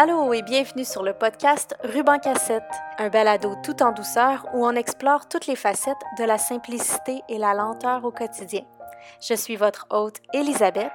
Allô 0.00 0.32
et 0.32 0.42
bienvenue 0.42 0.84
sur 0.84 1.02
le 1.02 1.12
podcast 1.12 1.74
Ruban 1.82 2.20
Cassette, 2.20 2.62
un 2.98 3.08
balado 3.08 3.56
tout 3.64 3.82
en 3.82 3.90
douceur 3.90 4.46
où 4.54 4.64
on 4.64 4.76
explore 4.76 5.26
toutes 5.28 5.48
les 5.48 5.56
facettes 5.56 5.96
de 6.20 6.22
la 6.22 6.38
simplicité 6.38 7.22
et 7.28 7.36
la 7.36 7.52
lenteur 7.52 8.04
au 8.04 8.12
quotidien. 8.12 8.60
Je 9.20 9.34
suis 9.34 9.56
votre 9.56 9.88
hôte 9.90 10.18
Elisabeth 10.32 10.92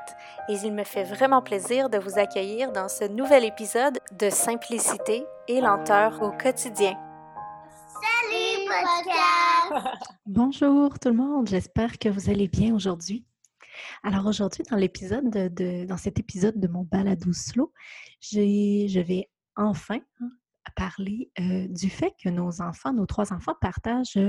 et 0.47 0.53
il 0.53 0.71
me 0.71 0.85
fait 0.85 1.03
vraiment 1.03 1.41
plaisir 1.41 1.89
de 1.89 1.97
vous 1.97 2.17
accueillir 2.17 2.71
dans 2.71 2.87
ce 2.87 3.03
nouvel 3.03 3.43
épisode 3.43 3.99
de 4.17 4.29
Simplicité 4.29 5.25
et 5.49 5.59
lenteur 5.59 6.21
au 6.21 6.31
quotidien. 6.31 6.97
Salut 7.89 8.69
podcast! 8.69 9.97
Bonjour 10.25 10.97
tout 10.97 11.09
le 11.09 11.15
monde, 11.15 11.49
j'espère 11.49 11.99
que 11.99 12.07
vous 12.07 12.29
allez 12.29 12.47
bien 12.47 12.73
aujourd'hui. 12.73 13.25
Alors 14.03 14.25
aujourd'hui, 14.25 14.63
dans 14.69 14.77
l'épisode 14.77 15.29
de, 15.29 15.87
cet 15.97 16.19
épisode 16.19 16.59
de 16.59 16.67
mon 16.67 16.83
balado 16.83 17.31
slow, 17.33 17.71
je 18.21 18.99
vais 18.99 19.29
enfin 19.55 19.99
hein, 20.21 20.29
parler 20.75 21.31
euh, 21.39 21.67
du 21.67 21.89
fait 21.89 22.13
que 22.21 22.29
nos 22.29 22.61
enfants, 22.61 22.93
nos 22.93 23.05
trois 23.05 23.33
enfants, 23.33 23.55
partagent 23.59 24.19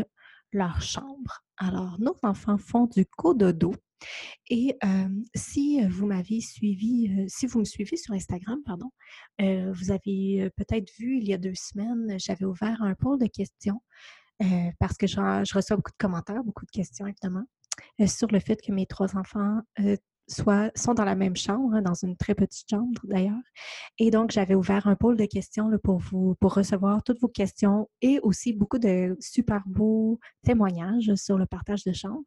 leur 0.52 0.80
chambre. 0.82 1.44
Alors, 1.56 1.98
nos 1.98 2.16
enfants 2.22 2.58
font 2.58 2.86
du 2.86 3.06
cododo. 3.06 3.74
Et 4.50 4.76
euh, 4.84 5.08
si 5.34 5.84
vous 5.86 6.06
m'avez 6.06 6.40
suivi, 6.40 7.08
euh, 7.08 7.24
si 7.28 7.46
vous 7.46 7.60
me 7.60 7.64
suivez 7.64 7.96
sur 7.96 8.12
Instagram, 8.12 8.60
pardon, 8.64 8.90
vous 9.38 9.90
avez 9.90 10.50
peut-être 10.56 10.90
vu 10.98 11.18
il 11.18 11.26
y 11.26 11.34
a 11.34 11.38
deux 11.38 11.54
semaines, 11.54 12.18
j'avais 12.18 12.44
ouvert 12.44 12.82
un 12.82 12.94
pôle 12.94 13.18
de 13.18 13.26
questions 13.26 13.80
parce 14.78 14.96
que 14.96 15.06
je 15.06 15.54
reçois 15.54 15.76
beaucoup 15.76 15.92
de 15.92 15.96
commentaires, 15.98 16.44
beaucoup 16.44 16.66
de 16.66 16.70
questions 16.70 17.06
évidemment. 17.06 17.44
Euh, 18.00 18.06
sur 18.06 18.28
le 18.28 18.40
fait 18.40 18.60
que 18.60 18.72
mes 18.72 18.86
trois 18.86 19.16
enfants 19.16 19.60
euh, 19.80 19.96
sont 20.26 20.94
dans 20.94 21.04
la 21.04 21.14
même 21.14 21.36
chambre, 21.36 21.74
hein, 21.74 21.82
dans 21.82 21.94
une 21.94 22.16
très 22.16 22.34
petite 22.34 22.68
chambre 22.68 23.00
d'ailleurs. 23.04 23.42
Et 23.98 24.10
donc, 24.10 24.30
j'avais 24.30 24.54
ouvert 24.54 24.86
un 24.86 24.96
pôle 24.96 25.16
de 25.16 25.26
questions 25.26 25.70
pour 25.82 25.98
vous, 25.98 26.34
pour 26.40 26.54
recevoir 26.54 27.02
toutes 27.02 27.20
vos 27.20 27.28
questions 27.28 27.88
et 28.00 28.20
aussi 28.20 28.54
beaucoup 28.54 28.78
de 28.78 29.16
super 29.20 29.62
beaux 29.66 30.18
témoignages 30.44 31.14
sur 31.16 31.36
le 31.36 31.46
partage 31.46 31.84
de 31.84 31.92
chambre. 31.92 32.22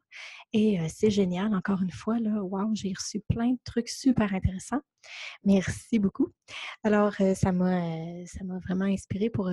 Et 0.52 0.80
euh, 0.80 0.86
c'est 0.88 1.10
génial, 1.10 1.54
encore 1.54 1.82
une 1.82 1.90
fois, 1.90 2.18
là, 2.20 2.42
wow, 2.42 2.70
j'ai 2.74 2.92
reçu 2.96 3.20
plein 3.28 3.50
de 3.50 3.58
trucs 3.64 3.88
super 3.88 4.32
intéressants. 4.32 4.80
Merci 5.44 5.98
beaucoup. 5.98 6.28
Alors, 6.84 7.14
ça 7.34 7.52
m'a, 7.52 7.80
vraiment 8.64 8.84
inspiré 8.84 9.28
pour 9.30 9.50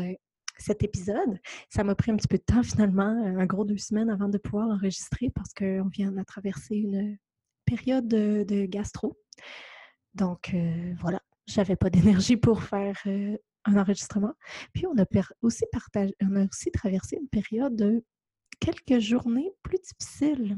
cet 0.58 0.84
épisode. 0.84 1.40
Ça 1.70 1.84
m'a 1.84 1.96
pris 1.96 2.12
un 2.12 2.16
petit 2.16 2.28
peu 2.28 2.38
de 2.38 2.44
temps 2.44 2.64
finalement, 2.64 3.24
euh, 3.26 3.40
un 3.40 3.46
gros 3.46 3.66
deux 3.66 3.78
semaines 3.78 4.10
avant 4.10 4.30
de 4.30 4.38
pouvoir 4.38 4.68
l'enregistrer 4.68 5.30
parce 5.30 5.54
qu'on 5.54 5.88
vient 5.90 6.12
de 6.12 6.24
traverser 6.24 6.76
une 6.76 7.18
période 7.66 8.08
de, 8.08 8.66
gastro. 8.66 9.18
Donc 10.14 10.52
euh, 10.54 10.94
voilà, 11.00 11.22
j'avais 11.48 11.76
pas 11.76 11.90
d'énergie 11.92 12.38
pour 12.38 12.64
faire 12.64 12.98
euh, 13.08 13.38
un 13.66 13.78
enregistrement. 13.78 14.34
Puis 14.74 14.86
on 14.88 14.98
a 14.98 15.06
aussi 15.42 15.66
partagé, 15.72 16.14
on 16.22 16.36
a 16.36 16.46
aussi 16.46 16.72
traversé 16.72 17.18
une 17.18 17.30
période 17.30 17.76
de 17.76 18.04
quelques 18.60 19.00
journées 19.00 19.52
plus 19.64 19.80
difficiles. 19.80 20.58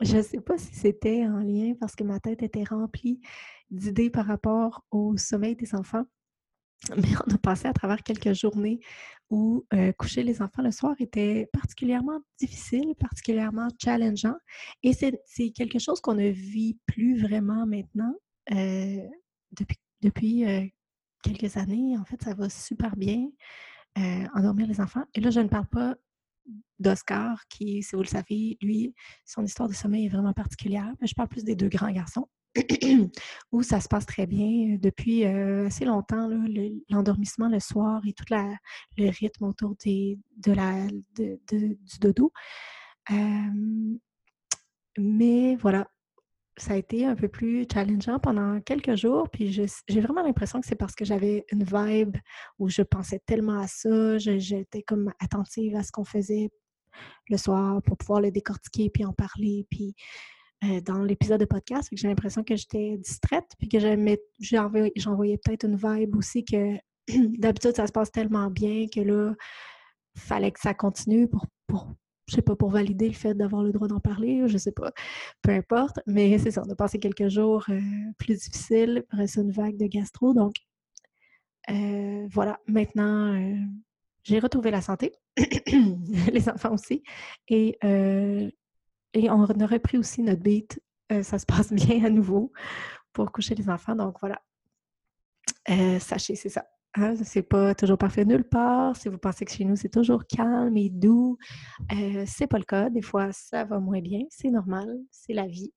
Je 0.00 0.16
ne 0.16 0.22
sais 0.22 0.40
pas 0.40 0.58
si 0.58 0.74
c'était 0.74 1.24
en 1.26 1.38
lien 1.38 1.74
parce 1.78 1.94
que 1.94 2.02
ma 2.02 2.18
tête 2.18 2.42
était 2.42 2.64
remplie 2.64 3.20
d'idées 3.70 4.10
par 4.10 4.26
rapport 4.26 4.84
au 4.90 5.16
sommeil 5.16 5.54
des 5.54 5.74
enfants. 5.74 6.04
Mais 6.96 7.08
on 7.26 7.34
a 7.34 7.38
passé 7.38 7.68
à 7.68 7.72
travers 7.72 8.02
quelques 8.02 8.34
journées 8.34 8.80
où 9.34 9.66
euh, 9.74 9.90
coucher 9.94 10.22
les 10.22 10.40
enfants 10.42 10.62
le 10.62 10.70
soir 10.70 10.94
était 11.00 11.48
particulièrement 11.52 12.20
difficile, 12.38 12.94
particulièrement 13.00 13.66
challengeant. 13.82 14.36
Et 14.84 14.92
c'est 14.92 15.50
quelque 15.50 15.80
chose 15.80 16.00
qu'on 16.00 16.14
ne 16.14 16.28
vit 16.28 16.78
plus 16.86 17.20
vraiment 17.20 17.66
maintenant 17.66 18.14
euh, 18.52 19.02
depuis, 19.50 19.78
depuis 20.02 20.44
euh, 20.44 20.64
quelques 21.24 21.56
années. 21.56 21.98
En 21.98 22.04
fait, 22.04 22.22
ça 22.22 22.34
va 22.34 22.48
super 22.48 22.94
bien 22.94 23.28
endormir 24.36 24.68
les 24.68 24.80
enfants. 24.80 25.04
Et 25.14 25.20
là, 25.20 25.30
je 25.30 25.40
ne 25.40 25.48
parle 25.48 25.66
pas 25.66 25.96
d'Oscar, 26.78 27.46
qui, 27.48 27.82
si 27.82 27.96
vous 27.96 28.02
le 28.02 28.08
savez, 28.08 28.56
lui, 28.60 28.94
son 29.24 29.44
histoire 29.44 29.68
de 29.68 29.74
sommeil 29.74 30.06
est 30.06 30.10
vraiment 30.10 30.32
particulière. 30.32 30.92
Mais 31.00 31.08
je 31.08 31.14
parle 31.14 31.28
plus 31.28 31.44
des 31.44 31.56
deux 31.56 31.68
grands 31.68 31.90
garçons. 31.90 32.28
Où 33.52 33.62
ça 33.62 33.80
se 33.80 33.88
passe 33.88 34.06
très 34.06 34.26
bien 34.26 34.76
depuis 34.80 35.24
euh, 35.24 35.66
assez 35.66 35.84
longtemps, 35.84 36.28
l'endormissement 36.88 37.48
le, 37.48 37.60
soir 37.60 38.00
et 38.06 38.12
tout 38.12 38.24
le 38.30 39.10
rythme 39.10 39.44
autour 39.44 39.74
des, 39.84 40.18
de 40.36 40.52
la, 40.52 40.86
du 41.16 41.98
dodo. 42.00 42.32
mais 44.98 45.56
voilà, 45.56 45.86
ça 46.56 46.74
a 46.74 46.76
été 46.76 47.04
un 47.04 47.16
peu 47.16 47.28
plus 47.28 47.66
challengeant 47.72 48.18
pendant 48.18 48.60
quelques 48.60 48.94
jours, 48.94 49.28
puis 49.28 49.52
j'ai 49.52 50.00
vraiment 50.00 50.22
l'impression 50.22 50.60
que 50.60 50.66
c'est 50.66 50.76
parce 50.76 50.94
que 50.94 51.04
j'avais 51.04 51.44
une 51.50 51.64
vibe 51.64 52.16
où 52.58 52.68
je 52.68 52.82
pensais 52.82 53.20
tellement 53.26 53.58
à 53.58 53.66
ça, 53.66 54.18
j'étais 54.18 54.82
comme 54.82 55.12
attentive 55.18 55.76
à 55.76 55.82
ce 55.82 55.90
qu'on 55.90 56.04
faisait 56.04 56.50
le 57.28 57.36
soir 57.36 57.82
pour 57.82 57.96
pouvoir 57.96 58.20
le 58.20 58.30
décortiquer 58.30 58.88
puis 58.90 59.04
en 59.04 59.12
parler, 59.12 59.66
puis 59.68 59.94
euh, 60.64 60.80
dans 60.80 61.02
l'épisode 61.02 61.40
de 61.40 61.44
podcast. 61.44 61.88
J'ai 61.92 62.08
l'impression 62.08 62.44
que 62.44 62.56
j'étais 62.56 62.96
distraite, 62.98 63.50
puis 63.58 63.68
que 63.68 63.78
j'envoyais 64.40 65.38
peut-être 65.38 65.64
une 65.64 65.76
vibe 65.76 66.16
aussi 66.16 66.44
que 66.44 66.76
d'habitude, 67.38 67.76
ça 67.76 67.86
se 67.86 67.92
passe 67.92 68.10
tellement 68.12 68.50
bien 68.50 68.86
que 68.92 69.00
là, 69.00 69.34
fallait 70.16 70.52
que 70.52 70.60
ça 70.60 70.74
continue 70.74 71.28
pour, 71.28 71.46
je 72.26 72.36
sais 72.36 72.42
pas, 72.42 72.56
pour 72.56 72.70
valider 72.70 73.08
le 73.08 73.14
fait 73.14 73.34
d'avoir 73.34 73.62
le 73.62 73.72
droit 73.72 73.88
d'en 73.88 74.00
parler, 74.00 74.42
je 74.46 74.56
sais 74.58 74.72
pas, 74.72 74.92
peu 75.42 75.50
importe. 75.52 76.00
Mais 76.06 76.38
c'est 76.38 76.50
ça, 76.50 76.62
on 76.66 76.70
a 76.70 76.76
passé 76.76 76.98
quelques 76.98 77.28
jours 77.28 77.64
euh, 77.68 77.80
plus 78.18 78.38
difficiles, 78.38 79.04
ça, 79.26 79.40
une 79.40 79.52
vague 79.52 79.76
de 79.76 79.86
gastro. 79.86 80.34
Donc, 80.34 80.54
euh, 81.70 82.26
voilà, 82.30 82.60
maintenant, 82.66 83.36
j'ai 84.22 84.38
retrouvé 84.38 84.70
la 84.70 84.82
santé, 84.82 85.12
les 86.32 86.48
enfants 86.48 86.74
aussi, 86.74 87.02
et 87.48 87.76
et 89.14 89.30
on 89.30 89.44
a 89.44 89.66
repris 89.66 89.96
aussi 89.96 90.22
notre 90.22 90.42
beat. 90.42 90.80
Euh, 91.12 91.22
ça 91.22 91.38
se 91.38 91.46
passe 91.46 91.72
bien 91.72 92.04
à 92.04 92.10
nouveau 92.10 92.52
pour 93.12 93.32
coucher 93.32 93.54
les 93.54 93.70
enfants. 93.70 93.94
Donc 93.94 94.16
voilà. 94.20 94.40
Euh, 95.70 95.98
sachez, 95.98 96.34
c'est 96.34 96.48
ça. 96.48 96.66
Hein, 96.96 97.16
c'est 97.24 97.42
pas 97.42 97.74
toujours 97.74 97.98
parfait 97.98 98.24
nulle 98.24 98.44
part. 98.44 98.96
Si 98.96 99.08
vous 99.08 99.18
pensez 99.18 99.44
que 99.44 99.52
chez 99.52 99.64
nous, 99.64 99.76
c'est 99.76 99.88
toujours 99.88 100.24
calme 100.26 100.76
et 100.76 100.90
doux, 100.90 101.38
euh, 101.92 102.24
c'est 102.26 102.46
pas 102.46 102.58
le 102.58 102.64
cas. 102.64 102.88
Des 102.90 103.02
fois, 103.02 103.32
ça 103.32 103.64
va 103.64 103.80
moins 103.80 104.00
bien. 104.00 104.20
C'est 104.30 104.50
normal. 104.50 104.98
C'est 105.10 105.32
la 105.32 105.46
vie. 105.46 105.72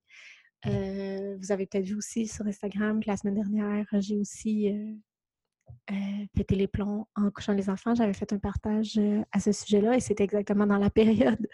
vous 0.65 1.51
avez 1.51 1.65
peut-être 1.65 1.85
vu 1.85 1.95
aussi 1.95 2.27
sur 2.27 2.45
Instagram 2.45 2.99
que 3.01 3.09
la 3.09 3.17
semaine 3.17 3.35
dernière, 3.35 3.85
j'ai 3.93 4.17
aussi 4.17 4.71
pété 6.33 6.55
les 6.55 6.67
plombs 6.67 7.07
en 7.15 7.31
couchant 7.31 7.53
les 7.53 7.69
enfants. 7.69 7.95
J'avais 7.95 8.13
fait 8.13 8.31
un 8.33 8.39
partage 8.39 8.99
à 9.31 9.39
ce 9.39 9.51
sujet-là 9.51 9.95
et 9.95 9.99
c'était 9.99 10.23
exactement 10.23 10.67
dans 10.67 10.77
la 10.77 10.89
période 11.01 11.47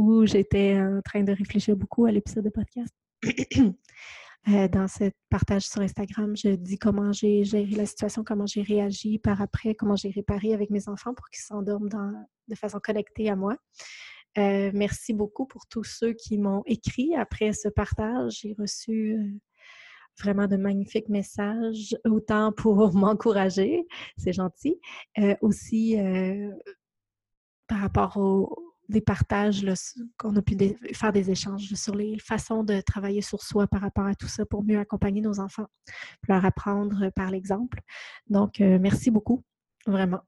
où 0.00 0.24
j'étais 0.24 0.80
en 0.80 1.02
train 1.02 1.22
de 1.22 1.32
réfléchir 1.32 1.76
beaucoup 1.76 2.06
à 2.06 2.10
l'épisode 2.10 2.44
de 2.44 2.50
podcast. 2.50 2.94
Euh, 4.48 4.68
dans 4.68 4.88
ce 4.88 5.10
partage 5.28 5.66
sur 5.66 5.82
Instagram, 5.82 6.34
je 6.34 6.48
dis 6.54 6.78
comment 6.78 7.12
j'ai 7.12 7.44
géré 7.44 7.72
la 7.72 7.84
situation, 7.84 8.24
comment 8.24 8.46
j'ai 8.46 8.62
réagi 8.62 9.18
par 9.18 9.42
après, 9.42 9.74
comment 9.74 9.96
j'ai 9.96 10.08
réparé 10.08 10.54
avec 10.54 10.70
mes 10.70 10.88
enfants 10.88 11.12
pour 11.12 11.28
qu'ils 11.28 11.42
s'endorment 11.42 11.90
de 12.48 12.54
façon 12.54 12.80
connectée 12.82 13.28
à 13.28 13.36
moi. 13.36 13.54
Euh, 14.38 14.70
merci 14.72 15.12
beaucoup 15.12 15.44
pour 15.44 15.66
tous 15.66 15.84
ceux 15.84 16.14
qui 16.14 16.38
m'ont 16.38 16.62
écrit 16.64 17.14
après 17.16 17.52
ce 17.52 17.68
partage. 17.68 18.38
J'ai 18.40 18.54
reçu 18.58 19.12
euh, 19.12 19.30
vraiment 20.18 20.46
de 20.46 20.56
magnifiques 20.56 21.10
messages, 21.10 21.94
autant 22.06 22.50
pour 22.50 22.94
m'encourager, 22.94 23.86
c'est 24.16 24.32
gentil, 24.32 24.80
aussi 25.42 25.98
par 27.68 27.80
rapport 27.80 28.16
au, 28.16 28.69
des 28.90 29.00
partages, 29.00 29.64
qu'on 30.18 30.36
a 30.36 30.42
pu 30.42 30.56
faire 30.92 31.12
des 31.12 31.30
échanges 31.30 31.74
sur 31.74 31.94
les 31.94 32.18
façons 32.18 32.64
de 32.64 32.80
travailler 32.80 33.22
sur 33.22 33.42
soi 33.42 33.66
par 33.66 33.80
rapport 33.80 34.06
à 34.06 34.14
tout 34.14 34.28
ça 34.28 34.44
pour 34.44 34.62
mieux 34.62 34.78
accompagner 34.78 35.20
nos 35.20 35.40
enfants, 35.40 35.66
leur 36.28 36.44
apprendre 36.44 37.10
par 37.14 37.30
l'exemple. 37.30 37.80
Donc, 38.28 38.60
euh, 38.60 38.78
merci 38.80 39.10
beaucoup, 39.10 39.42
vraiment. 39.86 40.20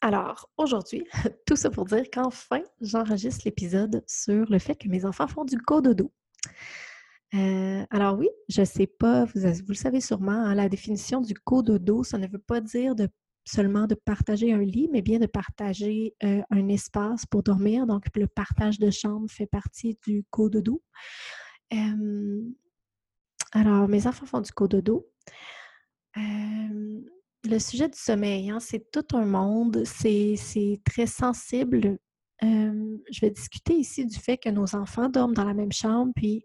Alors, 0.00 0.48
aujourd'hui, 0.56 1.06
tout 1.46 1.56
ça 1.56 1.70
pour 1.70 1.84
dire 1.84 2.04
qu'enfin, 2.12 2.62
j'enregistre 2.80 3.42
l'épisode 3.44 4.04
sur 4.06 4.46
le 4.50 4.58
fait 4.58 4.76
que 4.76 4.88
mes 4.88 5.04
enfants 5.04 5.28
font 5.28 5.44
du 5.44 5.58
cododo. 5.58 6.12
Euh, 7.34 7.84
alors 7.90 8.16
oui, 8.16 8.28
je 8.48 8.60
ne 8.60 8.66
sais 8.66 8.86
pas, 8.86 9.24
vous, 9.24 9.40
vous, 9.40 9.68
le 9.68 9.74
savez 9.74 10.00
sûrement, 10.00 10.30
hein, 10.30 10.54
la 10.54 10.68
définition 10.68 11.20
du 11.20 11.34
cododo, 11.34 12.04
ça 12.04 12.18
ne 12.18 12.26
veut 12.26 12.38
pas 12.38 12.60
dire 12.60 12.94
de 12.94 13.08
seulement 13.46 13.86
de 13.86 13.94
partager 13.94 14.52
un 14.52 14.62
lit, 14.62 14.88
mais 14.92 15.02
bien 15.02 15.18
de 15.18 15.26
partager 15.26 16.14
euh, 16.24 16.42
un 16.50 16.68
espace 16.68 17.24
pour 17.26 17.42
dormir. 17.42 17.86
Donc, 17.86 18.04
le 18.14 18.26
partage 18.26 18.78
de 18.78 18.90
chambre 18.90 19.30
fait 19.30 19.46
partie 19.46 19.98
du 20.06 20.24
cododo. 20.30 20.82
Euh, 21.72 22.42
alors, 23.52 23.88
mes 23.88 24.06
enfants 24.06 24.26
font 24.26 24.40
du 24.40 24.50
cododo. 24.50 25.06
Euh, 26.16 27.00
le 27.44 27.58
sujet 27.60 27.88
du 27.88 27.98
sommeil, 27.98 28.50
hein, 28.50 28.58
c'est 28.58 28.90
tout 28.90 29.16
un 29.16 29.24
monde, 29.24 29.84
c'est 29.84 30.80
très 30.84 31.06
sensible. 31.06 31.98
je 32.42 33.20
vais 33.20 33.30
discuter 33.30 33.74
ici 33.74 34.04
du 34.04 34.18
fait 34.18 34.36
que 34.36 34.48
nos 34.48 34.74
enfants 34.74 35.08
dorment 35.08 35.34
dans 35.34 35.44
la 35.44 35.54
même 35.54 35.72
chambre, 35.72 36.12
puis 36.16 36.44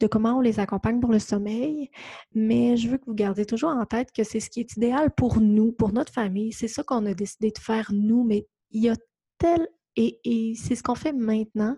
de 0.00 0.06
comment 0.06 0.38
on 0.38 0.40
les 0.40 0.60
accompagne 0.60 1.00
pour 1.00 1.12
le 1.12 1.18
sommeil, 1.18 1.90
mais 2.34 2.76
je 2.76 2.88
veux 2.88 2.98
que 2.98 3.06
vous 3.06 3.14
gardiez 3.14 3.46
toujours 3.46 3.70
en 3.70 3.86
tête 3.86 4.12
que 4.12 4.24
c'est 4.24 4.40
ce 4.40 4.50
qui 4.50 4.60
est 4.60 4.76
idéal 4.76 5.10
pour 5.14 5.40
nous, 5.40 5.72
pour 5.72 5.92
notre 5.92 6.12
famille. 6.12 6.52
C'est 6.52 6.68
ça 6.68 6.82
qu'on 6.82 7.06
a 7.06 7.14
décidé 7.14 7.50
de 7.50 7.58
faire 7.58 7.90
nous, 7.92 8.24
mais 8.24 8.46
il 8.70 8.82
y 8.82 8.88
a 8.88 8.96
tel... 9.38 9.68
Et, 9.98 10.52
c'est 10.56 10.74
ce 10.74 10.82
qu'on 10.82 10.94
fait 10.94 11.14
maintenant, 11.14 11.74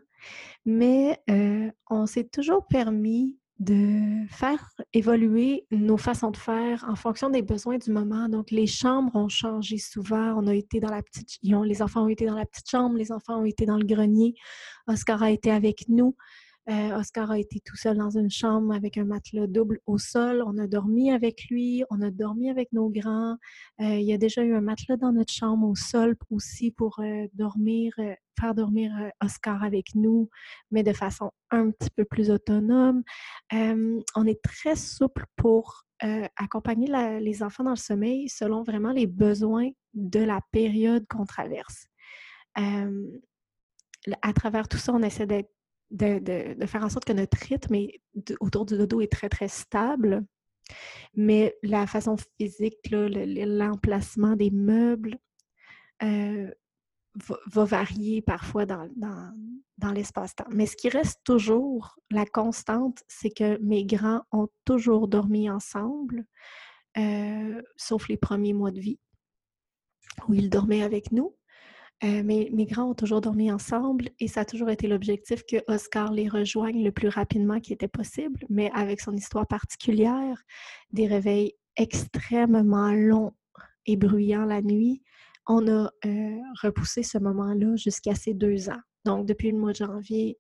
mais 0.67 1.23
euh, 1.31 1.70
on 1.88 2.06
s'est 2.06 2.25
toujours 2.25 2.67
permis 2.67 3.38
de 3.59 4.26
faire 4.29 4.70
évoluer 4.93 5.67
nos 5.70 5.97
façons 5.97 6.31
de 6.31 6.37
faire 6.37 6.85
en 6.88 6.94
fonction 6.94 7.29
des 7.29 7.43
besoins 7.43 7.79
du 7.79 7.91
moment. 7.91 8.29
Donc, 8.29 8.50
les 8.50 8.67
chambres 8.67 9.15
ont 9.17 9.29
changé 9.29 9.79
souvent. 9.79 10.35
On 10.37 10.47
a 10.47 10.55
été 10.55 10.79
dans 10.81 10.91
la 10.91 11.03
petite... 11.03 11.38
les 11.43 11.82
enfants 11.82 12.05
ont 12.05 12.09
été 12.09 12.26
dans 12.26 12.37
la 12.37 12.47
petite 12.47 12.70
chambre, 12.70 12.97
les 12.97 13.11
enfants 13.11 13.41
ont 13.41 13.44
été 13.44 13.67
dans 13.67 13.76
le 13.76 13.85
grenier. 13.85 14.35
Oscar 14.87 15.23
a 15.23 15.31
été 15.31 15.50
avec 15.50 15.88
nous. 15.88 16.17
Euh, 16.70 16.99
Oscar 16.99 17.31
a 17.31 17.38
été 17.38 17.61
tout 17.61 17.76
seul 17.76 17.97
dans 17.97 18.11
une 18.11 18.31
chambre 18.31 18.75
avec 18.75 18.99
un 18.99 19.05
matelas 19.05 19.47
double 19.47 19.81
au 19.87 19.97
sol. 19.97 20.43
On 20.47 20.59
a 20.59 20.67
dormi 20.67 21.11
avec 21.11 21.47
lui, 21.50 21.82
on 21.88 22.03
a 22.03 22.11
dormi 22.11 22.50
avec 22.50 22.73
nos 22.73 22.91
grands. 22.91 23.38
Euh, 23.81 23.94
il 23.94 24.05
y 24.05 24.12
a 24.12 24.19
déjà 24.19 24.43
eu 24.43 24.55
un 24.55 24.61
matelas 24.61 24.99
dans 24.99 25.12
notre 25.12 25.32
chambre 25.32 25.67
au 25.67 25.75
sol 25.75 26.15
aussi 26.31 26.70
pour 26.70 26.99
euh, 27.00 27.26
dormir, 27.32 27.94
faire 28.38 28.55
dormir 28.55 28.93
Oscar 29.23 29.65
avec 29.65 29.94
nous, 29.94 30.29
mais 30.70 30.82
de 30.82 30.93
façon 30.93 31.31
un 31.50 31.70
petit 31.70 31.91
peu 31.91 32.05
plus 32.05 32.31
autonome. 32.31 33.03
on 33.50 34.26
est 34.26 34.43
très 34.43 34.76
souple 34.76 35.25
pour 35.37 35.85
accompagner 36.37 37.19
les 37.20 37.43
enfants 37.43 37.65
dans 37.65 37.70
le 37.70 37.76
sommeil 37.76 38.29
selon 38.29 38.62
vraiment 38.62 38.93
les 38.93 39.06
besoins 39.09 39.70
de 39.94 40.20
la 40.20 40.41
période 40.53 41.05
qu'on 41.09 41.25
traverse. 41.25 41.87
à 42.55 44.32
travers 44.32 44.69
tout 44.69 44.76
ça, 44.76 44.93
on 44.93 45.03
essaie 45.03 45.26
d'être 45.26 45.50
de, 45.90 46.67
faire 46.67 46.85
en 46.85 46.88
sorte 46.88 47.05
que 47.05 47.12
notre 47.12 47.38
rythme 47.38 47.76
autour 48.40 48.67
du 48.67 48.76
dodo 48.76 49.00
est 49.00 49.12
très, 49.12 49.29
très 49.29 49.49
stable. 49.49 50.25
Mais 51.14 51.56
la 51.62 51.87
façon 51.87 52.17
physique, 52.38 52.76
l'emplacement 52.90 54.37
des 54.37 54.50
meubles 54.50 55.19
euh, 56.02 56.50
va, 57.46 57.64
varier 57.64 58.23
parfois 58.23 58.67
dans, 58.67 58.88
dans, 59.79 59.93
l'espace-temps. 59.93 60.46
Mais 60.50 60.67
ce 60.67 60.76
qui 60.76 60.88
reste 60.88 61.20
toujours 61.25 61.99
la 62.11 62.26
constante, 62.26 63.02
c'est 63.08 63.31
que 63.31 63.58
mes 63.62 63.84
grands 63.84 64.23
ont 64.31 64.49
toujours 64.64 65.08
dormi 65.08 65.49
ensemble, 65.50 66.26
euh, 66.99 67.62
sauf 67.76 68.08
les 68.08 68.17
premiers 68.17 68.52
mois 68.52 68.70
de 68.70 68.81
vie, 68.81 69.00
où 70.29 70.34
ils 70.34 70.50
dormaient 70.50 70.82
avec 70.82 71.12
nous. 71.12 71.38
Euh, 72.05 72.23
mes, 72.23 72.67
grands 72.67 72.91
ont 72.91 72.95
toujours 72.95 73.21
dormi 73.21 73.50
ensemble 73.50 74.11
et 74.21 74.29
ça 74.29 74.43
a 74.43 74.45
toujours 74.45 74.71
été 74.71 74.87
l'objectif 74.87 75.43
que 75.45 75.56
Oscar 75.67 76.12
les 76.12 76.29
rejoigne 76.29 76.85
le 76.85 76.93
plus 76.93 77.09
rapidement 77.09 77.59
qui 77.59 77.73
était 77.73 77.89
possible, 77.89 78.45
mais 78.49 78.71
avec 78.73 79.00
son 79.00 79.17
histoire 79.17 79.49
particulière, 79.49 80.41
des 80.93 81.09
réveils 81.09 81.55
extrêmement 81.77 82.93
longs 82.93 83.35
et 83.87 83.97
bruyants 83.97 84.45
la 84.45 84.62
nuit, 84.62 85.03
on 85.49 85.67
a 85.67 85.91
euh, 86.05 86.39
repoussé 86.62 87.03
ce 87.03 87.19
moment-là 87.19 87.75
jusqu'à 87.75 88.15
ses 88.15 88.35
deux 88.35 88.69
ans. 88.69 88.81
Donc, 89.05 89.27
depuis 89.27 89.51
le 89.51 89.59
mois 89.59 89.73
de 89.73 89.77
janvier, 89.77 90.39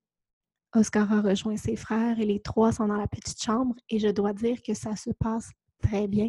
Oscar 0.74 1.12
a 1.12 1.22
rejoint 1.22 1.56
ses 1.56 1.76
frères 1.76 2.20
et 2.20 2.26
les 2.26 2.40
trois 2.40 2.72
sont 2.72 2.86
dans 2.86 2.96
la 2.96 3.08
petite 3.08 3.42
chambre 3.42 3.74
et 3.88 3.98
je 3.98 4.08
dois 4.08 4.32
dire 4.32 4.62
que 4.62 4.74
ça 4.74 4.94
se 4.94 5.10
passe 5.10 5.50
très 5.82 6.06
bien. 6.06 6.28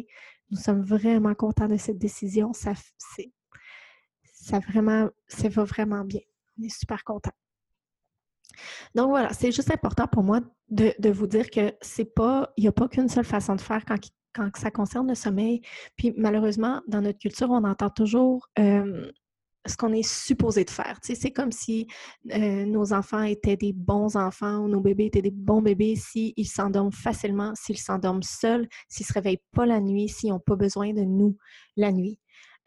Nous 0.50 0.58
sommes 0.58 0.82
vraiment 0.82 1.34
contents 1.34 1.68
de 1.68 1.76
cette 1.76 1.98
décision. 1.98 2.52
Ça, 2.52 2.72
c'est 2.96 3.30
ça 4.40 4.58
vraiment, 4.58 5.08
ça 5.28 5.48
va 5.48 5.64
vraiment 5.64 6.04
bien. 6.04 6.20
On 6.58 6.62
est 6.62 6.76
super 6.76 7.04
contents. 7.04 7.30
Donc 8.94 9.08
voilà, 9.10 9.32
c'est 9.32 9.52
juste 9.52 9.70
important 9.70 10.06
pour 10.06 10.22
moi 10.22 10.40
de, 10.68 11.10
vous 11.10 11.26
dire 11.26 11.50
que 11.50 11.72
c'est 11.80 12.14
pas, 12.14 12.52
il 12.56 12.62
n'y 12.62 12.68
a 12.68 12.72
pas 12.72 12.88
qu'une 12.88 13.08
seule 13.08 13.24
façon 13.24 13.54
de 13.54 13.60
faire 13.60 13.84
quand, 13.84 13.98
quand 14.34 14.50
ça 14.56 14.70
concerne 14.70 15.08
le 15.08 15.14
sommeil. 15.14 15.62
Puis 15.96 16.12
malheureusement, 16.16 16.82
dans 16.88 17.00
notre 17.00 17.18
culture, 17.18 17.50
on 17.50 17.64
entend 17.64 17.90
toujours 17.90 18.48
euh, 18.58 19.10
ce 19.66 19.76
qu'on 19.76 19.92
est 19.92 20.06
supposé 20.06 20.64
de 20.64 20.70
faire. 20.70 21.00
Tu 21.00 21.08
sais, 21.08 21.20
c'est 21.20 21.32
comme 21.32 21.52
si 21.52 21.86
euh, 22.32 22.64
nos 22.64 22.92
enfants 22.92 23.22
étaient 23.22 23.56
des 23.56 23.72
bons 23.72 24.16
enfants 24.16 24.58
ou 24.58 24.68
nos 24.68 24.80
bébés 24.80 25.06
étaient 25.06 25.22
des 25.22 25.30
bons 25.30 25.62
bébés 25.62 25.96
s'ils 25.96 26.34
s'endorment 26.46 26.92
facilement, 26.92 27.52
s'ils 27.54 27.78
s'endorment 27.78 28.22
seuls, 28.22 28.68
s'ils 28.88 29.04
ne 29.04 29.08
se 29.08 29.12
réveillent 29.12 29.42
pas 29.52 29.66
la 29.66 29.80
nuit, 29.80 30.08
s'ils 30.08 30.30
n'ont 30.30 30.40
pas 30.40 30.56
besoin 30.56 30.92
de 30.92 31.02
nous 31.02 31.36
la 31.76 31.92
nuit. 31.92 32.18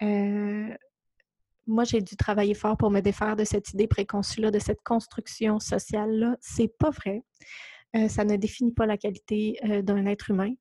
Euh, 0.02 0.70
moi, 1.68 1.84
j'ai 1.84 2.02
dû 2.02 2.16
travailler 2.16 2.54
fort 2.54 2.78
pour 2.78 2.92
me 2.92 3.00
défaire 3.00 3.36
de 3.36 3.44
cette 3.44 3.74
idée 3.74 3.88
préconçue-là, 3.88 4.52
de 4.52 4.60
cette 4.60 4.82
construction 4.84 5.60
sociale-là. 5.60 6.38
C'est 6.42 6.72
pas 6.78 6.90
vrai. 6.90 7.24
Euh, 7.96 8.08
ça 8.08 8.26
ne 8.26 8.36
définit 8.36 8.74
pas 8.74 8.86
la 8.86 8.98
qualité 8.98 9.58
euh, 9.66 9.82
d'un 9.82 10.06
être 10.06 10.32
humain, 10.32 10.54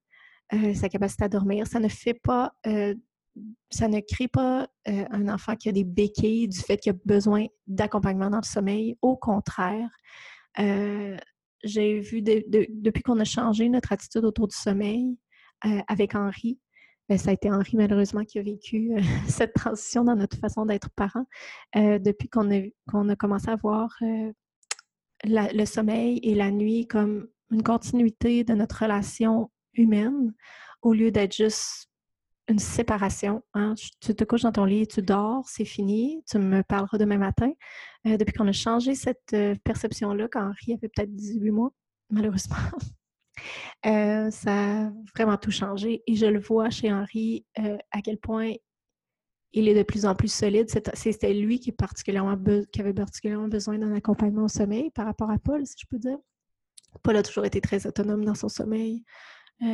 euh, 0.53 0.75
sa 0.75 0.89
capacité 0.89 1.25
à 1.25 1.29
dormir. 1.29 1.67
Ça 1.67 1.81
ne 1.81 1.89
fait 1.89 2.15
pas, 2.15 2.53
ça 3.71 3.89
ne 3.89 4.01
crée 4.01 4.29
pas 4.29 4.69
un 4.87 5.29
enfant 5.29 5.57
qui 5.57 5.69
a 5.69 5.73
des 5.73 5.85
béquilles 5.85 6.49
du 6.49 6.59
fait 6.59 6.77
qu'il 6.77 6.93
a 6.93 6.97
besoin 7.05 7.47
d'accompagnement 7.67 8.31
dans 8.31 8.41
le 8.41 8.47
sommeil. 8.47 8.97
Au 9.01 9.17
contraire, 9.17 9.89
j'ai 11.65 12.01
vu 12.01 12.21
depuis 12.23 13.03
qu'on 13.03 13.19
a 13.21 13.25
changé 13.25 13.69
notre 13.71 13.93
attitude 13.93 14.25
autour 14.25 14.49
du 14.49 14.57
sommeil 14.57 15.17
avec 15.89 16.15
Henri, 16.15 16.59
ça 17.11 17.31
a 17.31 17.33
été 17.33 17.51
Henri, 17.51 17.77
malheureusement, 17.77 18.25
qui 18.25 18.39
a 18.39 18.43
vécu 18.43 18.93
euh, 18.93 19.01
cette 19.29 19.55
transition 19.55 20.05
dans 20.05 20.17
notre 20.17 20.37
façon 20.39 20.67
d'être 20.67 20.91
parent 20.91 21.27
euh, 21.77 21.99
depuis 21.99 22.29
qu'on 22.29 22.51
a, 22.51 22.63
qu'on 22.91 23.09
a 23.09 23.17
commencé 23.17 23.49
à 23.49 23.57
voir 23.57 23.95
euh, 24.03 24.33
le 25.25 25.65
sommeil 25.65 26.21
et 26.23 26.35
la 26.35 26.51
nuit 26.51 26.87
comme 26.87 27.29
une 27.51 27.63
continuité 27.63 28.45
de 28.45 28.55
notre 28.55 28.83
relation 28.83 29.51
humaine 29.75 30.33
au 30.81 30.93
lieu 30.93 31.11
d'être 31.11 31.35
juste 31.35 31.89
une 32.49 32.59
séparation. 32.59 33.43
Hein. 33.55 33.75
Tu 34.01 34.15
te 34.15 34.25
couches 34.25 34.43
dans 34.43 34.53
ton 34.53 34.65
lit, 34.65 34.87
tu 34.89 35.01
dors, 35.01 35.49
c'est 35.49 35.65
fini, 35.65 36.25
tu 36.29 36.39
me 36.39 36.63
parleras 36.63 36.99
demain 36.99 37.19
matin. 37.19 37.53
depuis 38.05 38.33
qu'on 38.33 38.49
a 38.49 38.53
changé 38.53 38.97
cette 38.97 39.37
perception-là, 39.63 40.27
quand 40.31 40.49
Henri 40.49 40.75
avait 40.75 40.89
peut-être 40.89 41.15
18 41.15 41.51
mois, 41.53 41.71
malheureusement, 42.11 42.57
Euh, 43.87 44.31
ça 44.31 44.85
a 44.85 44.91
vraiment 45.15 45.37
tout 45.37 45.51
changé 45.51 46.03
et 46.07 46.15
je 46.15 46.27
le 46.27 46.41
vois 46.41 46.71
chez 46.71 46.93
Henri 46.93 47.45
euh, 47.59 47.77
à 47.91 48.01
quel 48.01 48.19
point 48.19 48.53
il 49.53 49.69
est 49.69 49.75
de 49.75 49.83
plus 49.83 50.07
en 50.07 50.15
plus 50.15 50.33
solide. 50.33 50.71
C'était 50.95 51.35
lui 51.35 51.61
qui, 51.61 51.71
avait 51.71 52.95
particulièrement 52.95 53.49
besoin 53.49 53.79
d'un 53.79 53.93
accompagnement 53.95 54.45
au 54.45 54.49
sommeil 54.49 54.91
par 54.91 55.07
rapport 55.07 55.31
à 55.31 55.39
Paul, 55.39 55.67
si 55.67 55.75
je 55.79 55.87
peux 55.87 55.99
dire. 55.99 56.19
Paul 57.03 57.17
a 57.17 57.23
toujours 57.23 57.45
été 57.45 57.61
très 57.61 57.87
autonome 57.87 58.25
dans 58.25 58.35
son 58.35 58.49
sommeil. 58.49 59.05
Euh, 59.63 59.67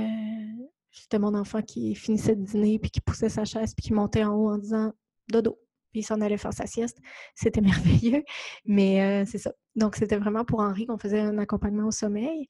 C'était 0.90 1.18
mon 1.18 1.34
enfant 1.34 1.62
qui 1.62 1.94
finissait 1.94 2.34
de 2.34 2.44
dîner, 2.44 2.78
puis 2.78 2.90
qui 2.90 3.00
poussait 3.00 3.28
sa 3.28 3.44
chaise, 3.44 3.74
puis 3.74 3.84
qui 3.84 3.92
montait 3.92 4.24
en 4.24 4.34
haut 4.34 4.50
en 4.50 4.58
disant 4.58 4.92
dodo, 5.28 5.60
puis 5.92 6.00
il 6.00 6.04
s'en 6.04 6.20
allait 6.20 6.38
faire 6.38 6.52
sa 6.52 6.66
sieste. 6.66 6.98
C'était 7.34 7.60
merveilleux, 8.00 8.24
mais 8.64 9.24
c'est 9.26 9.38
ça. 9.38 9.52
Donc, 9.76 9.94
c'était 9.94 10.16
vraiment 10.16 10.44
pour 10.44 10.60
Henri 10.60 10.86
qu'on 10.86 10.98
faisait 10.98 11.20
un 11.20 11.38
accompagnement 11.38 11.86
au 11.86 11.92
sommeil 11.92 12.48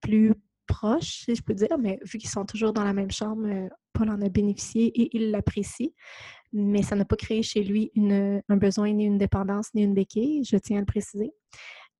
plus 0.00 0.34
proche, 0.68 1.24
si 1.24 1.34
je 1.34 1.42
peux 1.42 1.54
dire, 1.54 1.76
mais 1.78 1.98
vu 2.04 2.18
qu'ils 2.18 2.30
sont 2.30 2.44
toujours 2.44 2.72
dans 2.72 2.84
la 2.84 2.92
même 2.92 3.10
chambre, 3.10 3.46
euh, 3.46 3.68
Paul 3.92 4.10
en 4.10 4.20
a 4.20 4.28
bénéficié 4.28 4.86
et 4.86 5.16
il 5.16 5.32
l'apprécie. 5.32 5.94
Mais 6.52 6.82
ça 6.82 6.94
n'a 6.94 7.04
pas 7.04 7.16
créé 7.16 7.42
chez 7.42 7.62
lui 7.62 7.90
un 7.96 8.56
besoin, 8.56 8.92
ni 8.92 9.04
une 9.04 9.18
dépendance, 9.18 9.74
ni 9.74 9.82
une 9.82 9.94
béquille, 9.94 10.44
je 10.44 10.56
tiens 10.56 10.76
à 10.78 10.80
le 10.80 10.86
préciser. 10.86 11.32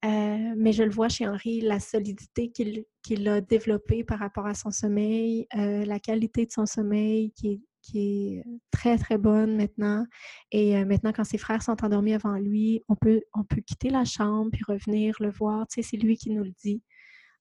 Euh, 0.04 0.54
mais 0.56 0.72
je 0.72 0.84
le 0.84 0.90
vois 0.90 1.08
chez 1.08 1.26
Henri, 1.26 1.60
la 1.60 1.80
solidité 1.80 2.50
qu'il 2.50 3.28
a 3.28 3.40
développée 3.40 4.04
par 4.04 4.20
rapport 4.20 4.46
à 4.46 4.54
son 4.54 4.70
sommeil, 4.70 5.48
euh, 5.56 5.84
la 5.84 5.98
qualité 5.98 6.46
de 6.46 6.52
son 6.52 6.66
sommeil 6.66 7.32
qui 7.32 7.48
est, 7.48 7.60
qui 7.82 7.98
est, 8.38 8.44
très, 8.70 8.96
très 8.96 9.18
bonne 9.18 9.56
maintenant. 9.56 10.06
Et 10.52 10.82
maintenant, 10.84 11.12
quand 11.12 11.24
ses 11.24 11.38
frères 11.38 11.62
sont 11.62 11.84
endormis 11.84 12.14
avant 12.14 12.38
lui, 12.38 12.84
on 12.88 12.94
peut, 12.94 13.22
on 13.34 13.44
peut 13.44 13.60
quitter 13.60 13.90
la 13.90 14.04
chambre 14.04 14.50
puis 14.52 14.62
revenir 14.66 15.16
le 15.20 15.30
voir. 15.30 15.66
Tu 15.66 15.82
sais, 15.82 15.90
c'est 15.90 15.96
lui 15.96 16.16
qui 16.16 16.30
nous 16.30 16.44
le 16.44 16.52
dit. 16.62 16.82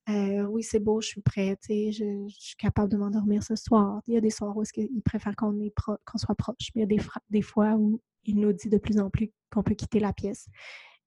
Euh, 0.10 0.44
oui, 0.44 0.64
c'est 0.64 0.80
beau, 0.80 1.02
je 1.02 1.08
suis 1.08 1.22
prête, 1.22 1.60
je, 1.70 1.92
je, 1.92 2.36
suis 2.40 2.56
capable 2.56 2.90
de 2.90 2.98
m'endormir 2.98 3.44
ce 3.44 3.56
soir. 3.56 4.02
Il 4.08 4.14
y 4.14 4.18
a 4.18 4.22
des 4.22 4.30
soirs 4.30 4.56
où 4.56 4.64
il 4.78 5.02
préfère 5.02 5.36
qu'on 5.36 5.54
soit 6.16 6.36
proche, 6.36 6.72
mais 6.76 6.84
il 6.84 6.92
y 6.92 6.98
a 6.98 7.04
des, 7.30 7.42
fois 7.42 7.74
où 7.76 8.02
il 8.24 8.40
nous 8.40 8.54
dit 8.54 8.70
de 8.70 8.78
plus 8.78 9.00
en 9.00 9.10
plus 9.10 9.32
qu'on 9.52 9.64
peut 9.64 9.76
quitter 9.76 10.00
la 10.00 10.14
pièce. 10.14 10.48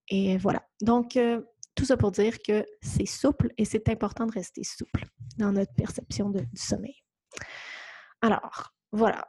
Et 0.09 0.37
voilà. 0.37 0.63
Donc, 0.83 1.17
euh, 1.17 1.41
tout 1.75 1.87
ça 1.87 1.97
pour 1.97 2.11
dire 2.11 2.37
que 2.47 2.67
c'est 2.83 3.07
souple 3.07 3.53
et 3.57 3.65
c'est 3.65 3.89
important 3.89 4.27
de 4.27 4.33
rester 4.33 4.65
souple 4.65 5.07
dans 5.39 5.53
notre 5.53 5.73
perception 5.75 6.29
du 6.29 6.47
sommeil. 6.55 6.97
Alors, 8.21 8.75
voilà. 8.93 9.27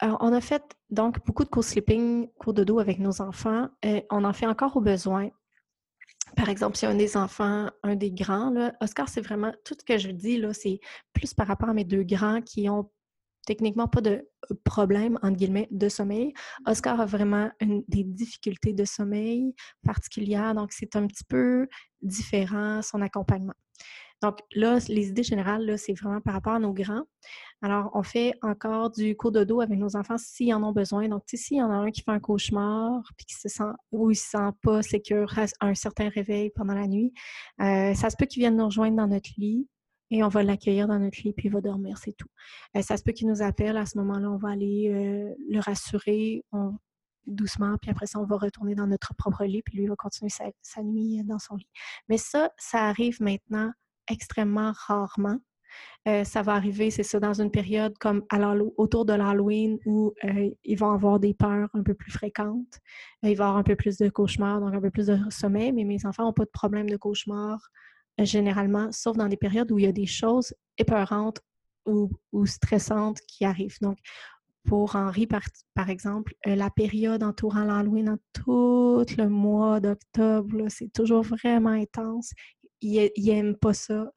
on 0.00 0.32
a 0.32 0.40
fait 0.40 0.64
donc 0.90 1.24
beaucoup 1.24 1.44
de 1.44 1.48
co-sleeping, 1.48 2.28
cours 2.38 2.54
de 2.54 2.64
dos 2.64 2.80
avec 2.80 2.98
nos 2.98 3.20
enfants. 3.20 3.68
on 4.10 4.24
en 4.24 4.32
fait 4.32 4.46
encore 4.46 4.76
au 4.76 4.80
besoin 4.80 5.30
par 6.36 6.48
exemple, 6.48 6.76
si 6.76 6.86
un 6.86 6.94
des 6.94 7.16
enfants, 7.16 7.70
un 7.82 7.94
des 7.94 8.10
grands, 8.10 8.50
là, 8.50 8.74
Oscar, 8.80 9.08
c'est 9.08 9.20
vraiment 9.20 9.52
tout 9.64 9.74
ce 9.78 9.84
que 9.84 9.98
je 9.98 10.10
dis, 10.10 10.38
là, 10.38 10.52
c'est 10.52 10.80
plus 11.12 11.34
par 11.34 11.46
rapport 11.46 11.68
à 11.68 11.74
mes 11.74 11.84
deux 11.84 12.02
grands 12.02 12.40
qui 12.40 12.68
ont 12.68 12.90
techniquement 13.46 13.88
pas 13.88 14.00
de 14.00 14.28
problème, 14.64 15.18
entre 15.22 15.36
guillemets, 15.36 15.68
de 15.70 15.88
sommeil. 15.88 16.32
Oscar 16.66 17.00
a 17.00 17.06
vraiment 17.06 17.50
des 17.60 18.04
difficultés 18.04 18.72
de 18.72 18.84
sommeil 18.84 19.54
particulières, 19.84 20.54
donc 20.54 20.72
c'est 20.72 20.96
un 20.96 21.06
petit 21.06 21.24
peu 21.24 21.68
différent 22.00 22.82
son 22.82 23.00
accompagnement. 23.02 23.54
Donc 24.22 24.38
là, 24.54 24.78
les 24.88 25.08
idées 25.08 25.24
générales, 25.24 25.76
c'est 25.78 25.94
vraiment 25.94 26.20
par 26.20 26.34
rapport 26.34 26.54
à 26.54 26.58
nos 26.60 26.72
grands. 26.72 27.02
Alors, 27.60 27.90
on 27.94 28.02
fait 28.02 28.34
encore 28.42 28.90
du 28.90 29.16
cours 29.16 29.32
de 29.32 29.44
dos 29.44 29.60
avec 29.60 29.78
nos 29.78 29.96
enfants 29.96 30.16
s'ils 30.18 30.54
en 30.54 30.62
ont 30.62 30.72
besoin. 30.72 31.08
Donc, 31.08 31.24
s'il 31.26 31.58
y 31.58 31.62
en 31.62 31.70
a 31.70 31.74
un 31.74 31.90
qui 31.90 32.02
fait 32.02 32.10
un 32.12 32.20
cauchemar, 32.20 33.02
puis 33.16 33.26
qui 33.26 33.34
se 33.34 33.48
sent 33.48 33.70
ou 33.90 34.10
il 34.10 34.16
se 34.16 34.30
sent 34.30 34.50
pas 34.62 34.82
sécure 34.82 35.32
à 35.38 35.66
un 35.66 35.74
certain 35.74 36.08
réveil 36.08 36.50
pendant 36.50 36.74
la 36.74 36.86
nuit, 36.86 37.12
euh, 37.60 37.94
ça 37.94 38.10
se 38.10 38.16
peut 38.16 38.26
qu'il 38.26 38.40
vienne 38.40 38.56
nous 38.56 38.66
rejoindre 38.66 38.96
dans 38.96 39.08
notre 39.08 39.30
lit 39.38 39.68
et 40.10 40.22
on 40.22 40.28
va 40.28 40.42
l'accueillir 40.42 40.86
dans 40.88 40.98
notre 40.98 41.18
lit, 41.24 41.32
puis 41.32 41.48
il 41.48 41.52
va 41.52 41.60
dormir, 41.60 41.96
c'est 41.98 42.12
tout. 42.12 42.28
Euh, 42.76 42.82
ça 42.82 42.96
se 42.96 43.02
peut 43.02 43.12
qu'il 43.12 43.28
nous 43.28 43.42
appelle, 43.42 43.76
à 43.76 43.86
ce 43.86 43.96
moment-là, 43.98 44.30
on 44.30 44.36
va 44.36 44.50
aller 44.50 44.90
euh, 44.92 45.34
le 45.48 45.58
rassurer 45.58 46.44
doucement, 47.26 47.76
puis 47.80 47.90
après 47.90 48.06
ça, 48.06 48.18
on 48.18 48.26
va 48.26 48.36
retourner 48.36 48.74
dans 48.74 48.86
notre 48.86 49.14
propre 49.14 49.44
lit, 49.44 49.62
puis 49.62 49.78
lui 49.78 49.86
va 49.86 49.96
continuer 49.96 50.30
sa, 50.30 50.82
nuit 50.82 51.22
dans 51.24 51.38
son 51.38 51.56
lit. 51.56 51.68
Mais 52.08 52.18
ça, 52.18 52.50
ça 52.58 52.84
arrive 52.88 53.22
maintenant 53.22 53.72
extrêmement 54.12 54.72
rarement. 54.86 55.38
Euh, 56.06 56.24
ça 56.24 56.42
va 56.42 56.52
arriver, 56.54 56.90
c'est 56.90 57.02
ça, 57.02 57.18
dans 57.18 57.40
une 57.40 57.50
période 57.50 57.96
comme 57.98 58.24
autour 58.76 59.04
de 59.04 59.14
l'Halloween 59.14 59.78
où 59.86 60.12
ils 60.64 60.76
vont 60.76 60.90
avoir 60.90 61.18
des 61.18 61.32
peurs 61.32 61.70
un 61.74 61.82
peu 61.82 61.94
plus 61.94 62.12
fréquentes. 62.12 62.78
il 63.22 63.28
va 63.28 63.30
y 63.30 63.32
avoir 63.32 63.56
un 63.56 63.62
peu 63.62 63.76
plus 63.76 63.96
de 63.96 64.08
cauchemars, 64.08 64.60
donc 64.60 64.74
un 64.74 64.80
peu 64.80 64.90
plus 64.90 65.06
de 65.06 65.18
sommeil, 65.30 65.72
mais 65.72 65.84
mes 65.84 66.04
enfants 66.04 66.24
n'ont 66.24 66.32
pas 66.32 66.44
de 66.44 66.50
problème 66.50 66.90
de 66.90 66.96
cauchemars 66.96 67.70
généralement, 68.18 68.90
sauf 68.92 69.16
dans 69.16 69.28
des 69.28 69.36
périodes 69.36 69.70
où 69.72 69.78
il 69.78 69.84
y 69.84 69.88
a 69.88 69.92
des 69.92 70.06
choses 70.06 70.54
épeurantes 70.78 71.40
ou, 71.86 72.10
stressantes 72.46 73.20
qui 73.26 73.44
arrivent. 73.44 73.78
Donc, 73.80 73.98
pour 74.64 74.94
Henri, 74.94 75.26
par, 75.26 75.90
exemple, 75.90 76.34
euh, 76.46 76.54
la 76.54 76.70
période 76.70 77.22
entourant 77.22 77.64
l'Halloween, 77.64 78.04
dans 78.04 78.18
tout 78.32 79.04
le 79.18 79.26
mois 79.26 79.80
d'octobre, 79.80 80.66
c'est 80.68 80.92
toujours 80.92 81.22
vraiment 81.22 81.70
intense. 81.70 82.32
Il 82.82 83.10
n'aime 83.24 83.56
pas 83.56 83.72
ça. 83.72 84.12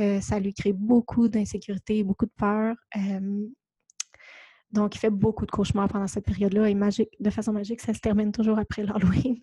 Euh, 0.00 0.20
ça 0.20 0.40
lui 0.40 0.54
crée 0.54 0.72
beaucoup 0.72 1.28
d'insécurité, 1.28 2.02
beaucoup 2.04 2.26
de 2.26 2.32
peur. 2.36 2.76
donc, 4.70 4.94
il 4.94 4.98
fait 4.98 5.10
beaucoup 5.10 5.44
de 5.44 5.50
cauchemars 5.50 5.88
pendant 5.88 6.06
cette 6.06 6.24
période-là 6.24 6.68
et 6.70 6.74
magique, 6.74 7.10
de 7.20 7.30
façon 7.30 7.52
magique, 7.52 7.80
ça 7.82 7.92
se 7.92 8.00
termine 8.00 8.32
toujours 8.32 8.58
après 8.58 8.84
l'Halloween. 8.84 9.36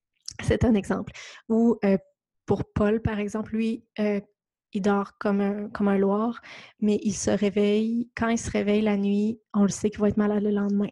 C'est 0.42 0.64
un 0.64 0.74
exemple. 0.74 1.12
Ou 1.50 1.76
euh, 1.84 1.98
pour 2.46 2.64
Paul, 2.72 3.02
par 3.02 3.18
exemple, 3.18 3.54
lui, 3.54 3.84
euh, 3.98 4.20
il 4.72 4.82
dort 4.82 5.18
comme 5.18 5.40
un, 5.42 5.68
comme 5.68 5.88
un 5.88 5.98
loir, 5.98 6.40
mais 6.80 6.98
il 7.02 7.12
se 7.12 7.30
réveille. 7.30 8.10
Quand 8.16 8.28
il 8.28 8.38
se 8.38 8.50
réveille 8.50 8.82
la 8.82 8.96
nuit, 8.96 9.40
on 9.52 9.62
le 9.62 9.68
sait 9.68 9.90
qu'il 9.90 10.00
va 10.00 10.08
être 10.08 10.16
malade 10.16 10.42
le 10.42 10.50
lendemain. 10.50 10.88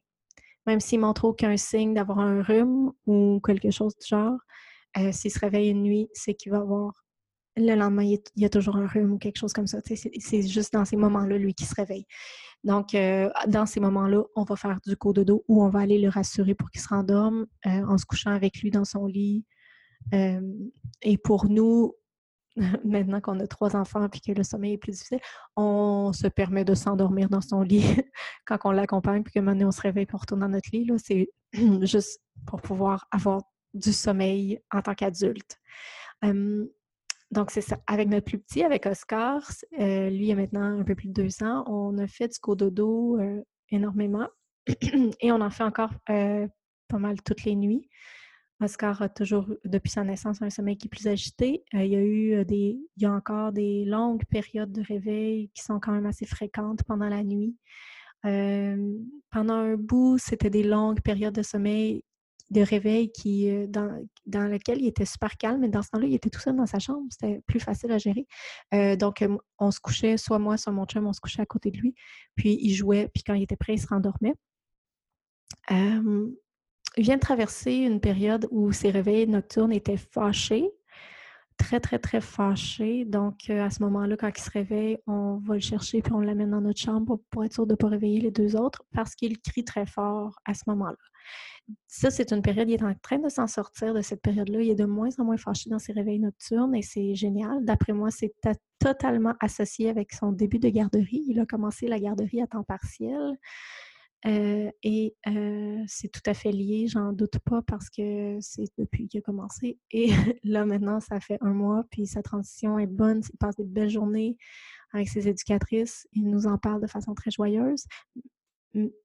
Même 0.67 0.81
s'il 0.81 1.01
montre 1.01 1.25
aucun 1.25 1.57
signe 1.57 1.95
d'avoir 1.95 2.19
un 2.19 2.43
rhume 2.43 2.93
ou 3.07 3.41
quelque 3.45 3.71
chose 3.71 3.97
du 3.97 4.07
genre, 4.07 4.39
s'il 5.13 5.31
se 5.31 5.39
réveille 5.39 5.71
une 5.71 5.83
nuit, 5.83 6.09
c'est 6.13 6.35
qu'il 6.35 6.53
va 6.53 6.59
avoir 6.59 6.93
le 7.59 7.75
lendemain, 7.75 8.05
il 8.05 8.21
y 8.37 8.45
a 8.45 8.49
toujours 8.49 8.77
un 8.77 8.87
rhume 8.87 9.13
ou 9.13 9.19
quelque 9.19 9.39
chose 9.39 9.53
comme 9.53 9.67
ça. 9.67 9.79
C'est 9.85 10.43
juste 10.49 10.73
dans 10.73 10.85
ces 10.85 10.97
moments-là, 10.97 11.39
lui, 11.39 11.55
qui 11.55 11.65
se 11.65 11.75
réveille. 11.75 12.07
Donc, 12.65 12.95
euh, 12.95 13.31
dans 13.47 13.67
ces 13.67 13.81
moments-là, 13.81 14.23
on 14.35 14.45
va 14.45 14.57
faire 14.57 14.81
du 14.85 14.97
dos 15.25 15.45
ou 15.49 15.63
on 15.63 15.69
va 15.69 15.81
aller 15.81 15.99
le 15.99 16.09
rassurer 16.09 16.55
pour 16.55 16.71
qu'il 16.71 16.81
se 16.81 16.89
rendorme 16.89 17.47
en 17.65 17.99
se 17.99 18.05
couchant 18.07 18.33
avec 18.33 18.61
lui 18.61 18.71
dans 18.71 18.85
son 18.85 19.07
lit, 19.07 19.45
et 20.13 21.19
pour 21.19 21.47
nous, 21.47 21.95
maintenant 22.85 23.21
qu'on 23.21 23.39
a 23.41 23.47
trois 23.47 23.77
enfants 23.77 24.09
et 24.13 24.21
que 24.21 24.37
le 24.37 24.43
sommeil 24.43 24.75
est 24.75 24.79
plus 24.79 24.93
difficile, 24.93 25.21
on 25.57 26.13
se 26.13 26.27
permet 26.27 26.65
de 26.65 26.75
s'endormir 26.75 27.29
dans 27.29 27.41
son 27.41 27.63
lit 27.63 27.85
quand 28.47 28.59
on 28.65 28.71
l'accompagne, 28.73 29.23
puis 29.23 29.33
que 29.35 29.41
maintenant 29.41 29.69
on 29.69 29.73
se 29.73 29.81
réveille 29.81 30.07
pour 30.07 30.21
retourner 30.21 30.43
dans 30.43 30.49
notre 30.49 30.71
lit. 30.73 30.91
C'est 30.99 31.31
juste 31.83 32.21
pour 32.47 32.61
pouvoir 32.61 33.07
avoir 33.11 33.43
du 33.75 33.93
sommeil 33.93 34.61
en 34.73 34.83
tant 34.83 34.95
qu'adulte. 34.95 35.59
Donc, 37.31 37.51
c'est 37.51 37.61
ça. 37.61 37.79
Avec 37.87 38.09
notre 38.09 38.25
plus 38.25 38.39
petit, 38.39 38.63
avec 38.65 38.87
Oscar, 38.87 39.43
euh, 39.79 40.09
lui, 40.09 40.29
il 40.29 40.33
a 40.33 40.37
maintenant 40.37 40.81
un 40.81 40.83
peu 40.83 40.95
plus 40.95 41.09
de 41.09 41.13
deux 41.13 41.43
ans, 41.43 41.63
on 41.67 41.99
a 41.99 42.07
fait 42.07 42.29
du 42.29 42.39
cododo 42.39 43.19
euh, 43.19 43.43
énormément 43.71 44.29
et 45.21 45.31
on 45.31 45.41
en 45.41 45.51
fait 45.51 45.65
encore 45.65 45.93
euh, 46.09 46.47
pas 46.89 46.99
mal 46.99 47.21
toutes 47.23 47.45
les 47.45 47.55
nuits. 47.55 47.89
Oscar 48.61 49.03
a 49.03 49.09
toujours, 49.09 49.47
depuis 49.65 49.91
sa 49.91 50.03
naissance, 50.05 50.43
un 50.43 50.51
sommeil 50.51 50.77
qui 50.79 50.89
est 50.89 50.91
plus 50.91 51.07
agité. 51.07 51.65
Euh, 51.75 51.85
il 51.85 51.93
y 51.93 51.97
a 51.97 52.01
eu 52.01 52.45
des, 52.47 52.79
il 52.97 53.03
y 53.03 53.07
a 53.07 53.13
encore 53.13 53.53
des 53.53 53.85
longues 53.85 54.25
périodes 54.31 54.73
de 54.73 54.83
réveil 54.83 55.51
qui 55.55 55.63
sont 55.63 55.79
quand 55.81 55.93
même 55.93 56.07
assez 56.07 56.27
fréquentes 56.27 56.83
pendant 56.85 57.09
la 57.09 57.23
nuit. 57.23 57.57
Pendant 58.23 59.55
un 59.55 59.77
bout, 59.77 60.19
c'était 60.19 60.51
des 60.51 60.65
longues 60.65 61.01
périodes 61.03 61.35
de 61.35 61.43
sommeil, 61.43 62.03
de 62.51 62.61
réveil 62.61 63.13
qui, 63.13 63.51
dans, 63.69 64.03
dans 64.27 64.45
lequel 64.51 64.81
il 64.81 64.87
était 64.87 65.05
super 65.05 65.37
calme, 65.37 65.61
mais 65.61 65.69
dans 65.69 65.83
ce 65.83 65.91
temps-là, 65.91 66.07
il 66.07 66.15
était 66.15 66.31
tout 66.31 66.41
seul 66.41 66.57
dans 66.57 66.67
sa 66.67 66.79
chambre. 66.79 67.07
C'était 67.11 67.41
plus 67.47 67.61
facile 67.61 67.93
à 67.93 67.99
gérer. 67.99 68.27
donc, 68.97 69.25
on 69.59 69.71
se 69.71 69.81
couchait, 69.81 70.17
soit 70.17 70.39
moi, 70.39 70.57
soit 70.57 70.73
mon 70.73 70.87
chum, 70.87 71.07
on 71.07 71.13
se 71.13 71.21
couchait 71.21 71.43
à 71.43 71.47
côté 71.47 71.71
de 71.71 71.79
lui. 71.79 71.95
Puis, 72.37 72.59
il 72.61 72.75
jouait, 72.75 73.11
puis 73.13 73.23
quand 73.23 73.35
il 73.35 73.43
était 73.43 73.57
prêt, 73.57 73.75
il 73.75 73.81
se 73.81 73.87
rendormait 73.87 74.35
il 76.97 77.05
vient 77.05 77.17
de 77.17 77.21
traverser 77.21 77.73
une 77.73 78.01
période 78.01 78.49
où 78.51 78.73
ses 78.73 78.91
réveils 78.91 79.27
nocturnes 79.27 79.73
étaient 79.73 79.97
fâchés, 79.97 80.69
très, 81.57 81.81
très, 81.81 81.99
très 81.99 82.21
fâchés. 82.21 83.05
Donc, 83.05 83.51
euh, 83.51 83.65
à 83.65 83.71
ce 83.71 83.83
moment-là, 83.83 84.17
quand 84.17 84.29
il 84.29 84.41
se 84.41 84.51
réveille, 84.51 84.99
on 85.07 85.39
va 85.39 85.55
le 85.55 85.61
chercher 85.61 86.03
puis 86.03 86.13
on 86.13 86.21
l'amène 86.21 86.51
dans 86.51 86.61
notre 86.61 86.81
chambre 86.81 87.21
pour 87.31 87.45
être 87.45 87.53
sûr 87.53 87.67
de 87.67 87.73
ne 87.73 87.77
pas 87.77 87.89
réveiller 87.89 88.21
les 88.21 88.31
deux 88.31 88.57
autres 88.57 88.83
parce 88.95 89.15
qu'il 89.15 89.39
crie 89.41 89.65
très 89.65 89.87
fort 89.87 90.39
à 90.45 90.55
ce 90.55 90.63
moment-là. 90.69 90.97
Ça, 91.87 92.11
c'est 92.11 92.33
une 92.33 92.43
période, 92.43 92.69
il 92.69 92.75
est 92.75 92.83
en 92.83 92.95
train 92.95 93.19
de 93.19 93.29
s'en 93.29 93.47
sortir 93.47 93.93
de 93.93 94.01
cette 94.01 94.23
période-là. 94.23 94.63
Il 94.63 94.71
est 94.71 94.75
de 94.75 94.87
moins 94.87 95.11
en 95.19 95.25
moins 95.25 95.37
fâché 95.37 95.69
dans 95.69 95.79
ses 95.79 95.93
réveils 95.93 96.19
nocturnes 96.19 96.75
et 96.75 96.83
c'est 96.83 97.15
génial. 97.15 97.65
D'après 97.65 97.93
moi, 97.93 98.11
c'est 98.11 98.33
totalement 98.79 99.35
associé 99.41 99.91
avec 99.91 100.13
son 100.13 100.33
début 100.33 100.59
de 100.59 100.69
garderie. 100.69 101.25
Il 101.29 101.41
a 101.41 101.47
commencé 101.47 101.87
la 101.87 101.99
garderie 101.99 102.41
à 102.41 102.47
temps 102.47 102.65
partiel. 102.65 103.39
Euh, 104.27 104.71
et 104.83 105.15
c'est 105.87 106.09
tout 106.09 106.23
à 106.27 106.35
fait 106.35 106.51
lié, 106.51 106.87
j'en 106.89 107.13
doute 107.13 107.39
pas, 107.45 107.63
parce 107.63 107.89
que 107.91 108.39
c'est 108.41 108.65
depuis 108.79 109.09
qu'il 109.09 109.19
a 109.19 109.23
commencé. 109.23 109.79
Et 109.91 110.09
là, 110.45 110.65
maintenant, 110.65 111.01
ça 111.01 111.21
fait 111.21 111.39
un 111.41 111.53
mois, 111.53 111.85
puis 111.91 112.07
sa 112.07 112.23
transition 112.23 112.79
est 112.79 112.87
bonne. 112.87 113.23
Il 113.33 113.37
passe 113.39 113.57
des 113.57 113.65
belles 113.65 113.91
journées 113.91 114.37
avec 114.93 115.09
ses 115.09 115.29
éducatrices. 115.29 116.07
Il 116.13 116.31
nous 116.31 116.47
en 116.47 116.59
parle 116.59 116.81
de 116.81 116.87
façon 116.87 117.15
très 117.15 117.31
joyeuse. 117.31 117.85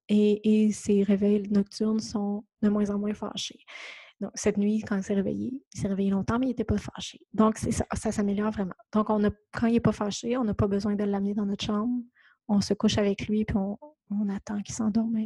Et, 0.08 0.70
ses 0.72 1.02
réveils 1.02 1.48
nocturnes 1.50 2.00
sont 2.00 2.44
de 2.62 2.68
moins 2.68 2.90
en 2.90 2.98
moins 2.98 3.14
fâchés. 3.14 3.60
Donc, 4.20 4.30
cette 4.34 4.58
nuit, 4.58 4.82
quand 4.82 4.96
il 4.96 5.02
s'est 5.02 5.14
réveillé, 5.14 5.52
il 5.74 5.80
s'est 5.80 5.88
réveillé 5.88 6.10
longtemps, 6.10 6.38
mais 6.38 6.46
il 6.46 6.50
n'était 6.50 6.64
pas 6.64 6.78
fâché. 6.78 7.20
Donc, 7.32 7.58
ça, 7.58 8.12
s'améliore 8.12 8.52
vraiment. 8.52 8.74
Donc, 8.92 9.08
quand 9.08 9.66
il 9.66 9.72
n'est 9.72 9.80
pas 9.80 9.92
fâché, 9.92 10.36
on 10.36 10.44
n'a 10.44 10.54
pas 10.54 10.68
besoin 10.68 10.94
de 10.94 11.04
l'amener 11.04 11.34
dans 11.34 11.46
notre 11.46 11.64
chambre. 11.64 12.02
On 12.46 12.60
se 12.60 12.74
couche 12.74 12.98
avec 12.98 13.26
lui, 13.26 13.44
puis 13.44 13.56
on, 13.56 13.78
on 14.10 14.28
attend 14.28 14.60
qu'il 14.62 14.74
s'endorme. 14.74 15.16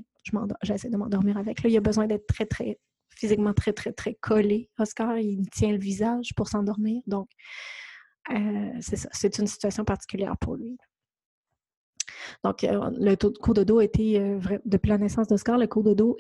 J'essaie 0.62 0.90
de 0.90 0.97
m'endormir 0.97 1.37
avec. 1.37 1.62
Là, 1.62 1.71
il 1.71 1.76
a 1.76 1.80
besoin 1.80 2.07
d'être 2.07 2.26
très, 2.26 2.47
très, 2.47 2.78
physiquement 3.11 3.52
très, 3.52 3.73
très, 3.73 3.92
très 3.92 4.14
collé. 4.14 4.71
Oscar, 4.78 5.18
il 5.18 5.49
tient 5.50 5.73
le 5.73 5.78
visage 5.78 6.35
pour 6.37 6.49
s'endormir. 6.49 7.02
Donc, 7.07 7.28
euh, 8.30 8.73
c'est 8.80 8.97
ça. 8.97 9.09
C'est 9.12 9.38
une 9.38 9.47
situation 9.47 9.85
particulière 9.85 10.37
pour 10.38 10.57
lui. 10.57 10.76
Donc, 12.44 12.64
euh, 12.64 12.90
le 12.99 13.14
cours 13.16 13.54
de 13.54 13.64
dos 13.64 13.78
a 13.78 13.85
été, 13.85 14.20
euh, 14.20 14.38
depuis 14.64 14.88
la 14.88 14.99
naissance 14.99 15.28
d'Oscar, 15.28 15.58
le 15.58 15.66
cours 15.66 15.85
de 15.85 15.94
dos 15.94 16.16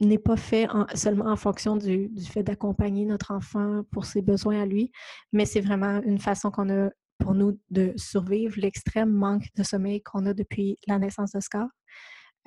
n'est 0.00 0.18
pas 0.18 0.36
fait 0.36 0.66
seulement 0.94 1.26
en 1.26 1.36
fonction 1.36 1.76
du, 1.76 2.10
fait 2.26 2.42
d'accompagner 2.42 3.04
notre 3.04 3.32
enfant 3.32 3.82
pour 3.90 4.06
ses 4.06 4.22
besoins 4.22 4.62
à 4.62 4.66
lui, 4.66 4.92
mais 5.32 5.44
c'est 5.44 5.60
vraiment 5.60 6.00
une 6.02 6.18
façon 6.18 6.50
qu'on 6.50 6.70
a 6.70 6.88
pour 7.18 7.34
nous 7.34 7.60
de 7.70 7.92
survivre 7.96 8.54
l'extrême 8.56 9.10
manque 9.10 9.44
de 9.56 9.62
sommeil 9.62 10.02
qu'on 10.02 10.24
a 10.24 10.32
depuis 10.32 10.78
la 10.86 10.98
naissance 10.98 11.32
d'Oscar. 11.32 11.68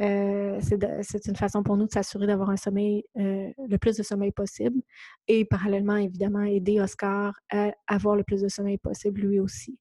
Euh, 0.02 0.60
c'est 0.62 1.28
une 1.28 1.36
façon 1.36 1.62
pour 1.62 1.78
nous 1.78 1.86
de 1.86 1.92
s'assurer 1.92 2.26
d'avoir 2.26 2.50
un 2.50 2.58
sommeil, 2.58 3.04
euh, 3.18 3.52
le 3.58 3.78
plus 3.78 3.96
de 3.96 4.04
sommeil 4.04 4.32
possible 4.32 4.82
et 5.28 5.46
parallèlement, 5.46 5.98
évidemment, 5.98 6.42
aider 6.42 6.82
Oscar 6.82 7.36
à 7.52 7.72
avoir 7.88 8.16
le 8.16 8.24
plus 8.24 8.42
de 8.42 8.48
sommeil 8.48 8.78
possible 8.78 9.22
lui 9.22 9.40
aussi. 9.40 9.78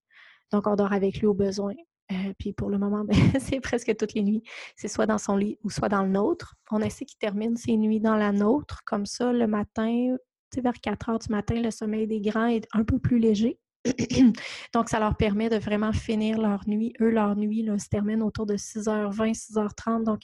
Donc, 0.52 0.66
on 0.66 0.76
dort 0.76 0.92
avec 0.92 1.18
lui 1.18 1.26
au 1.26 1.34
besoin. 1.34 1.74
Euh, 2.12 2.32
puis 2.38 2.52
pour 2.52 2.70
le 2.70 2.78
moment, 2.78 3.04
ben, 3.08 3.16
c'est 3.40 3.60
presque 3.60 3.96
toutes 3.96 4.14
les 4.14 4.22
nuits. 4.22 4.42
C'est 4.76 4.88
soit 4.88 5.06
dans 5.06 5.18
son 5.18 5.36
lit 5.36 5.58
ou 5.64 5.70
soit 5.70 5.88
dans 5.88 6.02
le 6.02 6.10
nôtre. 6.10 6.54
On 6.70 6.80
essaie 6.80 7.04
qu'il 7.04 7.18
termine 7.18 7.56
ses 7.56 7.76
nuits 7.76 8.00
dans 8.00 8.16
la 8.16 8.32
nôtre. 8.32 8.82
Comme 8.84 9.06
ça, 9.06 9.32
le 9.32 9.46
matin, 9.46 10.16
vers 10.56 10.80
4 10.80 11.08
heures 11.08 11.18
du 11.18 11.28
matin, 11.30 11.60
le 11.60 11.70
sommeil 11.70 12.06
des 12.06 12.20
grands 12.20 12.46
est 12.46 12.66
un 12.72 12.84
peu 12.84 12.98
plus 12.98 13.18
léger. 13.18 13.58
Donc, 14.74 14.88
ça 14.88 15.00
leur 15.00 15.16
permet 15.16 15.48
de 15.48 15.56
vraiment 15.56 15.92
finir 15.92 16.38
leur 16.38 16.68
nuit. 16.68 16.92
Eux, 17.00 17.10
leur 17.10 17.36
nuit 17.36 17.66
se 17.78 17.88
termine 17.88 18.22
autour 18.22 18.46
de 18.46 18.56
6h20, 18.56 19.34
6h30. 19.34 20.04
Donc, 20.04 20.20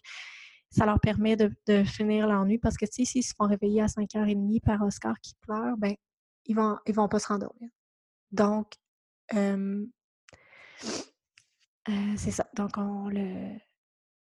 ça 0.70 0.84
leur 0.84 1.00
permet 1.00 1.36
de, 1.36 1.50
finir 1.84 2.28
leur 2.28 2.44
nuit 2.44 2.58
parce 2.58 2.76
que 2.76 2.86
si 2.90 3.06
s'ils 3.06 3.24
se 3.24 3.34
font 3.34 3.46
réveiller 3.46 3.82
à 3.82 3.86
5h30 3.86 4.60
par 4.60 4.82
Oscar 4.82 5.14
qui 5.22 5.34
pleure, 5.40 5.76
ben 5.78 5.94
ils 6.44 6.54
vont, 6.54 6.76
ils 6.86 6.94
vont 6.94 7.08
pas 7.08 7.18
se 7.18 7.28
rendormir. 7.28 7.70
Donc, 8.32 8.74
euh, 9.34 9.84
c'est 12.16 12.30
ça. 12.30 12.46
Donc, 12.54 12.76
on 12.76 13.08
le 13.08 13.58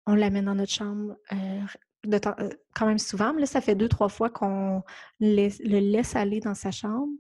on 0.07 0.15
l'amène 0.15 0.45
dans 0.45 0.55
notre 0.55 0.73
chambre 0.73 1.17
euh, 1.33 1.61
euh, 2.13 2.51
quand 2.75 2.87
même 2.87 2.99
souvent. 2.99 3.33
Mais 3.33 3.41
là, 3.41 3.47
ça 3.47 3.61
fait 3.61 3.75
deux, 3.75 3.89
trois 3.89 4.09
fois 4.09 4.31
qu'on 4.31 4.83
le 5.21 5.79
laisse 5.81 6.17
aller 6.17 6.41
dans 6.41 6.55
sa 6.55 6.71
chambre. 6.71 7.13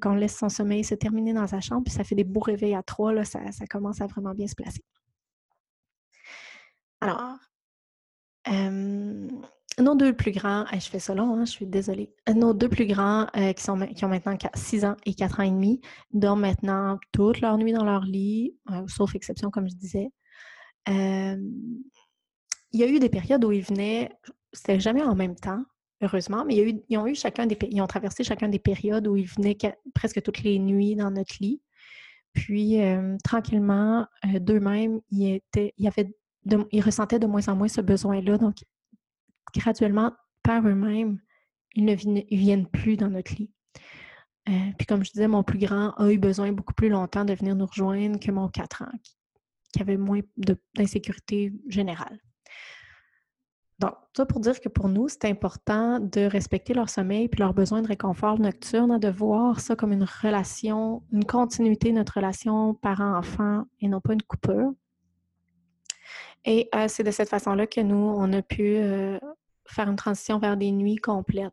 quand 0.00 0.12
on 0.12 0.16
laisse 0.16 0.36
son 0.36 0.48
sommeil 0.48 0.84
se 0.84 0.94
terminer 0.94 1.32
dans 1.32 1.46
sa 1.46 1.60
chambre, 1.60 1.84
puis 1.84 1.94
ça 1.94 2.04
fait 2.04 2.14
des 2.14 2.24
beaux 2.24 2.40
réveils 2.40 2.74
à 2.74 2.82
trois, 2.82 3.12
là, 3.12 3.24
ça, 3.24 3.50
ça 3.52 3.66
commence 3.66 4.00
à 4.00 4.06
vraiment 4.06 4.34
bien 4.34 4.46
se 4.46 4.54
placer. 4.54 4.84
Alors, 7.00 7.38
nos 9.80 9.94
deux 9.94 10.12
plus 10.12 10.32
grands, 10.32 10.64
je 10.72 10.88
fais 10.88 10.98
ça 10.98 11.14
long, 11.14 11.34
hein, 11.34 11.44
je 11.44 11.50
suis 11.50 11.66
désolée. 11.66 12.12
Nos 12.34 12.52
deux 12.52 12.68
plus 12.68 12.86
grands 12.86 13.26
qui, 13.34 13.62
sont, 13.62 13.78
qui 13.78 14.04
ont 14.04 14.08
maintenant 14.08 14.36
6 14.54 14.84
ans 14.84 14.96
et 15.06 15.14
4 15.14 15.40
ans 15.40 15.42
et 15.44 15.50
demi 15.50 15.80
dorment 16.12 16.42
maintenant 16.42 16.98
toute 17.12 17.40
leur 17.40 17.58
nuit 17.58 17.72
dans 17.72 17.84
leur 17.84 18.02
lit, 18.02 18.56
sauf 18.86 19.14
exception, 19.14 19.50
comme 19.50 19.68
je 19.68 19.74
disais. 19.74 20.08
il 20.86 21.40
y 22.72 22.82
a 22.82 22.88
eu 22.88 22.98
des 22.98 23.08
périodes 23.08 23.44
où 23.44 23.52
ils 23.52 23.62
venaient, 23.62 24.10
c'était 24.52 24.80
jamais 24.80 25.02
en 25.02 25.14
même 25.14 25.36
temps, 25.36 25.62
heureusement, 26.02 26.44
mais 26.44 26.56
il 26.56 26.82
ils 26.88 26.98
ont 26.98 27.06
eu 27.06 27.14
chacun 27.14 27.46
des 27.46 27.58
ils 27.70 27.80
ont 27.82 27.86
traversé 27.86 28.24
chacun 28.24 28.48
des 28.48 28.58
périodes 28.58 29.06
où 29.06 29.16
ils 29.16 29.28
venaient 29.28 29.56
presque 29.94 30.22
toutes 30.22 30.42
les 30.42 30.58
nuits 30.58 30.96
dans 30.96 31.10
notre 31.10 31.36
lit. 31.40 31.60
Puis 32.32 32.78
tranquillement, 33.24 34.06
d'eux-mêmes, 34.24 35.00
ils, 35.10 35.40
ils, 35.56 35.90
ils 36.72 36.80
ressentaient 36.82 37.18
de 37.18 37.26
moins 37.26 37.46
en 37.48 37.56
moins 37.56 37.68
ce 37.68 37.80
besoin-là. 37.80 38.38
Donc, 38.38 38.56
graduellement, 39.54 40.12
par 40.42 40.66
eux-mêmes, 40.66 41.20
ils 41.74 41.84
ne 41.84 41.94
viennent 41.94 42.66
plus 42.66 42.96
dans 42.96 43.10
notre 43.10 43.34
lit. 43.34 43.50
Euh, 44.48 44.52
puis 44.78 44.86
comme 44.86 45.04
je 45.04 45.10
disais, 45.10 45.28
mon 45.28 45.42
plus 45.42 45.58
grand 45.58 45.90
a 45.92 46.10
eu 46.10 46.18
besoin 46.18 46.52
beaucoup 46.52 46.74
plus 46.74 46.88
longtemps 46.88 47.24
de 47.24 47.34
venir 47.34 47.54
nous 47.54 47.66
rejoindre 47.66 48.18
que 48.18 48.30
mon 48.30 48.48
4 48.48 48.82
ans, 48.82 48.92
qui, 49.72 49.82
avait 49.82 49.98
moins 49.98 50.20
d'insécurité 50.74 51.52
générale. 51.68 52.18
Donc, 53.78 53.94
ça 54.16 54.26
pour 54.26 54.40
dire 54.40 54.60
que 54.60 54.68
pour 54.68 54.88
nous, 54.88 55.08
c'est 55.08 55.26
important 55.26 56.00
de 56.00 56.22
respecter 56.22 56.74
leur 56.74 56.88
sommeil 56.88 57.28
puis 57.28 57.38
leur 57.38 57.54
besoin 57.54 57.82
de 57.82 57.86
réconfort 57.86 58.40
nocturne, 58.40 58.98
de 58.98 59.08
voir 59.08 59.60
ça 59.60 59.76
comme 59.76 59.92
une 59.92 60.06
relation, 60.22 61.02
une 61.12 61.24
continuité 61.24 61.90
de 61.90 61.96
notre 61.96 62.14
relation 62.14 62.74
parent-enfant 62.74 63.66
et 63.80 63.86
non 63.86 64.00
pas 64.00 64.14
une 64.14 64.22
coupure. 64.22 64.72
Et 66.44 66.68
euh, 66.74 66.86
c'est 66.88 67.02
de 67.02 67.10
cette 67.10 67.28
façon-là 67.28 67.66
que 67.66 67.80
nous, 67.80 67.96
on 67.96 68.32
a 68.32 68.42
pu 68.42 68.76
euh, 68.76 69.18
faire 69.66 69.88
une 69.88 69.96
transition 69.96 70.38
vers 70.38 70.56
des 70.56 70.70
nuits 70.70 70.96
complètes 70.96 71.52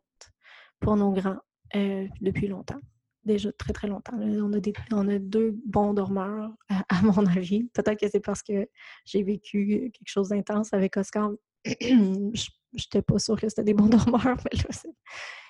pour 0.80 0.96
nos 0.96 1.12
grands 1.12 1.38
euh, 1.74 2.06
depuis 2.20 2.48
longtemps. 2.48 2.80
Déjà 3.24 3.50
très, 3.52 3.72
très 3.72 3.88
longtemps. 3.88 4.16
On 4.18 4.52
a, 4.52 4.60
on 4.92 5.08
a 5.08 5.18
deux 5.18 5.58
bons 5.66 5.94
dormeurs, 5.94 6.52
à, 6.88 7.02
mon 7.02 7.26
avis. 7.26 7.64
Peut-être 7.74 7.98
que 8.00 8.08
c'est 8.08 8.20
parce 8.20 8.42
que 8.42 8.68
j'ai 9.04 9.22
vécu 9.22 9.90
quelque 9.92 10.08
chose 10.08 10.28
d'intense 10.28 10.72
avec 10.72 10.96
Oscar. 10.96 11.30
Je 11.64 12.84
n'étais 12.84 13.02
pas 13.02 13.18
sûre 13.18 13.40
que 13.40 13.48
c'était 13.48 13.64
des 13.64 13.74
bons 13.74 13.86
dormeurs, 13.88 14.36
mais 14.44 14.58
là, 14.58 14.68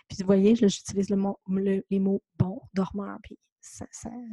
puis 0.08 0.18
vous 0.20 0.26
voyez, 0.26 0.54
j'utilise 0.54 1.10
le, 1.10 1.82
les 1.90 1.98
mots 1.98 2.22
bon 2.38 2.60
dormeur, 2.74 3.18
puis 3.22 3.36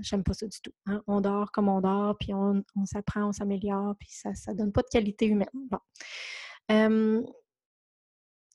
j'aime 0.01 0.23
pas 0.23 0.33
ça 0.33 0.47
du 0.47 0.59
tout. 0.61 0.73
Hein. 0.85 1.01
On 1.07 1.21
dort 1.21 1.51
comme 1.51 1.69
on 1.69 1.81
dort, 1.81 2.17
puis 2.19 2.33
on, 2.33 2.63
s'apprend, 2.85 3.29
on 3.29 3.31
s'améliore, 3.31 3.95
puis 3.99 4.09
ça 4.11 4.31
ne 4.31 4.57
donne 4.57 4.71
pas 4.71 4.81
de 4.81 4.87
qualité 4.87 5.27
humaine. 5.27 5.47
Bon. 5.53 5.79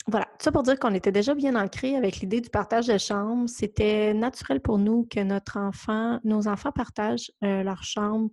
voilà, 0.07 0.27
tout 0.27 0.45
ça 0.45 0.53
pour 0.53 0.63
dire 0.63 0.79
qu'on 0.79 0.95
était 0.95 1.13
déjà 1.13 1.35
bien 1.35 1.55
ancré 1.55 1.97
avec 1.97 2.17
l'idée 2.21 2.41
du 2.41 2.51
partage 2.51 2.87
de 2.87 2.99
chambre. 2.99 3.49
C'était 3.49 4.15
naturel 4.15 4.61
pour 4.61 4.79
nous 4.79 5.07
que 5.11 5.21
notre 5.21 5.59
enfant, 5.59 6.21
nos 6.25 6.49
enfants 6.49 6.73
partagent 6.73 7.31
euh, 7.45 7.63
leur 7.63 7.83
chambre 7.83 8.31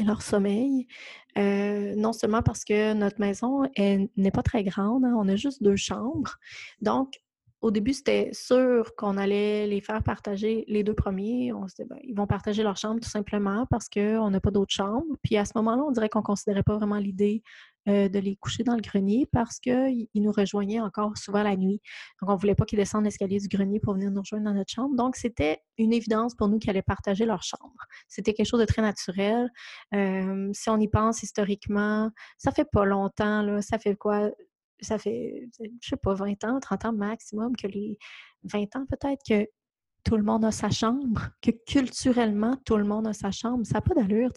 et 0.00 0.04
leur 0.04 0.22
sommeil. 0.22 0.86
Euh, 1.38 1.94
non 1.96 2.12
seulement 2.12 2.42
parce 2.42 2.64
que 2.64 2.92
notre 2.94 3.20
maison 3.20 3.62
n'est 3.78 4.30
pas 4.30 4.42
très 4.42 4.64
grande, 4.64 5.04
hein, 5.04 5.14
on 5.16 5.28
a 5.28 5.36
juste 5.36 5.62
deux 5.62 5.76
chambres. 5.76 6.38
Donc, 6.80 7.20
au 7.62 7.70
début, 7.70 7.92
c'était 7.92 8.28
sûr 8.32 8.96
qu'on 8.96 9.16
allait 9.16 9.68
les 9.68 9.80
faire 9.80 10.02
partager 10.02 10.64
les 10.66 10.82
deux 10.82 10.94
premiers. 10.94 11.52
On 11.52 11.68
se 11.68 11.76
disait, 11.76 11.88
ben, 11.88 11.98
ils 12.02 12.14
vont 12.14 12.26
partager 12.26 12.64
leur 12.64 12.76
chambre 12.76 13.00
tout 13.00 13.08
simplement 13.08 13.66
parce 13.70 13.88
qu'on 13.88 14.30
n'a 14.30 14.40
pas 14.40 14.50
d'autres 14.50 14.74
chambres. 14.74 15.16
Puis 15.22 15.36
à 15.36 15.44
ce 15.44 15.52
moment-là, 15.54 15.84
on 15.86 15.92
dirait 15.92 16.08
qu'on 16.08 16.18
ne 16.18 16.24
considérait 16.24 16.64
pas 16.64 16.76
vraiment 16.76 16.98
l'idée 16.98 17.44
euh, 17.88 18.08
de 18.08 18.18
les 18.18 18.34
coucher 18.34 18.64
dans 18.64 18.74
le 18.74 18.80
grenier 18.80 19.28
parce 19.30 19.60
qu'ils 19.60 20.08
nous 20.14 20.32
rejoignaient 20.32 20.80
encore 20.80 21.16
souvent 21.16 21.44
la 21.44 21.56
nuit. 21.56 21.80
Donc, 22.20 22.30
on 22.30 22.34
ne 22.34 22.38
voulait 22.38 22.56
pas 22.56 22.64
qu'ils 22.64 22.78
descendent 22.78 23.04
l'escalier 23.04 23.38
du 23.38 23.48
grenier 23.48 23.78
pour 23.78 23.94
venir 23.94 24.10
nous 24.10 24.22
rejoindre 24.22 24.44
dans 24.44 24.54
notre 24.54 24.72
chambre. 24.72 24.96
Donc, 24.96 25.14
c'était 25.14 25.58
une 25.78 25.92
évidence 25.92 26.34
pour 26.34 26.48
nous 26.48 26.58
qu'ils 26.58 26.70
allaient 26.70 26.82
partager 26.82 27.26
leur 27.26 27.44
chambre. 27.44 27.86
C'était 28.08 28.34
quelque 28.34 28.46
chose 28.46 28.60
de 28.60 28.66
très 28.66 28.82
naturel. 28.82 29.48
Euh, 29.94 30.50
si 30.52 30.68
on 30.68 30.78
y 30.80 30.88
pense 30.88 31.22
historiquement, 31.22 32.10
ça 32.38 32.50
fait 32.50 32.68
pas 32.70 32.84
longtemps, 32.84 33.60
ça 33.62 33.78
fait 33.78 33.94
quoi? 33.94 34.30
Ça 34.82 34.98
fait, 34.98 35.48
je 35.80 35.88
sais 35.88 35.96
pas, 35.96 36.14
20 36.14 36.44
ans, 36.44 36.60
30 36.60 36.86
ans 36.86 36.92
maximum, 36.92 37.56
que 37.56 37.66
les 37.66 37.98
20 38.44 38.76
ans 38.76 38.86
peut-être 38.86 39.20
que 39.28 39.48
tout 40.04 40.16
le 40.16 40.22
monde 40.22 40.44
a 40.44 40.50
sa 40.50 40.70
chambre, 40.70 41.28
que 41.40 41.50
culturellement, 41.50 42.56
tout 42.64 42.76
le 42.76 42.84
monde 42.84 43.06
a 43.06 43.12
sa 43.12 43.30
chambre. 43.30 43.64
Ça 43.64 43.74
n'a 43.74 43.80
pas 43.82 43.94
d'allure. 43.94 44.30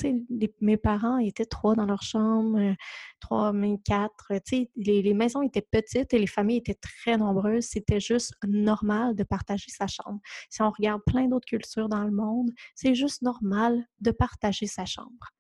mes 0.62 0.78
parents 0.78 1.18
étaient 1.18 1.46
trois 1.46 1.76
dans 1.76 1.86
leur 1.86 2.04
chambre, 2.04 2.60
euh, 2.60 2.74
trois, 3.20 3.52
même 3.52 3.82
quatre. 3.82 4.32
Les, 4.76 5.02
les, 5.02 5.14
maisons 5.14 5.42
étaient 5.42 5.66
petites 5.70 6.14
et 6.14 6.20
les 6.20 6.28
familles 6.28 6.58
étaient 6.58 6.76
très 6.76 7.18
nombreuses. 7.18 7.66
C'était 7.66 8.00
juste 8.00 8.34
normal 8.48 9.16
de 9.16 9.24
partager 9.24 9.72
sa 9.72 9.88
chambre. 9.88 10.20
Si 10.50 10.62
on 10.62 10.70
regarde 10.70 11.02
plein 11.06 11.28
d'autres 11.28 11.48
cultures 11.48 11.90
dans 11.90 12.04
le 12.04 12.12
monde, 12.12 12.52
c'est 12.76 12.94
juste 12.94 13.22
normal 13.22 13.88
de 14.02 14.12
partager 14.12 14.68
sa 14.68 14.86
chambre. 14.86 15.32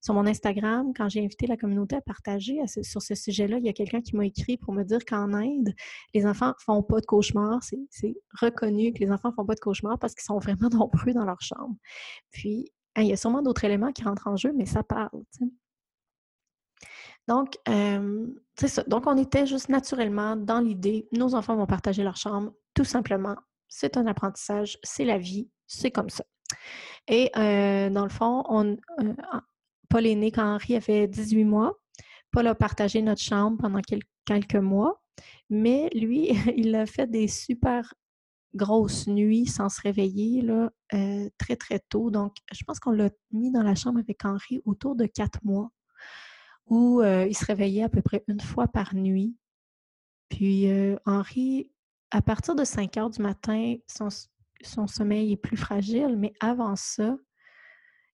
Sur 0.00 0.14
mon 0.14 0.26
Instagram, 0.26 0.92
quand 0.96 1.08
j'ai 1.08 1.24
invité 1.24 1.46
la 1.46 1.56
communauté 1.56 1.96
à 1.96 2.00
partager 2.00 2.58
sur 2.66 3.02
ce 3.02 3.14
sujet-là, 3.14 3.58
il 3.58 3.64
y 3.64 3.68
a 3.68 3.72
quelqu'un 3.72 4.00
qui 4.00 4.16
m'a 4.16 4.26
écrit 4.26 4.56
pour 4.56 4.72
me 4.72 4.82
dire 4.84 5.04
qu'en 5.04 5.32
Inde, 5.32 5.72
les 6.14 6.26
enfants 6.26 6.48
ne 6.48 6.52
font 6.58 6.82
pas 6.82 7.00
de 7.00 7.06
cauchemars. 7.06 7.62
C'est 7.62 8.16
reconnu 8.40 8.92
que 8.92 9.00
les 9.00 9.10
enfants 9.10 9.30
ne 9.30 9.34
font 9.34 9.46
pas 9.46 9.54
de 9.54 9.60
cauchemars 9.60 9.98
parce 9.98 10.14
qu'ils 10.14 10.24
sont 10.24 10.38
vraiment 10.38 10.68
nombreux 10.72 11.12
dans 11.12 11.24
leur 11.24 11.40
chambre. 11.40 11.76
Puis, 12.30 12.72
hein, 12.96 13.02
il 13.02 13.08
y 13.08 13.12
a 13.12 13.16
sûrement 13.16 13.42
d'autres 13.42 13.64
éléments 13.64 13.92
qui 13.92 14.04
rentrent 14.04 14.28
en 14.28 14.36
jeu, 14.36 14.52
mais 14.56 14.66
ça 14.66 14.82
parle. 14.82 15.22
Donc, 17.28 17.56
c'est 18.56 18.68
ça. 18.68 18.82
Donc, 18.84 19.06
on 19.06 19.16
était 19.16 19.46
juste 19.46 19.68
naturellement 19.68 20.36
dans 20.36 20.60
l'idée, 20.60 21.08
nos 21.12 21.34
enfants 21.34 21.56
vont 21.56 21.66
partager 21.66 22.02
leur 22.02 22.16
chambre, 22.16 22.52
tout 22.74 22.84
simplement. 22.84 23.36
C'est 23.68 23.96
un 23.96 24.06
apprentissage, 24.06 24.78
c'est 24.82 25.04
la 25.04 25.18
vie, 25.18 25.48
c'est 25.66 25.90
comme 25.90 26.10
ça. 26.10 26.24
Et 27.08 27.30
dans 27.34 28.04
le 28.04 28.10
fond, 28.10 28.44
on, 28.48 28.76
euh, 29.00 29.14
Paul 29.92 30.06
est 30.06 30.14
né 30.14 30.32
quand 30.32 30.54
Henri 30.54 30.74
avait 30.74 31.06
18 31.06 31.44
mois. 31.44 31.78
Paul 32.30 32.46
a 32.46 32.54
partagé 32.54 33.02
notre 33.02 33.20
chambre 33.20 33.58
pendant 33.58 33.82
quelques 34.24 34.54
mois, 34.54 35.02
mais 35.50 35.90
lui, 35.92 36.30
il 36.56 36.74
a 36.74 36.86
fait 36.86 37.06
des 37.06 37.28
super 37.28 37.92
grosses 38.54 39.06
nuits 39.06 39.44
sans 39.44 39.68
se 39.68 39.82
réveiller 39.82 40.48
euh, 40.94 41.28
très, 41.36 41.56
très 41.56 41.78
tôt. 41.78 42.10
Donc, 42.10 42.36
je 42.52 42.64
pense 42.64 42.80
qu'on 42.80 42.92
l'a 42.92 43.10
mis 43.32 43.52
dans 43.52 43.62
la 43.62 43.74
chambre 43.74 43.98
avec 43.98 44.24
Henri 44.24 44.62
autour 44.64 44.96
de 44.96 45.04
quatre 45.04 45.40
mois, 45.44 45.70
où 46.64 47.02
euh, 47.02 47.26
il 47.28 47.36
se 47.36 47.44
réveillait 47.44 47.82
à 47.82 47.90
peu 47.90 48.00
près 48.00 48.24
une 48.28 48.40
fois 48.40 48.68
par 48.68 48.94
nuit. 48.94 49.36
Puis, 50.30 50.70
euh, 50.70 50.96
Henri, 51.04 51.70
à 52.10 52.22
partir 52.22 52.54
de 52.54 52.64
5 52.64 52.96
heures 52.96 53.10
du 53.10 53.20
matin, 53.20 53.76
son 53.86 54.86
sommeil 54.86 55.32
est 55.32 55.36
plus 55.36 55.58
fragile, 55.58 56.16
mais 56.16 56.32
avant 56.40 56.76
ça, 56.76 57.14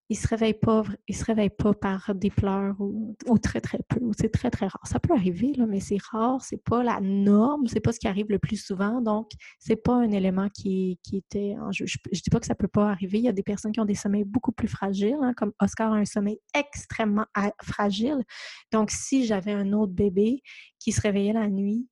il 0.09 0.15
se 0.15 0.27
réveille 0.27 0.55
pas, 0.55 0.83
il 1.07 1.15
se 1.15 1.23
réveille 1.23 1.51
pas 1.51 1.73
par 1.73 2.15
des 2.15 2.31
pleurs 2.31 2.75
ou, 2.79 3.15
très 3.41 3.61
très 3.61 3.79
peu, 3.87 3.99
c'est 4.17 4.31
très 4.31 4.49
très 4.49 4.65
rare. 4.65 4.81
Ça 4.83 4.99
peut 4.99 5.13
arriver 5.13 5.53
là, 5.55 5.67
mais 5.67 5.79
c'est 5.79 6.01
rare, 6.01 6.41
c'est 6.41 6.63
pas 6.63 6.83
la 6.83 6.99
norme, 6.99 7.67
c'est 7.67 7.79
pas 7.79 7.91
ce 7.91 7.99
qui 7.99 8.07
arrive 8.07 8.25
le 8.29 8.39
plus 8.39 8.57
souvent, 8.57 9.01
donc 9.01 9.29
c'est 9.59 9.75
pas 9.75 9.93
un 9.93 10.09
élément 10.09 10.49
qui, 10.49 10.99
était 11.13 11.55
en 11.61 11.71
jeu. 11.71 11.85
Je, 11.85 11.97
dis 12.11 12.29
pas 12.31 12.39
que 12.39 12.47
ça 12.47 12.55
peut 12.55 12.67
pas 12.67 12.89
arriver. 12.89 13.19
Il 13.19 13.25
y 13.25 13.29
a 13.29 13.33
des 13.33 13.43
personnes 13.43 13.71
qui 13.71 13.79
ont 13.79 13.85
des 13.85 13.95
sommeils 13.95 14.23
beaucoup 14.23 14.51
plus 14.51 14.67
fragiles, 14.67 15.17
hein, 15.21 15.33
comme 15.37 15.53
Oscar 15.61 15.93
a 15.93 15.97
un 15.97 16.05
sommeil 16.05 16.39
extrêmement 16.55 17.25
fragile. 17.61 18.23
Donc 18.71 18.89
si 18.89 19.25
j'avais 19.25 19.53
un 19.53 19.73
autre 19.73 19.93
bébé 19.93 20.41
qui 20.79 20.91
se 20.91 21.01
réveillait 21.01 21.33
la 21.33 21.47
nuit, 21.47 21.87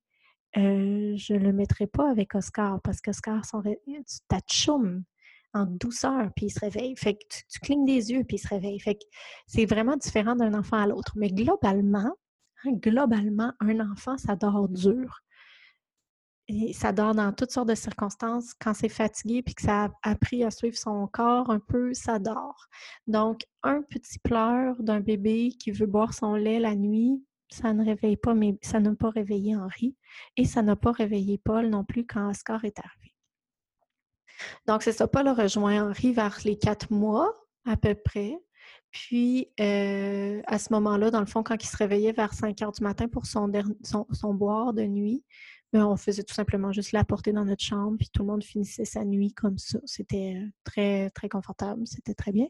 euh, 0.58 1.13
je 1.17 1.34
ne 1.34 1.39
le 1.39 1.53
mettrais 1.53 1.88
pas 1.88 2.10
avec 2.10 2.34
Oscar 2.34 2.82
parce 2.82 2.99
qu'Oscar, 2.99 3.45
son 3.45 3.62
tchoum 4.49 5.03
douceur, 5.65 6.30
puis 6.36 6.48
il 6.48 6.50
se 6.50 6.60
réveille. 6.60 6.96
Fait 6.98 7.15
que 7.15 7.24
tu, 7.50 7.60
clignes 7.60 7.86
des 7.86 8.12
yeux, 8.12 8.24
puis 8.24 8.38
il 8.38 8.39
se 8.39 8.48
réveille. 8.48 8.80
Fait 8.80 8.96
que 8.96 9.04
c'est 9.48 9.65
vraiment 9.65 9.98
différent 9.98 10.36
d'un 10.36 10.54
enfant 10.54 10.78
à 10.78 10.88
l'autre. 10.88 11.13
Mais 11.15 11.30
globalement, 11.30 12.13
hein, 12.63 12.72
globalement, 12.74 13.54
un 13.60 13.80
enfant, 13.80 14.17
ça 14.17 14.36
dort 14.36 14.70
dur. 14.70 15.22
Et 16.50 16.72
ça 16.72 16.93
dort 16.93 17.13
dans 17.13 17.34
toutes 17.34 17.52
sortes 17.52 17.67
de 17.67 17.76
circonstances. 17.76 18.54
Quand 18.54 18.74
c'est 18.74 18.89
fatigué 18.89 19.43
puis 19.43 19.54
que 19.54 19.63
ça 19.63 19.86
a 19.86 20.12
appris 20.12 20.43
à 20.43 20.52
suivre 20.52 20.78
son 20.78 21.06
corps 21.08 21.50
un 21.50 21.60
peu, 21.60 21.93
ça 21.93 22.20
dort. 22.20 22.67
Donc, 23.06 23.41
un 23.63 23.82
petit 23.82 24.20
pleur 24.20 24.82
d'un 24.82 25.02
bébé 25.02 25.50
qui 25.60 25.72
veut 25.72 25.88
boire 25.88 26.13
son 26.13 26.36
lait 26.36 26.60
la 26.60 26.76
nuit, 26.76 27.22
ça 27.50 27.74
ne 27.74 27.84
réveille 27.84 28.17
pas, 28.17 28.34
mais 28.34 28.58
ça 28.62 28.80
n'a 28.80 28.96
pas 28.96 29.10
réveillé 29.10 29.56
Henri. 29.56 29.96
Et 30.38 30.46
ça 30.46 30.62
n'a 30.62 30.76
pas 30.76 30.91
réveillé 30.91 31.38
Paul 31.38 31.70
non 31.70 31.84
plus 31.84 32.06
quand 32.06 32.30
Oscar 32.30 32.63
est 32.63 32.80
arrivé. 32.80 33.07
Donc, 34.67 34.84
c'est 34.84 34.91
ça, 34.91 35.08
Paul 35.08 35.28
a 35.28 35.34
rejoint 35.34 35.89
Henri 35.89 36.13
vers 36.13 36.38
les 36.45 36.58
quatre 36.58 36.91
mois 36.91 37.34
à 37.65 37.78
peu 37.78 37.95
près. 37.95 38.38
Puis, 38.91 39.50
euh, 39.60 40.41
à 40.47 40.60
ce 40.60 40.71
moment-là, 40.73 41.12
dans 41.12 41.19
le 41.19 41.26
fond, 41.26 41.43
quand 41.43 41.62
il 41.62 41.67
se 41.67 41.78
réveillait 41.78 42.13
vers 42.13 42.34
5 42.34 42.62
heures 42.62 42.71
du 42.71 42.84
matin 42.84 43.08
pour 43.08 43.26
son, 43.26 43.52
son, 43.84 44.34
boire 44.34 44.73
de 44.73 44.84
nuit, 44.84 45.23
ben, 45.73 45.86
on 45.86 45.97
faisait 45.97 46.23
tout 46.23 46.34
simplement 46.34 46.71
juste 46.71 46.93
l'apporter 46.93 47.34
dans 47.34 47.45
notre 47.45 47.63
chambre, 47.63 47.97
puis 47.97 48.10
tout 48.12 48.23
le 48.23 48.30
monde 48.30 48.43
finissait 48.43 48.86
sa 48.86 49.04
nuit 49.04 49.34
comme 49.34 49.58
ça. 49.58 49.80
C'était 49.86 50.41
très, 50.63 51.10
très 51.12 51.30
confortable, 51.30 51.86
c'était 51.86 52.13
très 52.13 52.32
bien. 52.32 52.47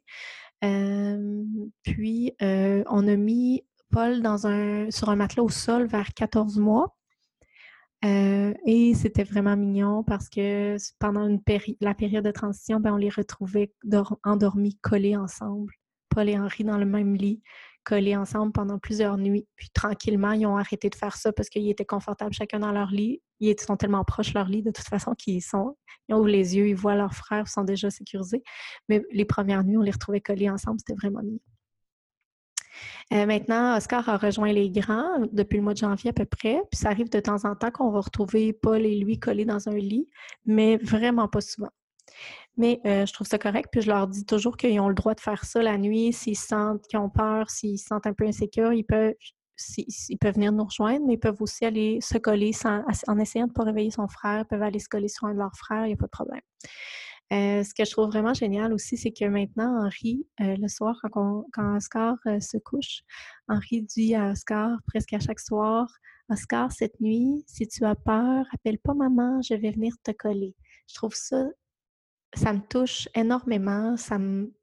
puis, 1.84 2.34
on 2.40 3.08
a 3.08 3.16
mis 3.16 3.64
Paul 3.92 4.22
sur 4.92 5.10
un 5.10 5.16
matelas 5.16 5.44
au 5.44 5.50
sol 5.50 5.88
vers 5.88 6.14
14 6.14 6.60
mois. 6.60 6.97
Et 8.04 8.94
c'était 8.96 9.24
vraiment 9.24 9.58
mignon 9.58 10.04
parce 10.04 10.30
que 10.30 10.78
pendant 11.00 11.28
la 11.82 11.94
période 11.96 12.26
de 12.26 12.32
transition, 12.32 12.80
ben, 12.80 12.94
on 12.94 12.98
les 12.98 13.10
retrouvait 13.10 13.74
endormis, 14.24 14.78
collés 14.82 15.16
ensemble. 15.16 15.74
Paul 16.10 16.30
et 16.30 16.38
Henri 16.38 16.64
dans 16.64 16.78
le 16.78 16.86
même 16.86 17.16
lit, 17.16 17.42
collés 17.84 18.16
ensemble 18.16 18.52
pendant 18.52 18.80
plusieurs 18.80 19.18
nuits. 19.18 19.48
Puis 19.56 19.70
tranquillement, 19.70 20.32
ils 20.34 20.46
ont 20.46 20.58
arrêté 20.58 20.90
de 20.90 20.96
faire 20.96 21.16
ça 21.16 21.32
parce 21.32 21.50
qu'ils 21.50 21.70
étaient 21.70 21.86
confortables 21.86 22.34
chacun 22.34 22.60
dans 22.60 22.72
leur 22.72 22.92
lit. 22.92 23.22
Ils 23.40 23.60
sont 23.60 23.78
tellement 23.78 24.04
proches 24.04 24.34
de 24.34 24.40
leur 24.40 24.48
lit 24.48 24.64
de 24.64 24.72
toute 24.72 24.88
façon 24.88 25.14
qu'ils 25.14 25.42
sont, 25.42 25.78
ils 26.10 26.16
ouvrent 26.16 26.28
les 26.28 26.58
yeux, 26.58 26.68
ils 26.68 26.76
voient 26.76 26.96
leurs 26.96 27.14
frères, 27.14 27.46
ils 27.48 27.52
sont 27.52 27.64
déjà 27.64 27.90
sécurisés. 27.90 28.44
Mais 28.90 29.04
les 29.12 29.26
premières 29.26 29.64
nuits, 29.64 29.78
on 29.78 29.82
les 29.82 29.92
retrouvait 29.92 30.22
collés 30.22 30.50
ensemble, 30.50 30.80
c'était 30.80 30.96
vraiment 30.96 31.22
mignon. 31.22 31.40
Euh, 33.14 33.26
maintenant, 33.26 33.78
Oscar 33.78 34.08
a 34.10 34.18
rejoint 34.18 34.52
les 34.52 34.70
grands 34.70 35.20
depuis 35.32 35.58
le 35.58 35.64
mois 35.64 35.74
de 35.74 35.80
janvier 35.80 36.10
à 36.10 36.14
peu 36.14 36.26
près. 36.26 36.62
Puis 36.72 36.80
ça 36.80 36.90
arrive 36.90 37.10
de 37.10 37.20
temps 37.20 37.46
en 37.46 37.56
temps 37.56 37.72
qu'on 37.72 37.92
va 37.92 38.02
retrouver 38.02 38.54
Paul 38.54 38.86
et 38.86 38.98
lui 38.98 39.20
collés 39.20 39.46
dans 39.46 39.70
un 39.70 39.76
lit, 39.76 40.08
mais 40.46 40.78
vraiment 40.78 41.28
pas 41.28 41.42
souvent. 41.42 41.72
Mais 42.58 42.82
euh, 42.86 43.06
je 43.06 43.14
trouve 43.14 43.28
ça 43.28 43.38
correct, 43.38 43.70
puis 43.72 43.82
je 43.82 43.88
leur 43.88 44.08
dis 44.08 44.26
toujours 44.26 44.58
qu'ils 44.58 44.80
ont 44.80 44.90
le 44.90 44.96
droit 44.96 45.14
de 45.14 45.20
faire 45.20 45.46
ça 45.46 45.62
la 45.62 45.78
nuit, 45.78 46.12
s'ils 46.12 46.38
sentent 46.38 46.86
qu'ils 46.88 47.00
ont 47.00 47.10
peur, 47.10 47.50
s'ils 47.50 47.78
se 47.78 47.86
sentent 47.86 48.08
un 48.08 48.14
peu 48.14 48.26
insécures, 48.26 48.74
ils 48.74 48.84
peuvent, 48.84 49.14
ils 49.78 50.18
peuvent 50.18 50.34
venir 50.34 50.52
nous 50.52 50.66
rejoindre, 50.66 51.06
mais 51.06 51.14
ils 51.14 51.20
peuvent 51.20 51.42
aussi 51.42 51.66
aller 51.66 52.00
se 52.02 52.18
coller 52.18 52.52
en 53.08 53.20
essayant 53.20 53.46
de 53.46 53.52
ne 53.52 53.54
pas 53.54 53.64
réveiller 53.64 53.92
son 53.92 54.08
frère, 54.08 54.40
ils 54.40 54.46
peuvent 54.46 54.64
aller 54.64 54.80
se 54.80 54.90
coller 54.90 55.08
sur 55.08 55.28
un 55.28 55.34
de 55.34 55.40
leurs 55.40 55.56
frères, 55.56 55.86
il 55.86 55.90
n'y 55.90 55.94
a 55.94 55.98
pas 55.98 56.08
de 56.08 56.12
problème. 56.12 56.42
Euh, 57.34 57.64
ce 57.64 57.74
que 57.74 57.84
je 57.84 57.92
trouve 57.92 58.08
vraiment 58.08 58.34
génial 58.34 58.74
aussi, 58.74 58.96
c'est 58.98 59.12
que 59.12 59.26
maintenant, 59.26 59.86
Henri, 59.86 60.26
euh, 60.40 60.56
le 60.58 60.68
soir, 60.68 60.96
quand, 61.12 61.44
Oscar 61.76 62.16
se 62.40 62.58
couche, 62.58 63.02
Henri 63.50 63.82
dit 63.82 64.16
à 64.16 64.32
Oscar 64.32 64.78
presque 64.88 65.14
à 65.14 65.20
chaque 65.20 65.40
soir, 65.40 65.88
Oscar, 66.30 66.72
cette 66.72 67.00
nuit, 67.02 67.44
si 67.48 67.68
tu 67.68 67.84
as 67.86 67.96
peur, 67.96 68.46
appelle 68.54 68.80
pas 68.80 68.94
maman, 68.94 69.42
je 69.42 69.56
vais 69.56 69.72
venir 69.72 69.94
te 70.04 70.12
coller. 70.12 70.56
Je 70.88 70.96
trouve 70.96 71.14
ça 71.16 71.48
ça 72.34 72.54
me 72.54 72.60
touche 72.60 73.08
énormément. 73.16 73.98
Ça 73.98 74.18
me, 74.18 74.54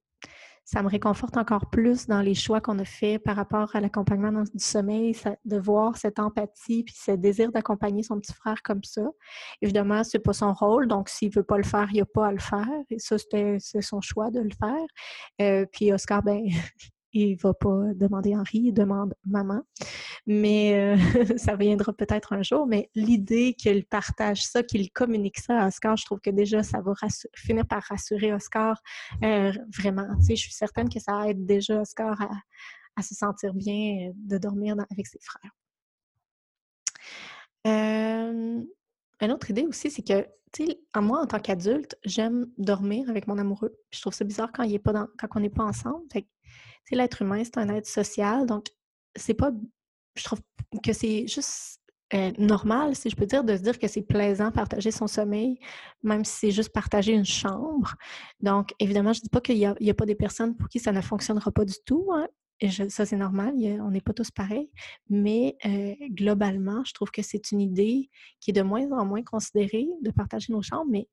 ça 0.65 0.83
me 0.83 0.89
réconforte 0.89 1.37
encore 1.37 1.69
plus 1.71 2.07
dans 2.07 2.21
les 2.21 2.35
choix 2.35 2.61
qu'on 2.61 2.79
a 2.79 2.85
faits 2.85 3.23
par 3.23 3.37
rapport 3.37 3.77
à 3.77 3.81
l'accompagnement 3.81 4.43
du 4.43 4.65
sommeil, 4.65 5.15
de 5.45 5.59
voir 5.59 5.97
cette 5.97 6.19
empathie 6.19 6.85
puis 6.85 6.95
ce 6.97 7.13
désir 7.13 7.53
d'accompagner 7.53 8.03
son 8.03 8.19
petit 8.19 8.33
frère 8.33 8.63
comme 8.63 8.83
ça. 8.83 9.03
Évidemment, 9.61 10.05
c'est 10.05 10.19
pas 10.19 10.33
son 10.33 10.53
rôle, 10.53 10.89
donc 10.89 11.09
s'il 11.09 11.31
veut 11.31 11.43
pas 11.43 11.59
le 11.59 11.65
faire, 11.65 11.89
il 11.93 12.01
a 12.01 12.07
pas 12.07 12.29
à 12.29 12.33
le 12.33 12.39
faire. 12.39 12.67
Et 12.91 12.99
ça, 12.99 13.17
c'est 13.19 13.83
son 13.83 14.01
choix 14.01 14.31
de 14.31 14.41
le 14.41 14.51
faire. 14.51 14.87
Euh, 15.43 15.67
puis 15.71 15.93
Oscar, 15.93 16.23
ben, 16.23 16.43
il 17.15 17.37
va 17.37 17.55
pas 17.55 17.95
demander 17.95 18.35
Henri, 18.35 18.59
il 18.65 18.73
demande 18.73 19.15
maman. 19.25 19.63
Mais 20.27 20.75
euh, 20.75 20.97
ça 21.39 21.57
viendra 21.57 21.93
peut-être 21.93 22.33
un 22.33 22.43
jour. 22.43 22.67
Mais 22.67 22.91
l'idée 22.95 23.55
qu'il 23.55 23.87
partage 23.87 24.45
ça, 24.45 24.63
qu'il 24.63 24.91
communique 24.91 25.39
ça 25.39 25.63
à 25.63 25.69
Oscar, 25.69 25.97
je 25.97 26.05
trouve 26.05 26.21
que 26.21 26.31
déjà, 26.31 26.63
ça 26.63 26.81
va 26.81 26.93
finir 27.37 27.67
par 27.67 27.83
rassurer 27.85 28.33
Oscar 28.33 28.83
euh, 29.23 29.53
vraiment. 29.79 30.07
Tu 30.19 30.27
sais, 30.27 30.37
je 30.37 30.43
suis 30.43 30.53
certaine 30.53 30.89
que 30.89 31.01
ça 31.01 31.29
aide 31.29 31.47
déjà 31.47 31.81
Oscar 31.81 32.21
à, 32.97 33.03
se 33.03 33.15
sentir 33.15 33.55
bien 33.55 34.09
euh, 34.09 34.13
de 34.17 34.39
dormir 34.39 34.77
avec 34.91 35.07
ses 35.07 35.21
frères. 35.21 35.53
Une 39.25 39.33
autre 39.33 39.51
idée 39.51 39.67
aussi, 39.67 39.91
c'est 39.91 40.03
que, 40.03 40.27
tu 40.53 40.67
sais, 40.67 40.81
moi, 40.97 41.21
en 41.23 41.27
tant 41.27 41.41
qu'adulte, 41.41 41.97
j'aime 42.05 42.47
dormir 42.59 43.09
avec 43.11 43.27
mon 43.27 43.39
amoureux. 43.39 43.77
je 43.91 44.01
trouve 44.01 44.15
ça 44.15 44.25
bizarre 44.25 44.51
quand, 44.53 44.63
il 44.63 44.75
est 44.75 44.79
pas 44.79 44.93
dans, 44.93 45.07
quand 45.19 45.29
on 45.35 45.41
n'est 45.41 45.51
pas 45.51 45.65
ensemble. 45.65 46.05
Fait 46.13 46.27
l'être 46.97 47.23
humain, 47.23 47.43
c'est 47.45 47.59
un 47.59 47.69
être 47.71 47.87
social, 47.87 48.47
donc 48.47 48.67
c'est 49.17 49.35
pas. 49.35 49.51
Je 50.17 50.25
trouve 50.25 50.41
que 50.83 50.93
c'est 50.93 51.27
juste 51.27 51.81
euh, 52.15 52.31
normal, 52.39 52.95
si 52.95 53.11
je 53.11 53.17
peux 53.17 53.27
dire, 53.27 53.43
de 53.43 53.57
se 53.57 53.63
dire 53.63 53.79
que 53.79 53.89
c'est 53.89 54.03
plaisant 54.03 54.53
partager 54.53 54.91
son 54.91 55.07
sommeil, 55.07 55.59
même 56.03 56.25
si 56.25 56.37
c'est 56.37 56.51
juste 56.51 56.71
partager 56.73 57.13
une 57.13 57.25
chambre. 57.25 57.95
Donc, 58.41 58.73
évidemment, 58.79 59.13
je 59.13 59.21
ne 59.21 59.23
dis 59.23 59.31
pas 59.31 59.41
qu'il 59.41 59.57
n'y 59.57 59.91
a, 59.91 59.95
pas 59.95 60.07
des 60.07 60.15
personnes 60.15 60.57
pour 60.57 60.69
qui 60.69 60.79
ça 60.79 60.93
ne 60.93 61.01
fonctionnera 61.01 61.51
pas 61.51 61.65
du 61.65 61.75
tout. 61.85 62.11
Hein, 62.13 62.29
ça, 62.89 63.05
c'est 63.07 63.17
normal, 63.17 63.55
on 63.81 63.91
n'est 63.91 64.01
pas 64.01 64.13
tous 64.13 64.31
pareils. 64.31 64.71
Mais 65.11 65.57
euh, 65.65 65.95
globalement, 66.11 66.85
je 66.85 66.93
trouve 66.93 67.11
que 67.11 67.23
c'est 67.23 67.51
une 67.53 67.61
idée 67.61 68.11
qui 68.41 68.51
est 68.51 68.55
de 68.55 68.63
moins 68.63 68.91
en 68.93 69.05
moins 69.05 69.23
considérée 69.23 69.89
de 70.03 70.11
partager 70.11 70.53
nos 70.53 70.63
chambres, 70.63 70.91
mais 70.91 71.09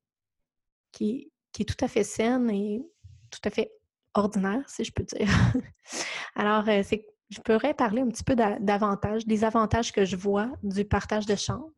qui, 0.92 1.32
est 1.60 1.66
tout 1.66 1.84
à 1.84 1.88
fait 1.88 2.04
saine 2.04 2.50
et 2.50 2.82
tout 3.30 3.40
à 3.44 3.50
fait 3.50 3.72
ordinaire, 4.14 4.64
si 4.68 4.84
je 4.84 4.92
peux 4.92 5.04
dire. 5.04 5.28
Alors, 6.36 6.68
euh, 6.70 6.84
je 7.30 7.40
pourrais 7.42 7.74
parler 7.74 8.02
un 8.02 8.10
petit 8.10 8.24
peu 8.24 8.36
d'avantages, 8.36 9.26
des 9.26 9.44
avantages 9.44 9.92
que 9.92 10.06
je 10.06 10.16
vois 10.16 10.52
du 10.64 10.86
partage 10.86 11.26
de 11.26 11.36
chambre. 11.36 11.72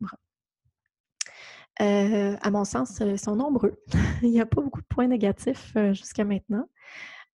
Euh, 1.82 2.36
à 2.42 2.52
mon 2.52 2.66
sens, 2.66 3.00
ils 3.00 3.20
sont 3.20 3.36
nombreux. 3.36 3.82
Il 4.22 4.30
n'y 4.30 4.42
a 4.42 4.46
pas 4.46 4.62
beaucoup 4.62 4.82
de 4.82 4.88
points 4.88 5.08
négatifs 5.08 5.74
jusqu'à 5.94 6.24
maintenant. 6.24 6.68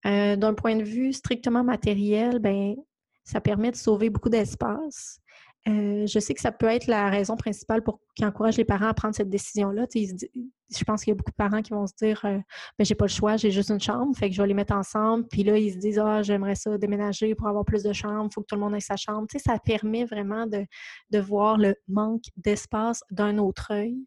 D'un 0.03 0.53
point 0.53 0.75
de 0.75 0.83
vue 0.83 1.13
strictement 1.13 1.63
matériel, 1.63 2.39
ben, 2.39 2.75
ça 3.23 3.41
permet 3.41 3.71
de 3.71 3.75
sauver 3.75 4.09
beaucoup 4.09 4.29
d'espace. 4.29 5.19
Euh, 5.67 6.07
je 6.07 6.19
sais 6.19 6.33
que 6.33 6.39
ça 6.39 6.51
peut 6.51 6.67
être 6.67 6.87
la 6.87 7.09
raison 7.09 7.35
principale 7.35 7.83
qui 8.15 8.25
encourage 8.25 8.57
les 8.57 8.65
parents 8.65 8.87
à 8.87 8.93
prendre 8.93 9.13
cette 9.13 9.29
décision-là. 9.29 9.85
Je 9.93 10.83
pense 10.85 11.03
qu'il 11.03 11.11
y 11.11 11.13
a 11.13 11.15
beaucoup 11.15 11.31
de 11.31 11.35
parents 11.35 11.61
qui 11.61 11.71
vont 11.71 11.85
se 11.85 11.93
dire 12.01 12.21
euh, 12.23 12.37
ben, 12.77 12.85
j'ai 12.85 12.95
pas 12.95 13.05
le 13.05 13.11
choix, 13.11 13.35
j'ai 13.35 13.51
juste 13.51 13.69
une 13.69 13.79
chambre, 13.79 14.15
fait 14.15 14.29
que 14.29 14.35
je 14.35 14.41
vais 14.41 14.47
les 14.47 14.53
mettre 14.53 14.73
ensemble. 14.73 15.27
Puis 15.27 15.43
là, 15.43 15.57
ils 15.57 15.73
se 15.73 15.77
disent 15.77 15.99
Ah, 15.99 16.23
j'aimerais 16.23 16.55
ça 16.55 16.77
déménager 16.77 17.35
pour 17.35 17.47
avoir 17.47 17.65
plus 17.65 17.83
de 17.83 17.91
chambres, 17.91 18.29
il 18.31 18.33
faut 18.33 18.41
que 18.41 18.47
tout 18.47 18.55
le 18.55 18.61
monde 18.61 18.75
ait 18.75 18.79
sa 18.79 18.95
chambre. 18.95 19.27
ça 19.37 19.59
permet 19.59 20.05
vraiment 20.05 20.47
de, 20.47 20.65
de 21.11 21.19
voir 21.19 21.57
le 21.57 21.75
manque 21.87 22.23
d'espace 22.37 23.01
d'un 23.11 23.37
autre 23.37 23.71
œil. 23.71 23.97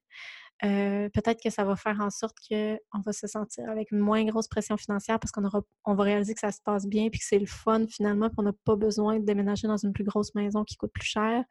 Euh, 0.64 1.08
peut-être 1.08 1.42
que 1.42 1.50
ça 1.50 1.64
va 1.64 1.74
faire 1.74 2.00
en 2.00 2.10
sorte 2.10 2.36
qu'on 2.48 3.00
va 3.00 3.12
se 3.12 3.26
sentir 3.26 3.68
avec 3.68 3.90
une 3.90 3.98
moins 3.98 4.24
grosse 4.24 4.46
pression 4.46 4.76
financière 4.76 5.18
parce 5.18 5.32
qu'on 5.32 5.42
on 5.84 5.94
va 5.94 6.04
réaliser 6.04 6.34
que 6.34 6.40
ça 6.40 6.52
se 6.52 6.60
passe 6.62 6.86
bien 6.86 7.08
puis 7.10 7.18
que 7.18 7.26
c'est 7.26 7.40
le 7.40 7.46
fun 7.46 7.84
finalement, 7.88 8.30
qu'on 8.30 8.44
n'a 8.44 8.52
pas 8.64 8.76
besoin 8.76 9.18
de 9.18 9.24
déménager 9.24 9.66
dans 9.66 9.76
une 9.76 9.92
plus 9.92 10.04
grosse 10.04 10.34
maison 10.36 10.62
qui 10.62 10.76
coûte 10.76 10.92
plus 10.92 11.04
cher. 11.06 11.44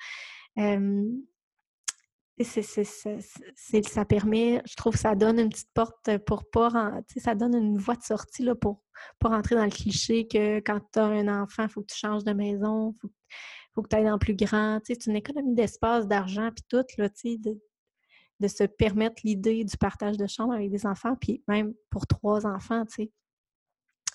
ça 3.84 4.06
permet, 4.06 4.62
je 4.66 4.76
trouve, 4.76 4.96
ça 4.96 5.14
donne 5.16 5.40
une 5.40 5.50
petite 5.50 5.74
porte 5.74 6.18
pour 6.26 6.50
pas, 6.50 7.02
ça 7.18 7.36
donne 7.36 7.56
une 7.56 7.78
voie 7.78 7.96
de 7.96 8.04
sortie 8.04 8.44
là, 8.44 8.56
pour 8.56 8.82
pas 9.20 9.28
rentrer 9.28 9.56
dans 9.56 9.66
le 9.66 9.72
cliché 9.72 10.26
que 10.26 10.60
quand 10.60 10.80
tu 10.94 11.00
as 11.00 11.06
un 11.06 11.28
enfant, 11.28 11.64
il 11.64 11.70
faut 11.70 11.82
que 11.82 11.92
tu 11.92 11.98
changes 11.98 12.24
de 12.24 12.32
maison, 12.32 12.96
il 13.04 13.10
faut, 13.74 13.82
que 13.82 13.90
tu 13.90 13.96
ailles 13.98 14.06
dans 14.06 14.18
plus 14.20 14.36
grand. 14.36 14.80
C'est 14.86 15.06
une 15.06 15.18
économie 15.18 15.54
d'espace, 15.54 16.08
d'argent, 16.08 16.50
puis 16.56 16.64
tout, 16.70 16.86
là, 16.98 17.10
de, 17.10 17.60
de 18.42 18.48
se 18.48 18.64
permettre 18.64 19.22
l'idée 19.24 19.64
du 19.64 19.78
partage 19.78 20.18
de 20.18 20.28
chambre 20.28 20.54
avec 20.54 20.70
des 20.72 20.86
enfants, 20.86 21.16
puis 21.16 21.44
même 21.48 21.74
pour 21.90 22.08
trois 22.08 22.46
enfants, 22.46 22.86
tu 22.86 23.04
sais. 23.04 23.12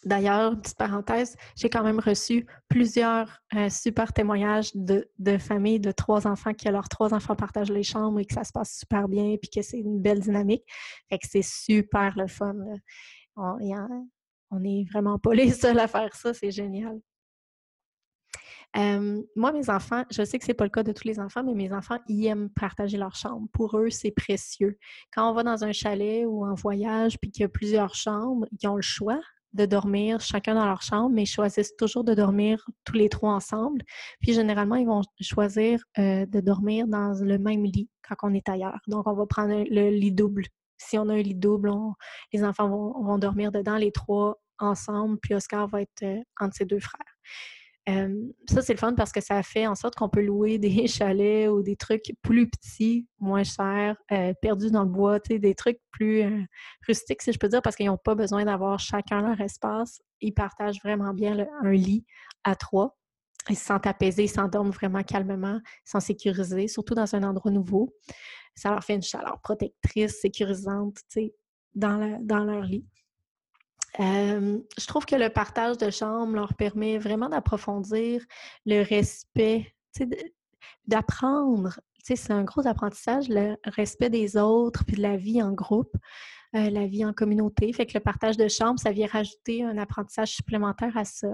D'ailleurs, 0.05 0.61
petite 0.61 0.77
parenthèse, 0.77 1.37
j'ai 1.57 1.69
quand 1.69 1.83
même 1.83 1.99
reçu 1.99 2.47
plusieurs 2.69 3.43
euh, 3.57 3.69
super 3.69 4.13
témoignages 4.13 4.71
de, 4.75 5.09
familles 5.39 5.81
de 5.81 5.91
trois 5.91 6.27
enfants 6.29 6.53
que 6.53 6.69
leurs 6.69 6.89
trois 6.89 7.13
enfants 7.13 7.35
partagent 7.35 7.73
les 7.73 7.83
chambres 7.83 8.21
et 8.21 8.25
que 8.25 8.35
ça 8.35 8.45
se 8.45 8.53
passe 8.53 8.79
super 8.79 9.09
bien 9.09 9.37
puis 9.41 9.51
que 9.51 9.63
c'est 9.63 9.79
une 9.79 10.01
belle 10.01 10.21
dynamique. 10.21 10.63
Fait 11.09 11.19
que 11.19 11.27
c'est 11.29 11.43
super 11.43 12.17
le 12.17 12.29
fun. 12.29 12.55
On, 13.35 13.59
on 14.51 14.65
est 14.65 14.85
vraiment 14.93 15.19
pas 15.19 15.35
les 15.35 15.51
seuls 15.51 15.79
à 15.79 15.89
faire 15.89 16.15
ça, 16.15 16.35
c'est 16.35 16.53
génial 16.53 17.01
moi, 19.37 19.53
mes 19.53 19.71
enfants, 19.71 20.05
je 20.11 20.23
sais 20.25 20.39
que 20.39 20.45
c'est 20.45 20.55
pas 20.55 20.65
le 20.65 20.71
cas 20.71 20.83
de 20.83 20.93
tous 20.93 21.07
les 21.07 21.19
enfants, 21.19 21.43
mais 21.43 21.55
mes 21.55 21.73
enfants, 21.73 21.99
ils 22.09 22.27
aiment 22.27 22.51
partager 22.51 22.99
leur 22.99 23.15
chambre. 23.15 23.49
Pour 23.53 23.79
eux, 23.79 23.91
c'est 23.91 24.11
précieux. 24.11 24.79
Quand 25.13 25.31
on 25.31 25.35
va 25.35 25.43
dans 25.43 25.65
un 25.65 25.73
chalet 25.73 26.27
ou 26.27 26.45
en 26.45 26.55
voyage, 26.55 27.19
puis 27.19 27.31
qu'il 27.31 27.43
y 27.43 27.45
a 27.45 27.49
plusieurs 27.49 27.95
chambres, 27.95 28.47
ils 28.61 28.69
ont 28.69 28.77
le 28.77 28.83
choix 28.83 29.21
de 29.55 29.65
dormir 29.65 30.21
chacun 30.21 30.55
dans 30.55 30.67
leur 30.67 30.83
chambre, 30.83 31.11
mais 31.11 31.23
ils 31.23 31.27
choisissent 31.27 31.75
toujours 31.77 32.05
de 32.05 32.13
dormir 32.13 32.63
tous 32.85 32.95
les 32.95 33.09
trois 33.09 33.33
ensemble. 33.33 33.83
Puis 34.21 34.35
généralement, 34.35 34.77
ils 34.77 34.87
vont 34.87 35.03
choisir 35.21 35.81
de 35.97 36.41
dormir 36.41 36.87
dans 36.87 37.15
le 37.19 37.39
même 37.39 37.65
lit 37.65 37.89
quand 38.07 38.17
on 38.23 38.35
est 38.35 38.49
ailleurs. 38.49 38.81
Donc, 38.87 39.07
on 39.07 39.15
va 39.15 39.27
prendre 39.27 39.65
le 39.69 39.91
lit 39.91 40.13
double. 40.13 40.45
Si 40.79 40.99
on 40.99 41.09
a 41.09 41.15
un 41.15 41.23
lit 41.23 41.35
double, 41.35 41.73
les 42.35 42.45
enfants 42.45 42.69
vont, 42.69 43.03
vont, 43.03 43.19
dormir 43.19 43.51
dedans 43.51 43.77
les 43.77 43.93
trois 43.93 44.39
ensemble, 44.59 45.19
puis 45.21 45.35
Oscar 45.35 45.67
va 45.69 45.81
être 45.83 46.05
entre 46.39 46.55
ses 46.55 46.67
deux 46.67 46.81
frères. 46.81 47.01
Ça, 47.87 48.63
c'est 48.63 48.73
le 48.73 48.79
fun 48.79 48.95
parce 48.95 49.13
que 49.13 49.21
ça 49.21 49.43
fait 49.45 49.67
en 49.67 49.77
sorte 49.77 49.95
qu'on 49.95 50.09
peut 50.09 50.23
louer 50.23 50.59
des 50.59 50.87
chalets 50.89 51.49
ou 51.49 51.63
des 51.63 51.77
trucs 51.77 52.13
plus 52.21 52.49
petits, 52.49 53.07
moins 53.21 53.45
chers, 53.45 53.97
euh, 54.11 54.35
perdus 54.43 54.71
dans 54.73 54.83
le 54.83 54.89
bois, 54.89 55.21
des 55.21 55.55
trucs 55.55 55.79
plus 55.93 56.23
euh, 56.23 56.43
rustiques, 56.87 57.23
si 57.23 57.33
je 57.33 57.39
peux 57.39 57.49
dire, 57.49 57.63
parce 57.63 57.77
qu'ils 57.77 57.87
n'ont 57.87 57.97
pas 57.97 58.17
besoin 58.17 58.45
d'avoir 58.45 58.81
chacun 58.81 59.23
leur 59.23 59.41
espace. 59.41 60.01
Ils 60.21 60.35
partagent 60.35 60.81
vraiment 60.83 61.15
bien 61.15 61.47
un 61.63 61.71
lit 61.71 62.05
à 62.43 62.57
trois. 62.57 62.97
Ils 63.49 63.57
se 63.57 63.67
sentent 63.67 63.87
apaisés, 63.87 64.25
ils 64.25 64.29
s'endorment 64.29 64.71
vraiment 64.71 65.05
calmement, 65.05 65.61
ils 65.65 65.91
sont 65.91 66.01
sécurisés, 66.01 66.67
surtout 66.67 66.95
dans 66.95 67.15
un 67.15 67.23
endroit 67.23 67.53
nouveau. 67.53 67.95
Ça 68.57 68.71
leur 68.71 68.83
fait 68.83 68.97
une 68.97 69.03
chaleur 69.03 69.41
protectrice, 69.41 70.21
sécurisante, 70.21 70.99
dans 71.75 72.19
leur 72.45 72.63
lit 72.63 72.85
je 73.99 74.87
trouve 74.87 75.07
que 75.07 75.17
le 75.17 75.31
partage 75.31 75.79
de 75.79 75.91
chambre 75.91 76.35
leur 76.35 76.55
permet 76.55 76.99
vraiment 76.99 77.29
d'approfondir 77.29 78.23
le 78.65 78.83
respect, 78.83 79.75
d'apprendre. 80.87 81.81
C'est 82.03 82.31
un 82.31 82.45
gros 82.45 82.67
apprentissage, 82.67 83.29
le 83.29 83.57
respect 83.65 84.11
des 84.11 84.37
autres, 84.37 84.85
puis 84.85 84.97
de 84.97 85.03
la 85.03 85.17
vie 85.17 85.43
en 85.43 85.53
groupe, 85.53 85.97
la 86.53 86.87
vie 86.87 87.05
en 87.05 87.13
communauté. 87.13 87.73
Fait 87.73 87.85
que 87.87 87.99
le 87.99 88.03
partage 88.03 88.37
de 88.37 88.49
chambre, 88.49 88.79
ça 88.79 88.93
vient 88.93 89.09
rajouter 89.09 89.65
un 89.65 89.77
apprentissage 89.77 90.33
supplémentaire 90.33 90.97
à 90.97 91.05
ça. 91.05 91.29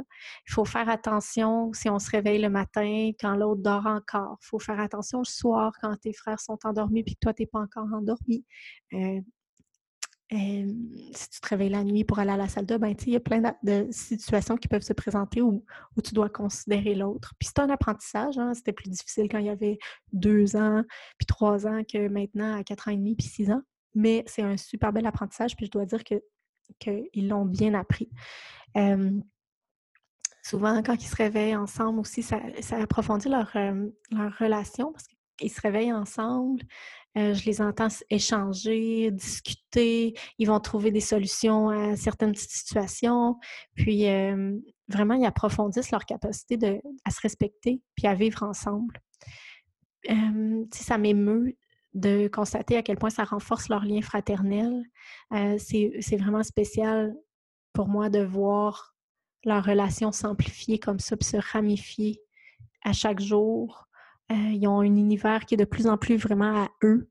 Il 0.49 0.53
faut 0.53 0.65
faire 0.65 0.89
attention 0.89 1.73
si 1.75 1.91
on 1.91 1.99
se 1.99 2.11
réveille 2.11 2.41
le 2.41 2.49
matin 2.49 3.11
quand 3.21 3.37
l'autre 3.37 3.61
dort 3.63 3.87
encore. 3.87 4.39
Il 4.43 4.47
faut 4.47 4.59
faire 4.59 4.81
attention 4.81 5.19
le 5.19 5.25
soir 5.25 5.73
quand 5.81 5.95
tes 6.01 6.13
frères 6.13 6.41
sont 6.41 6.59
endormis 6.65 7.03
puis 7.05 7.15
que 7.15 7.21
toi, 7.21 7.35
tu 7.35 7.43
n'es 7.43 7.47
pas 7.47 7.61
encore 7.61 7.89
endormi. 7.93 8.45
Si 10.33 11.29
tu 11.31 11.41
te 11.41 11.49
réveilles 11.49 11.69
la 11.69 11.85
nuit 11.85 12.05
pour 12.05 12.19
aller 12.19 12.31
à 12.31 12.37
la 12.37 12.49
salle 12.49 12.67
de 12.67 12.77
bain, 12.77 12.95
il 13.07 13.13
y 13.13 13.17
a 13.17 13.21
plein 13.21 13.55
de, 13.63 13.87
situations 13.91 14.57
qui 14.57 14.69
peuvent 14.69 14.83
se 14.83 14.93
présenter 14.93 15.43
où, 15.43 15.65
tu 16.03 16.15
dois 16.15 16.29
considérer 16.29 16.95
l'autre. 16.95 17.35
Puis 17.39 17.49
c'est 17.49 17.61
un 17.61 17.71
apprentissage, 17.71 18.39
hein, 18.39 18.55
c'était 18.55 18.73
plus 18.73 18.89
difficile 18.89 19.29
quand 19.31 19.39
il 19.39 19.47
y 19.47 19.51
avait 19.51 19.79
deux 20.13 20.57
ans, 20.57 20.83
puis 21.19 21.27
trois 21.27 21.67
ans 21.67 21.83
que 21.85 22.09
maintenant 22.09 22.57
à 22.57 22.65
quatre 22.65 22.89
ans 22.89 22.93
et 22.93 22.97
demi, 22.97 23.15
puis 23.15 23.27
six 23.27 23.51
ans. 23.51 23.63
Mais 23.95 24.25
c'est 24.27 24.43
un 24.43 24.57
super 24.57 24.93
bel 24.93 25.07
apprentissage, 25.07 25.55
puis 25.55 25.67
je 25.67 25.71
dois 25.71 25.85
dire 25.85 26.03
que 26.03 26.23
qu'ils 26.79 27.29
l'ont 27.29 27.45
bien 27.45 27.75
appris. 27.75 28.09
souvent, 30.43 30.83
quand 30.83 30.95
ils 30.95 31.09
se 31.09 31.17
réveillent 31.17 31.57
ensemble 31.57 32.01
aussi, 32.01 32.23
ça, 32.23 32.41
approfondit 32.73 33.29
leur, 33.29 33.53
leur 33.55 34.39
relation 34.39 34.93
parce 34.93 35.07
qu'ils 35.43 35.53
se 35.53 35.61
réveillent 35.61 35.93
ensemble, 35.93 36.63
je 37.15 37.45
les 37.45 37.61
entends 37.61 37.89
échanger, 38.09 39.11
discuter. 39.11 40.15
Ils 40.39 40.47
vont 40.47 40.61
trouver 40.61 40.91
des 40.91 41.01
solutions 41.01 41.69
à 41.69 41.95
certaines 41.97 42.33
petites 42.33 42.51
situations. 42.51 43.39
Puis, 43.75 44.07
vraiment, 44.89 45.15
ils 45.15 45.27
approfondissent 45.27 45.91
leur 45.91 46.07
capacité 46.07 46.81
à 47.05 47.11
se 47.11 47.21
respecter 47.21 47.83
puis 47.95 48.07
à 48.07 48.15
vivre 48.15 48.43
ensemble. 48.43 48.99
Ça 50.73 50.97
m'émeut 50.97 51.55
de 51.95 52.29
constater 52.29 52.79
à 52.79 52.83
quel 52.83 52.97
point 52.97 53.11
ça 53.11 53.25
renforce 53.25 53.69
leur 53.69 53.85
lien 53.85 54.01
fraternel. 54.01 54.83
C'est 55.59 56.17
vraiment 56.17 56.43
spécial 56.43 57.15
pour 57.75 57.89
moi 57.89 58.09
de 58.09 58.23
voir 58.23 58.95
leur 59.45 59.65
relation 59.65 60.13
s'amplifier 60.13 60.79
comme 60.79 60.99
ça, 60.99 61.17
puis 61.17 61.29
se 61.29 61.37
ramifier 61.37 62.23
à 62.85 62.93
chaque 62.93 63.21
jour. 63.21 63.87
Euh, 64.33 64.53
ils 64.53 64.67
ont 64.67 64.81
un 64.81 64.85
univers 64.85 65.45
qui 65.45 65.55
est 65.55 65.59
de 65.59 65.65
plus 65.65 65.87
en 65.87 65.99
plus 65.99 66.17
vraiment 66.17 66.65
à 66.65 66.69
eux. 66.83 67.11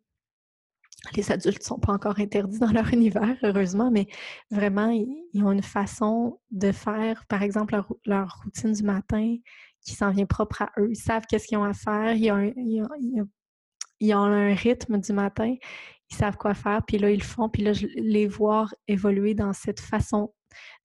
Les 1.15 1.31
adultes 1.31 1.59
ne 1.59 1.65
sont 1.65 1.79
pas 1.79 1.93
encore 1.93 2.19
interdits 2.19 2.59
dans 2.59 2.71
leur 2.71 2.93
univers, 2.93 3.35
heureusement, 3.43 3.91
mais 3.91 4.07
vraiment, 4.49 4.89
ils, 4.89 5.43
ont 5.43 5.51
une 5.51 5.63
façon 5.63 6.39
de 6.51 6.71
faire, 6.71 7.25
par 7.27 7.43
exemple, 7.43 7.79
leur, 8.05 8.41
routine 8.43 8.73
du 8.73 8.83
matin 8.83 9.35
qui 9.81 9.93
s'en 9.93 10.11
vient 10.11 10.25
propre 10.25 10.63
à 10.63 10.71
eux. 10.79 10.89
Ils 10.91 10.95
savent 10.95 11.25
qu'est-ce 11.27 11.47
qu'ils 11.47 11.57
ont 11.57 11.63
à 11.63 11.73
faire. 11.73 12.13
Ils 12.13 12.31
ont, 14.13 14.23
un 14.23 14.53
rythme 14.53 14.99
du 14.99 15.13
matin. 15.13 15.55
Ils 16.09 16.15
savent 16.15 16.37
quoi 16.37 16.53
faire. 16.53 16.81
Puis 16.85 16.97
là, 16.97 17.09
ils 17.09 17.19
le 17.19 17.23
font. 17.23 17.49
Puis 17.49 17.63
là, 17.63 17.73
je 17.73 17.87
les 17.95 18.27
voir 18.27 18.73
évoluer 18.87 19.33
dans 19.33 19.53
cette 19.53 19.79
façon, 19.79 20.33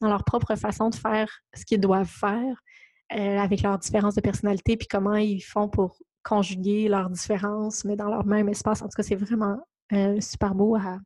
dans 0.00 0.08
leur 0.08 0.24
propre 0.24 0.54
façon 0.56 0.88
de 0.88 0.94
faire 0.94 1.28
ce 1.54 1.64
qu'ils 1.64 1.80
doivent 1.80 2.08
faire, 2.08 2.62
euh, 3.12 3.38
avec 3.38 3.62
leurs 3.62 3.78
différences 3.78 4.14
de 4.14 4.20
personnalité, 4.20 4.76
puis 4.76 4.88
comment 4.88 5.14
ils 5.14 5.40
font 5.40 5.68
pour 5.68 5.98
conjuguer 6.26 6.88
leurs 6.88 7.08
différences, 7.08 7.84
mais 7.84 7.94
dans 7.94 8.10
leur 8.10 8.26
même 8.26 8.48
espace. 8.48 8.82
En 8.82 8.88
tout 8.88 8.96
cas, 8.96 9.02
c'est 9.04 9.14
vraiment 9.14 9.58
euh, 9.92 10.20
super 10.20 10.54
beau 10.54 10.74
à, 10.74 10.98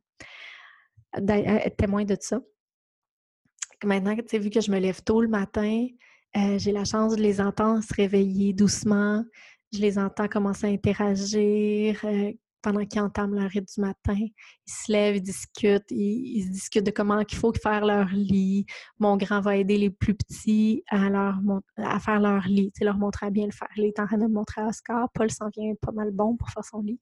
être 1.13 1.77
témoin 1.77 2.03
de 2.03 2.17
ça. 2.19 2.39
Maintenant, 3.83 4.15
vu 4.15 4.49
que 4.49 4.61
je 4.61 4.71
me 4.71 4.79
lève 4.79 5.01
tôt 5.03 5.21
le 5.21 5.27
matin, 5.27 5.87
euh, 6.37 6.57
j'ai 6.57 6.71
la 6.71 6.85
chance 6.85 7.15
de 7.15 7.21
les 7.21 7.39
entendre 7.39 7.83
se 7.83 7.93
réveiller 7.93 8.53
doucement. 8.53 9.23
Je 9.73 9.79
les 9.79 9.99
entends 9.99 10.27
commencer 10.27 10.67
à 10.67 10.69
interagir, 10.69 11.99
euh, 12.03 12.31
pendant 12.61 12.85
qu'ils 12.85 13.01
entament 13.01 13.35
leur 13.35 13.49
du 13.49 13.81
matin. 13.81 14.15
Ils 14.15 14.33
se 14.65 14.91
lèvent, 14.91 15.17
ils 15.17 15.21
discutent, 15.21 15.89
ils, 15.89 16.49
discutent 16.49 16.85
de 16.85 16.91
comment 16.91 17.19
il 17.19 17.35
faut 17.35 17.53
faire 17.53 17.85
leur 17.85 18.07
lit. 18.07 18.65
Mon 18.99 19.17
grand 19.17 19.41
va 19.41 19.57
aider 19.57 19.77
les 19.77 19.89
plus 19.89 20.15
petits 20.15 20.83
à 20.89 21.99
faire 21.99 22.19
leur 22.19 22.47
lit, 22.47 22.71
leur 22.81 22.97
montrer 22.97 23.27
à 23.27 23.29
bien 23.29 23.45
le 23.45 23.51
faire. 23.51 23.69
Il 23.77 23.85
est 23.85 23.99
en 23.99 24.05
train 24.05 24.17
de 24.17 24.23
le 24.23 24.29
montrer 24.29 24.61
à 24.61 24.67
Oscar. 24.67 25.09
Paul 25.13 25.31
s'en 25.31 25.49
vient 25.49 25.73
pas 25.81 25.91
mal 25.91 26.11
bon 26.11 26.35
pour 26.37 26.49
faire 26.49 26.65
son 26.65 26.81
lit. 26.81 26.99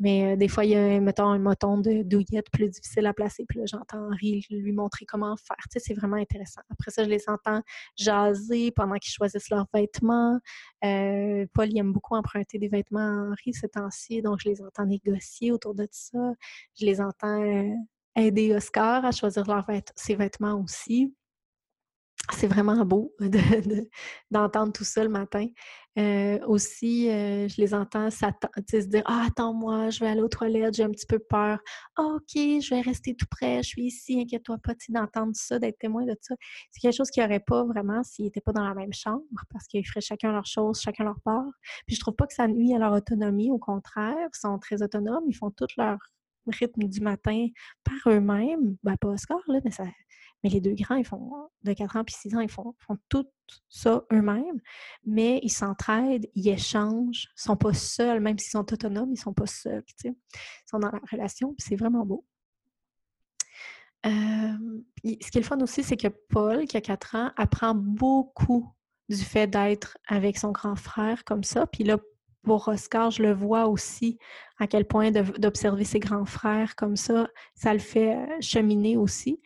Mais 0.00 0.32
euh, 0.32 0.36
des 0.36 0.48
fois, 0.48 0.64
il 0.64 0.70
y 0.70 0.76
a, 0.76 0.98
mettons, 1.00 1.28
un 1.28 1.38
moton 1.38 1.78
de 1.78 2.02
douillette 2.02 2.50
plus 2.50 2.68
difficile 2.68 3.06
à 3.06 3.12
placer. 3.12 3.44
Puis 3.48 3.58
là, 3.58 3.66
j'entends 3.66 4.08
Henri 4.10 4.44
lui 4.50 4.72
montrer 4.72 5.04
comment 5.04 5.36
faire. 5.36 5.56
Tu 5.70 5.78
sais, 5.78 5.80
c'est 5.80 5.94
vraiment 5.94 6.16
intéressant. 6.16 6.62
Après 6.70 6.90
ça, 6.90 7.04
je 7.04 7.10
les 7.10 7.28
entends 7.28 7.62
jaser 7.96 8.70
pendant 8.72 8.96
qu'ils 8.96 9.12
choisissent 9.12 9.50
leurs 9.50 9.66
vêtements. 9.74 10.40
Euh, 10.84 11.46
Paul, 11.52 11.68
il 11.70 11.78
aime 11.78 11.92
beaucoup 11.92 12.16
emprunter 12.16 12.58
des 12.58 12.68
vêtements 12.68 13.00
à 13.00 13.30
Henri 13.30 13.52
ces 13.52 13.68
temps-ci. 13.68 14.22
Donc, 14.22 14.40
je 14.42 14.48
les 14.48 14.62
entends 14.62 14.86
négocier 14.86 15.52
autour 15.52 15.74
de 15.74 15.86
ça. 15.90 16.32
Je 16.78 16.86
les 16.86 17.00
entends 17.00 17.42
euh, 17.42 17.74
aider 18.16 18.54
Oscar 18.54 19.04
à 19.04 19.12
choisir 19.12 19.44
ses 19.96 20.16
vêtements 20.16 20.60
aussi 20.60 21.14
c'est 22.32 22.46
vraiment 22.46 22.84
beau 22.84 23.12
d'entendre 24.30 24.72
tout 24.72 24.84
ça 24.84 25.02
le 25.02 25.10
matin. 25.10 25.46
Euh, 25.98 26.38
aussi, 26.46 27.10
euh, 27.10 27.48
je 27.48 27.60
les 27.60 27.74
entends 27.74 28.10
se 28.10 28.86
dire 28.86 29.02
Ah, 29.06 29.24
attends-moi, 29.26 29.90
je 29.90 30.00
vais 30.00 30.08
aller 30.08 30.22
aux 30.22 30.28
toilettes, 30.28 30.74
j'ai 30.74 30.84
un 30.84 30.90
petit 30.90 31.06
peu 31.06 31.18
peur. 31.18 31.58
Ah, 31.96 32.02
OK, 32.16 32.34
je 32.34 32.74
vais 32.74 32.80
rester 32.80 33.14
tout 33.16 33.26
près, 33.30 33.62
je 33.62 33.68
suis 33.68 33.82
ici, 33.86 34.20
inquiète-toi 34.20 34.58
pas 34.62 34.74
d'entendre 34.88 35.32
ça, 35.34 35.58
d'être 35.58 35.78
témoin 35.78 36.04
de 36.04 36.16
ça. 36.20 36.34
C'est 36.70 36.80
quelque 36.80 36.96
chose 36.96 37.10
qu'il 37.10 37.22
n'y 37.22 37.28
aurait 37.28 37.40
pas 37.40 37.64
vraiment 37.64 38.02
s'ils 38.04 38.26
n'étaient 38.26 38.40
pas 38.40 38.52
dans 38.52 38.64
la 38.66 38.74
même 38.74 38.92
chambre 38.92 39.24
parce 39.50 39.66
qu'ils 39.66 39.86
feraient 39.86 40.00
chacun 40.00 40.32
leur 40.32 40.46
chose, 40.46 40.80
chacun 40.80 41.04
leur 41.04 41.20
part. 41.24 41.50
Puis 41.86 41.96
je 41.96 42.00
trouve 42.00 42.14
pas 42.14 42.26
que 42.26 42.34
ça 42.34 42.46
nuit 42.46 42.74
à 42.74 42.78
leur 42.78 42.92
autonomie, 42.92 43.50
au 43.50 43.58
contraire, 43.58 44.14
ils 44.16 44.38
sont 44.38 44.58
très 44.58 44.82
autonomes, 44.82 45.24
ils 45.28 45.36
font 45.36 45.50
tout 45.50 45.66
leur 45.76 45.98
rythme 46.46 46.84
du 46.84 47.00
matin 47.00 47.46
par 47.84 48.12
eux-mêmes. 48.12 48.76
Ben, 48.82 48.96
pas 48.96 49.08
Oscar, 49.08 49.38
là, 49.48 49.60
mais 49.64 49.70
ça, 49.70 49.84
mais 50.42 50.50
les 50.50 50.60
deux 50.60 50.74
grands, 50.74 50.96
ils 50.96 51.04
font 51.04 51.48
de 51.62 51.72
4 51.72 51.96
ans 51.96 52.04
puis 52.04 52.14
6 52.14 52.36
ans, 52.36 52.40
ils 52.40 52.50
font, 52.50 52.74
font 52.78 52.96
tout 53.08 53.26
ça 53.68 54.04
eux-mêmes, 54.12 54.60
mais 55.04 55.40
ils 55.42 55.50
s'entraident, 55.50 56.26
ils 56.34 56.48
échangent, 56.48 57.28
ils 57.36 57.42
sont 57.42 57.56
pas 57.56 57.74
seuls, 57.74 58.20
même 58.20 58.38
s'ils 58.38 58.50
sont 58.50 58.72
autonomes, 58.72 59.12
ils 59.12 59.20
sont 59.20 59.34
pas 59.34 59.46
seuls. 59.46 59.84
Ils 60.04 60.14
sont 60.66 60.78
dans 60.78 60.90
la 60.90 61.00
relation, 61.10 61.54
puis 61.54 61.66
c'est 61.68 61.76
vraiment 61.76 62.06
beau. 62.06 62.24
ce 64.04 64.56
qui 65.02 65.18
est 65.18 65.36
le 65.36 65.42
fun 65.42 65.60
aussi, 65.60 65.82
c'est 65.82 65.96
que 65.96 66.08
Paul, 66.08 66.66
qui 66.66 66.76
a 66.76 66.80
4 66.80 67.14
ans, 67.16 67.32
apprend 67.36 67.74
beaucoup 67.74 68.72
du 69.08 69.16
fait 69.16 69.48
d'être 69.48 69.98
avec 70.06 70.38
son 70.38 70.52
grand 70.52 70.76
frère 70.76 71.24
comme 71.24 71.42
ça. 71.42 71.66
Puis 71.66 71.84
là, 71.84 71.98
pour 72.42 72.68
Oscar, 72.68 73.10
je 73.10 73.22
le 73.22 73.32
vois 73.32 73.66
aussi 73.66 74.18
à 74.58 74.66
quel 74.66 74.86
point 74.86 75.10
d'observer 75.10 75.84
ses 75.84 75.98
grands 75.98 76.24
frères 76.24 76.74
comme 76.76 76.96
ça, 76.96 77.28
ça 77.54 77.72
le 77.72 77.80
fait 77.80 78.16
euh, 78.16 78.40
cheminer 78.40 78.96
aussi 78.96 79.40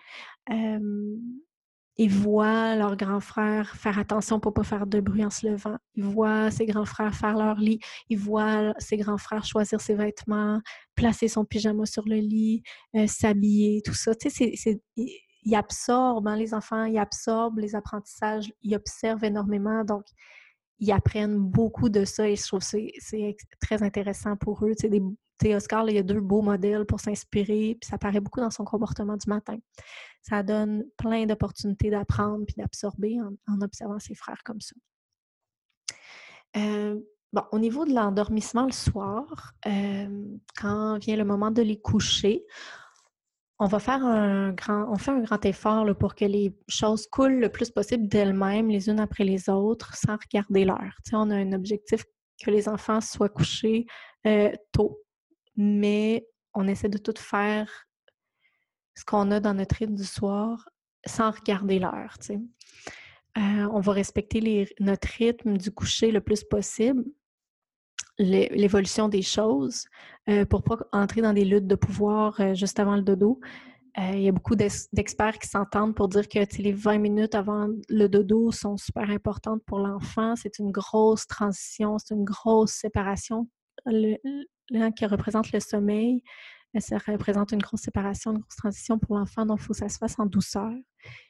ils 0.48 2.10
voient 2.10 2.74
leurs 2.74 2.96
grands 2.96 3.20
frères 3.20 3.76
faire 3.76 3.98
attention 3.98 4.40
pour 4.40 4.52
pas 4.52 4.64
faire 4.64 4.86
de 4.86 5.00
bruit 5.00 5.24
en 5.24 5.30
se 5.30 5.46
levant. 5.46 5.76
Ils 5.94 6.04
voient 6.04 6.50
ses 6.50 6.66
grands 6.66 6.84
frères 6.84 7.14
faire 7.14 7.36
leur 7.36 7.56
lit. 7.56 7.78
Ils 8.08 8.18
voient 8.18 8.74
ses 8.78 8.96
grands 8.96 9.18
frères 9.18 9.44
choisir 9.44 9.80
ses 9.80 9.94
vêtements, 9.94 10.60
placer 10.96 11.28
son 11.28 11.44
pyjama 11.44 11.86
sur 11.86 12.04
le 12.06 12.16
lit, 12.16 12.62
s'habiller, 13.06 13.80
tout 13.84 13.94
ça. 13.94 14.14
Tu 14.14 14.30
sais, 14.30 14.80
ils 14.96 15.54
absorbent, 15.54 16.26
hein, 16.26 16.36
les 16.36 16.54
enfants, 16.54 16.84
ils 16.84 16.98
absorbent 16.98 17.60
les 17.60 17.74
apprentissages, 17.74 18.52
ils 18.62 18.74
observent 18.74 19.24
énormément. 19.24 19.84
Donc, 19.84 20.04
ils 20.78 20.90
apprennent 20.90 21.38
beaucoup 21.38 21.88
de 21.88 22.04
ça 22.04 22.28
et 22.28 22.36
je 22.36 22.42
trouve 22.42 22.60
que 22.60 22.78
c'est 22.98 23.36
très 23.60 23.82
intéressant 23.82 24.36
pour 24.36 24.64
eux. 24.66 24.72
Tu 24.78 24.88
des, 24.88 25.02
Oscar, 25.54 25.88
il 25.88 25.96
y 25.96 25.98
a 25.98 26.02
deux 26.02 26.20
beaux 26.20 26.42
modèles 26.42 26.84
pour 26.86 27.00
s'inspirer, 27.00 27.76
puis 27.80 27.88
ça 27.88 27.98
paraît 27.98 28.20
beaucoup 28.20 28.40
dans 28.40 28.50
son 28.50 28.64
comportement 28.64 29.16
du 29.16 29.28
matin. 29.28 29.56
Ça 30.22 30.42
donne 30.42 30.84
plein 30.96 31.26
d'opportunités 31.26 31.90
d'apprendre 31.90 32.44
puis 32.46 32.54
d'absorber 32.56 33.18
en, 33.48 33.60
observant 33.60 33.98
ses 33.98 34.14
frères 34.14 34.42
comme 34.44 34.60
ça. 34.60 34.74
Euh, 36.56 36.98
bon, 37.32 37.42
au 37.52 37.58
niveau 37.58 37.84
de 37.84 37.92
l'endormissement 37.92 38.64
le 38.64 38.72
soir, 38.72 39.52
euh, 39.66 40.38
quand 40.56 40.98
vient 40.98 41.16
le 41.16 41.24
moment 41.24 41.50
de 41.50 41.62
les 41.62 41.80
coucher, 41.80 42.44
on 43.58 43.66
va 43.66 43.78
faire 43.78 44.04
un 44.04 44.52
grand, 44.52 44.86
on 44.90 44.96
fait 44.96 45.12
un 45.12 45.20
grand 45.20 45.44
effort 45.44 45.86
pour 45.96 46.14
que 46.14 46.24
les 46.24 46.56
choses 46.68 47.06
coulent 47.06 47.38
le 47.38 47.48
plus 47.50 47.70
possible 47.70 48.08
d'elles-mêmes, 48.08 48.68
les 48.68 48.88
unes 48.88 49.00
après 49.00 49.24
les 49.24 49.48
autres, 49.48 49.96
sans 49.96 50.16
regarder 50.16 50.64
l'heure. 50.64 50.94
on 51.12 51.30
a 51.30 51.36
un 51.36 51.52
objectif 51.52 52.04
que 52.42 52.50
les 52.50 52.68
enfants 52.68 53.00
soient 53.00 53.28
couchés 53.28 53.86
euh, 54.26 54.50
tôt, 54.72 54.98
mais 55.56 56.26
on 56.54 56.68
essaie 56.68 56.88
de 56.88 56.98
tout 56.98 57.14
faire 57.18 57.86
ce 58.94 59.04
qu'on 59.04 59.30
a 59.30 59.40
dans 59.40 59.54
notre 59.54 59.76
rythme 59.76 59.94
du 59.94 60.04
soir 60.04 60.68
sans 61.06 61.30
regarder 61.30 61.78
l'heure. 61.78 62.16
Euh, 62.30 63.68
on 63.72 63.80
va 63.80 63.92
respecter 63.92 64.66
notre 64.80 65.08
rythme 65.08 65.56
du 65.56 65.70
coucher 65.72 66.10
le 66.12 66.20
plus 66.20 66.44
possible, 66.44 67.04
l'évolution 68.18 69.08
des 69.08 69.22
choses, 69.22 69.86
euh, 70.28 70.44
pour 70.46 70.62
pas 70.62 70.78
entrer 70.92 71.20
dans 71.20 71.32
des 71.32 71.44
luttes 71.44 71.66
de 71.66 71.74
pouvoir 71.74 72.40
euh, 72.40 72.54
juste 72.54 72.78
avant 72.78 72.96
le 72.96 73.02
dodo. 73.02 73.40
Il 73.96 74.22
y 74.22 74.28
a 74.28 74.32
beaucoup 74.32 74.56
d'experts 74.56 75.38
qui 75.38 75.46
s'entendent 75.46 75.94
pour 75.94 76.08
dire 76.08 76.28
que 76.28 76.40
les 76.60 76.72
20 76.72 76.98
minutes 76.98 77.36
avant 77.36 77.68
le 77.88 78.08
dodo 78.08 78.50
sont 78.50 78.76
super 78.76 79.08
importantes 79.08 79.62
pour 79.66 79.78
l'enfant. 79.78 80.34
C'est 80.34 80.58
une 80.58 80.72
grosse 80.72 81.28
transition, 81.28 81.96
c'est 81.98 82.12
une 82.12 82.24
grosse 82.24 82.72
séparation 82.72 83.48
qui 84.96 85.06
représente 85.06 85.52
le 85.52 85.60
sommeil. 85.60 86.22
Ça 86.78 86.98
représente 86.98 87.52
une 87.52 87.60
grosse 87.60 87.82
séparation, 87.82 88.32
une 88.32 88.38
grosse 88.38 88.56
transition 88.56 88.98
pour 88.98 89.16
l'enfant, 89.16 89.46
donc 89.46 89.60
il 89.60 89.64
faut 89.64 89.74
que 89.74 89.78
ça 89.78 89.88
se 89.88 89.98
fasse 89.98 90.18
en 90.18 90.26
douceur. 90.26 90.72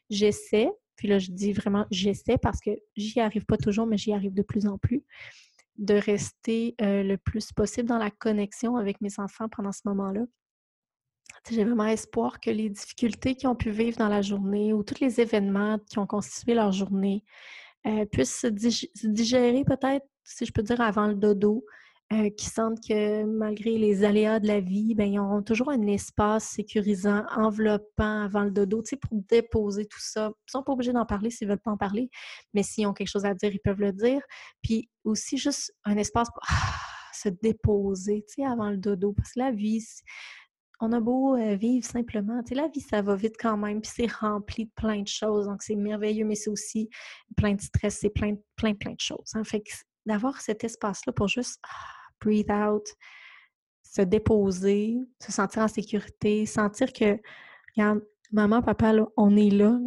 J'essaie, 0.08 0.70
puis 0.96 1.08
là 1.08 1.18
je 1.18 1.30
dis 1.30 1.52
vraiment 1.52 1.86
j'essaie 1.90 2.38
parce 2.38 2.60
que 2.60 2.70
j'y 2.96 3.20
arrive 3.20 3.44
pas 3.44 3.58
toujours, 3.58 3.86
mais 3.86 3.98
j'y 3.98 4.12
arrive 4.14 4.32
de 4.32 4.42
plus 4.42 4.66
en 4.66 4.78
plus, 4.78 5.04
de 5.76 5.94
rester 5.94 6.74
euh, 6.80 7.02
le 7.02 7.18
plus 7.18 7.52
possible 7.52 7.88
dans 7.88 7.98
la 7.98 8.10
connexion 8.10 8.76
avec 8.76 9.02
mes 9.02 9.18
enfants 9.18 9.48
pendant 9.50 9.72
ce 9.72 9.82
moment-là. 9.84 10.24
J'ai 11.50 11.64
vraiment 11.64 11.86
espoir 11.86 12.40
que 12.40 12.50
les 12.50 12.70
difficultés 12.70 13.34
qu'ils 13.34 13.48
ont 13.48 13.54
pu 13.54 13.70
vivre 13.70 13.98
dans 13.98 14.08
la 14.08 14.22
journée 14.22 14.72
ou 14.72 14.82
tous 14.82 15.00
les 15.00 15.20
événements 15.20 15.78
qui 15.90 15.98
ont 15.98 16.06
constitué 16.06 16.54
leur 16.54 16.72
journée 16.72 17.22
euh, 17.86 18.06
puissent 18.06 18.40
se 18.40 19.06
digérer 19.06 19.62
peut-être, 19.64 20.06
si 20.22 20.46
je 20.46 20.52
peux 20.52 20.62
dire, 20.62 20.80
avant 20.80 21.06
le 21.06 21.14
dodo, 21.14 21.66
euh, 22.12 22.28
qui 22.30 22.46
sentent 22.46 22.80
que 22.86 23.24
malgré 23.24 23.78
les 23.78 24.04
aléas 24.04 24.38
de 24.38 24.46
la 24.46 24.60
vie, 24.60 24.94
ben, 24.94 25.10
ils 25.10 25.18
auront 25.18 25.42
toujours 25.42 25.70
un 25.70 25.86
espace 25.86 26.44
sécurisant, 26.44 27.24
enveloppant 27.34 28.22
avant 28.22 28.44
le 28.44 28.50
dodo, 28.50 28.82
pour 29.00 29.18
déposer 29.28 29.86
tout 29.86 30.00
ça. 30.00 30.30
Ils 30.46 30.50
sont 30.50 30.62
pas 30.62 30.72
obligés 30.72 30.92
d'en 30.92 31.06
parler 31.06 31.30
s'ils 31.30 31.48
veulent 31.48 31.58
pas 31.58 31.70
en 31.70 31.78
parler, 31.78 32.10
mais 32.52 32.62
s'ils 32.62 32.86
ont 32.86 32.92
quelque 32.92 33.08
chose 33.08 33.24
à 33.24 33.32
dire, 33.34 33.50
ils 33.52 33.60
peuvent 33.60 33.80
le 33.80 33.92
dire. 33.92 34.20
Puis 34.62 34.90
aussi 35.04 35.38
juste 35.38 35.74
un 35.84 35.96
espace 35.96 36.28
pour 36.28 36.42
ah, 36.46 36.78
se 37.14 37.30
déposer, 37.30 38.24
avant 38.46 38.70
le 38.70 38.76
dodo. 38.76 39.14
Parce 39.14 39.32
que 39.32 39.40
la 39.40 39.50
vie, 39.50 39.82
on 40.80 40.92
a 40.92 41.00
beau 41.00 41.36
euh, 41.36 41.56
vivre 41.56 41.86
simplement, 41.86 42.42
la 42.50 42.68
vie, 42.68 42.80
ça 42.80 43.00
va 43.00 43.16
vite 43.16 43.36
quand 43.40 43.56
même, 43.56 43.80
puis 43.80 43.90
c'est 43.94 44.12
rempli 44.12 44.66
de 44.66 44.72
plein 44.76 45.00
de 45.00 45.08
choses. 45.08 45.46
Donc, 45.46 45.62
c'est 45.62 45.74
merveilleux, 45.74 46.26
mais 46.26 46.34
c'est 46.34 46.50
aussi 46.50 46.90
plein 47.34 47.54
de 47.54 47.60
stress, 47.62 47.98
c'est 48.00 48.10
plein, 48.10 48.34
plein, 48.56 48.74
plein 48.74 48.92
de 48.92 49.00
choses. 49.00 49.32
Hein. 49.34 49.42
Fait 49.44 49.62
d'avoir 50.06 50.40
cet 50.40 50.64
espace-là 50.64 51.12
pour 51.12 51.28
juste 51.28 51.60
ah, 51.62 51.68
breathe 52.20 52.50
out, 52.50 52.86
se 53.82 54.02
déposer, 54.02 54.98
se 55.20 55.32
sentir 55.32 55.62
en 55.62 55.68
sécurité, 55.68 56.46
sentir 56.46 56.92
que, 56.92 57.18
regarde, 57.76 58.02
maman, 58.32 58.62
papa, 58.62 58.92
on 59.16 59.36
est 59.36 59.50
là, 59.50 59.78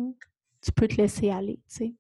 tu 0.62 0.72
peux 0.72 0.88
te 0.88 0.96
laisser 0.96 1.30
aller, 1.30 1.60
tu 1.70 1.76
sais. 1.76 1.96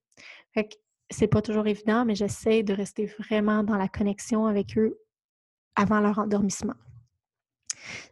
Fait 0.53 0.67
que 0.67 0.75
c'est 1.09 1.27
pas 1.27 1.41
toujours 1.41 1.67
évident, 1.67 2.05
mais 2.05 2.15
j'essaie 2.15 2.63
de 2.63 2.73
rester 2.73 3.05
vraiment 3.05 3.63
dans 3.63 3.77
la 3.77 3.87
connexion 3.87 4.45
avec 4.45 4.77
eux 4.77 4.99
avant 5.75 5.99
leur 5.99 6.19
endormissement. 6.19 6.75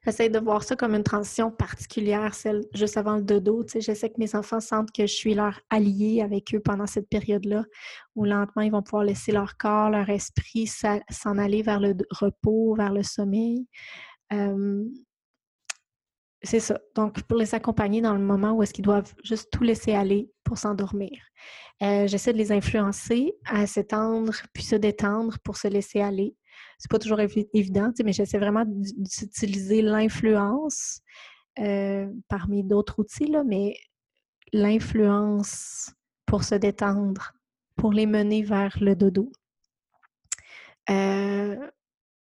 J'essaie 0.03 0.29
de 0.29 0.39
voir 0.39 0.63
ça 0.63 0.75
comme 0.75 0.95
une 0.95 1.03
transition 1.03 1.51
particulière, 1.51 2.33
celle 2.33 2.63
juste 2.73 2.97
avant 2.97 3.15
le 3.15 3.21
dodo. 3.21 3.65
J'essaie 3.75 4.09
que 4.09 4.19
mes 4.19 4.35
enfants 4.35 4.59
sentent 4.59 4.91
que 4.91 5.05
je 5.07 5.13
suis 5.13 5.33
leur 5.33 5.59
allié 5.69 6.21
avec 6.21 6.53
eux 6.53 6.59
pendant 6.59 6.87
cette 6.87 7.09
période-là, 7.09 7.63
où 8.15 8.25
lentement 8.25 8.61
ils 8.61 8.71
vont 8.71 8.83
pouvoir 8.83 9.03
laisser 9.03 9.31
leur 9.31 9.57
corps, 9.57 9.89
leur 9.89 10.09
esprit 10.09 10.67
s'en 10.67 11.37
aller 11.37 11.61
vers 11.61 11.79
le 11.79 11.95
repos, 12.11 12.75
vers 12.75 12.93
le 12.93 13.03
sommeil. 13.03 13.67
c'est 16.43 16.59
ça. 16.59 16.79
Donc, 16.95 17.23
pour 17.23 17.37
les 17.37 17.55
accompagner 17.55 18.01
dans 18.01 18.13
le 18.13 18.23
moment 18.23 18.53
où 18.53 18.63
est-ce 18.63 18.73
qu'ils 18.73 18.85
doivent 18.85 19.13
juste 19.23 19.49
tout 19.51 19.63
laisser 19.63 19.93
aller 19.93 20.29
pour 20.43 20.57
s'endormir. 20.57 21.11
Euh, 21.81 22.07
j'essaie 22.07 22.31
de 22.31 22.37
les 22.37 22.53
influencer 22.53 23.33
à 23.45 23.67
s'étendre 23.67 24.33
puis 24.53 24.63
se 24.63 24.75
détendre 24.75 25.37
pour 25.43 25.57
se 25.57 25.67
laisser 25.67 25.99
aller 25.99 26.35
c'est 26.77 26.91
pas 26.91 26.99
toujours 26.99 27.19
évident, 27.19 27.91
mais 28.03 28.13
j'essaie 28.13 28.37
vraiment 28.37 28.65
d'utiliser 28.65 29.81
l'influence 29.81 31.01
euh, 31.59 32.07
parmi 32.27 32.63
d'autres 32.63 32.99
outils, 32.99 33.27
là, 33.27 33.43
mais 33.45 33.75
l'influence 34.51 35.93
pour 36.25 36.43
se 36.43 36.55
détendre, 36.55 37.33
pour 37.75 37.93
les 37.93 38.05
mener 38.05 38.43
vers 38.43 38.77
le 38.81 38.95
dodo. 38.95 39.31
Euh, 40.89 41.57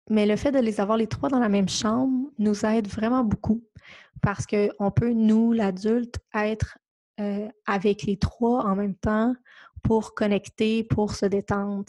mais 0.09 0.27
le 0.27 0.37
fait 0.37 0.53
de 0.53 0.59
les 0.59 0.81
avoir 0.81 0.97
les 0.99 1.07
trois 1.07 1.29
dans 1.29 1.39
la 1.39 1.49
même 1.49 1.69
chambre 1.69 2.31
nous 2.39 2.65
aide 2.67 2.89
vraiment 2.89 3.23
beaucoup 3.23 3.63
parce 4.23 4.47
qu'on 4.47 4.91
peut, 4.91 5.13
nous, 5.13 5.53
l'adulte, 5.53 6.19
être 6.35 6.79
euh, 7.21 7.49
avec 7.67 8.03
les 8.03 8.19
trois 8.19 8.65
en 8.65 8.75
même 8.75 8.97
temps 8.97 9.35
pour 9.83 10.15
connecter, 10.15 10.85
pour 10.85 11.15
se 11.15 11.27
détendre 11.27 11.85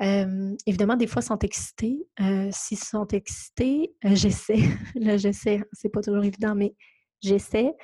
évidemment, 0.00 0.96
des 0.96 1.06
fois, 1.06 1.22
ils 1.22 1.26
sont 1.26 1.38
excités. 1.38 2.06
S'ils 2.50 2.78
sont 2.78 3.06
excités, 3.08 3.94
j'essaie, 4.02 4.58
là, 4.94 5.16
j'essaie, 5.16 5.62
c'est 5.72 5.88
pas 5.88 6.02
toujours 6.02 6.24
évident, 6.24 6.54
mais 6.54 6.74
j'essaie 7.22 7.74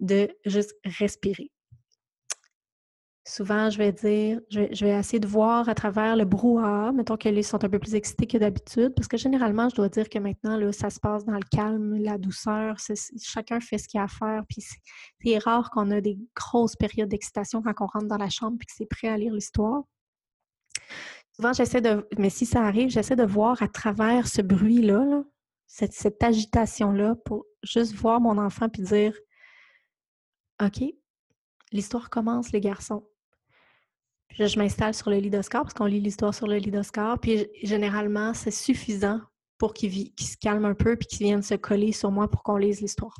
de 0.00 0.28
juste 0.44 0.74
respirer. 0.84 1.50
Souvent, 3.26 3.70
je 3.70 3.78
vais 3.78 3.90
dire, 3.90 4.38
je 4.50 4.84
vais, 4.84 4.90
essayer 4.90 5.18
de 5.18 5.26
voir 5.26 5.66
à 5.70 5.74
travers 5.74 6.14
le 6.14 6.26
brouhaha, 6.26 6.92
mettons 6.92 7.16
qu'ils 7.16 7.42
sont 7.42 7.64
un 7.64 7.70
peu 7.70 7.78
plus 7.78 7.94
excités 7.94 8.26
que 8.26 8.36
d'habitude, 8.36 8.92
parce 8.94 9.08
que 9.08 9.16
généralement, 9.16 9.70
je 9.70 9.76
dois 9.76 9.88
dire 9.88 10.10
que 10.10 10.18
maintenant, 10.18 10.58
là, 10.58 10.70
ça 10.72 10.90
se 10.90 11.00
passe 11.00 11.24
dans 11.24 11.32
le 11.32 11.48
calme, 11.50 11.96
la 11.96 12.18
douceur, 12.18 12.76
chacun 13.22 13.60
fait 13.60 13.78
ce 13.78 13.88
qu'il 13.88 13.98
a 13.98 14.02
à 14.02 14.08
faire, 14.08 14.42
puis 14.46 14.62
c'est 15.22 15.38
rare 15.38 15.70
qu'on 15.70 15.90
a 15.90 16.02
des 16.02 16.18
grosses 16.36 16.76
périodes 16.76 17.08
d'excitation 17.08 17.62
quand 17.62 17.74
on 17.80 17.86
rentre 17.86 18.08
dans 18.08 18.18
la 18.18 18.28
chambre 18.28 18.58
et 18.60 18.66
que 18.66 18.72
c'est 18.76 18.84
prêt 18.84 19.08
à 19.08 19.16
lire 19.16 19.32
l'histoire. 19.32 19.84
Souvent, 21.36 21.52
j'essaie 21.52 21.80
de, 21.80 22.06
mais 22.16 22.30
si 22.30 22.46
ça 22.46 22.62
arrive, 22.62 22.90
j'essaie 22.90 23.16
de 23.16 23.24
voir 23.24 23.60
à 23.62 23.68
travers 23.68 24.28
ce 24.28 24.40
bruit-là, 24.40 25.24
cette, 25.66 26.22
agitation-là, 26.22 27.16
pour 27.24 27.46
juste 27.62 27.94
voir 27.94 28.20
mon 28.20 28.38
enfant 28.38 28.68
puis 28.68 28.82
dire 28.82 29.18
OK, 30.62 30.84
l'histoire 31.72 32.08
commence, 32.10 32.52
les 32.52 32.60
garçons. 32.60 33.04
Puis 34.28 34.46
je 34.46 34.58
m'installe 34.58 34.94
sur 34.94 35.10
le 35.10 35.16
lit 35.16 35.30
d'Oscar 35.30 35.62
parce 35.62 35.74
qu'on 35.74 35.86
lit 35.86 36.00
l'histoire 36.00 36.34
sur 36.34 36.46
le 36.46 36.56
lit 36.56 36.70
d'Oscar. 36.70 37.18
Puis 37.18 37.48
généralement, 37.62 38.32
c'est 38.34 38.52
suffisant 38.52 39.20
pour 39.58 39.74
qu'il 39.74 40.12
se 40.18 40.36
calme 40.36 40.64
un 40.64 40.74
peu 40.74 40.96
puis 40.96 41.06
qu'il 41.06 41.26
vienne 41.26 41.42
se 41.42 41.54
coller 41.54 41.92
sur 41.92 42.10
moi 42.10 42.28
pour 42.28 42.42
qu'on 42.42 42.56
lise 42.56 42.80
l'histoire. 42.80 43.16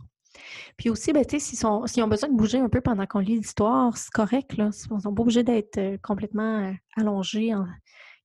Puis 0.76 0.90
aussi, 0.90 1.12
ben, 1.12 1.24
s'ils 1.28 1.66
ont 1.66 2.08
besoin 2.08 2.28
de 2.28 2.36
bouger 2.36 2.58
un 2.58 2.68
peu 2.68 2.80
pendant 2.80 3.06
qu'on 3.06 3.20
lit 3.20 3.36
l'histoire, 3.36 3.96
c'est 3.96 4.10
correct. 4.10 4.56
Là. 4.56 4.70
Ils 4.72 5.00
sont 5.00 5.14
pas 5.14 5.22
obligés 5.22 5.44
d'être 5.44 5.78
euh, 5.78 5.96
complètement 6.02 6.68
euh, 6.68 6.72
allongés 6.96 7.52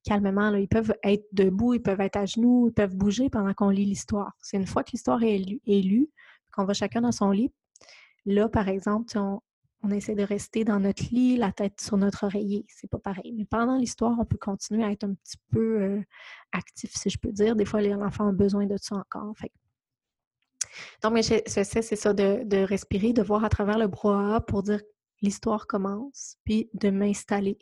calmement. 0.03 0.53
Ils 0.55 0.67
peuvent 0.67 0.93
être 1.03 1.25
debout, 1.31 1.75
ils 1.75 1.81
peuvent 1.81 2.01
être 2.01 2.17
à 2.17 2.25
genoux, 2.25 2.67
ils 2.69 2.73
peuvent 2.73 2.95
bouger 2.95 3.29
pendant 3.29 3.53
qu'on 3.53 3.69
lit 3.69 3.85
l'histoire. 3.85 4.33
C'est 4.41 4.57
une 4.57 4.67
fois 4.67 4.83
que 4.83 4.91
l'histoire 4.91 5.21
est 5.23 5.37
lue, 5.67 6.09
qu'on 6.51 6.65
va 6.65 6.73
chacun 6.73 7.01
dans 7.01 7.11
son 7.11 7.31
lit. 7.31 7.51
Là, 8.25 8.49
par 8.49 8.67
exemple, 8.67 9.17
on, 9.17 9.41
essaie 9.91 10.15
de 10.15 10.23
rester 10.23 10.63
dans 10.63 10.79
notre 10.79 11.03
lit, 11.11 11.37
la 11.37 11.51
tête 11.51 11.79
sur 11.79 11.97
notre 11.97 12.25
oreiller. 12.25 12.65
C'est 12.67 12.89
pas 12.89 12.99
pareil. 12.99 13.33
Mais 13.35 13.45
pendant 13.45 13.77
l'histoire, 13.77 14.17
on 14.19 14.25
peut 14.25 14.37
continuer 14.37 14.83
à 14.83 14.91
être 14.91 15.05
un 15.05 15.13
petit 15.13 15.37
peu 15.51 15.81
euh, 15.81 16.01
actif, 16.51 16.91
si 16.93 17.09
je 17.09 17.17
peux 17.17 17.31
dire. 17.31 17.55
Des 17.55 17.65
fois, 17.65 17.81
les 17.81 17.93
enfants 17.93 18.29
ont 18.29 18.33
besoin 18.33 18.65
de 18.65 18.77
ça 18.77 18.95
encore. 18.95 19.33
Donc, 21.03 21.13
mais 21.13 21.23
j'essaie, 21.23 21.81
c'est 21.81 21.95
ça, 21.95 22.13
de, 22.13 22.63
respirer, 22.63 23.13
de 23.13 23.21
voir 23.21 23.43
à 23.43 23.49
travers 23.49 23.77
le 23.77 23.87
brouhaha 23.87 24.41
pour 24.41 24.63
dire 24.63 24.81
l'histoire 25.21 25.67
commence, 25.67 26.37
puis 26.45 26.69
de 26.73 26.89
m'installer. 26.89 27.57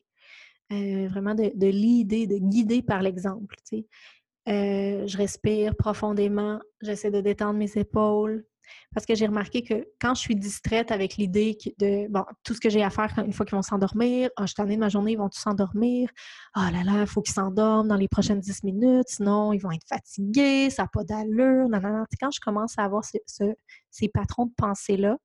Euh, 0.72 1.08
vraiment 1.08 1.34
de, 1.34 1.68
l'idée, 1.68 2.28
de 2.28 2.38
guider 2.38 2.82
par 2.82 3.02
l'exemple. 3.02 3.56
Euh, 3.74 5.08
je 5.08 5.18
respire 5.18 5.76
profondément, 5.76 6.60
j'essaie 6.82 7.12
de 7.12 7.22
détendre 7.22 7.58
mes 7.58 7.78
épaules, 7.78 8.46
parce 8.94 9.06
que 9.06 9.16
j'ai 9.16 9.26
remarqué 9.26 9.64
que 9.64 9.88
quand 10.00 10.16
je 10.16 10.22
suis 10.22 10.36
distraite 10.36 10.92
avec 10.92 11.18
l'idée 11.18 11.58
de 11.80 12.08
bon, 12.10 12.24
tout 12.44 12.54
ce 12.54 12.60
que 12.60 12.70
j'ai 12.70 12.84
à 12.84 12.90
faire 12.90 13.14
une 13.26 13.34
fois 13.34 13.46
qu'ils 13.46 13.56
vont 13.56 13.62
s'endormir, 13.62 14.30
ah, 14.38 14.46
je 14.46 14.54
suis 14.54 14.76
de 14.76 14.80
ma 14.80 14.90
journée, 14.90 15.14
ils 15.14 15.18
vont 15.18 15.30
tous 15.30 15.40
s'endormir. 15.40 16.10
Ah 16.54 16.72
là 16.72 16.84
là, 16.84 17.02
il 17.02 17.08
faut 17.08 17.22
qu'ils 17.22 17.34
s'endorment 17.34 17.88
dans 17.88 17.96
les 17.96 18.08
prochaines 18.08 18.40
10 18.40 18.64
minutes, 18.64 19.08
sinon 19.08 19.54
ils 19.54 19.60
vont 19.60 19.72
être 19.72 19.88
fatigués, 19.88 20.70
ça 20.70 20.84
n'a 20.84 20.90
pas 20.92 21.04
d'allure. 21.04 21.70
Non, 21.70 21.80
non, 21.80 21.90
non. 21.90 22.06
Quand 22.20 22.32
je 22.32 22.40
commence 22.40 22.78
à 22.78 22.84
avoir 22.84 23.04
ces 23.04 24.08
patrons 24.10 24.46
de 24.46 24.54
pensée-là, 24.58 25.18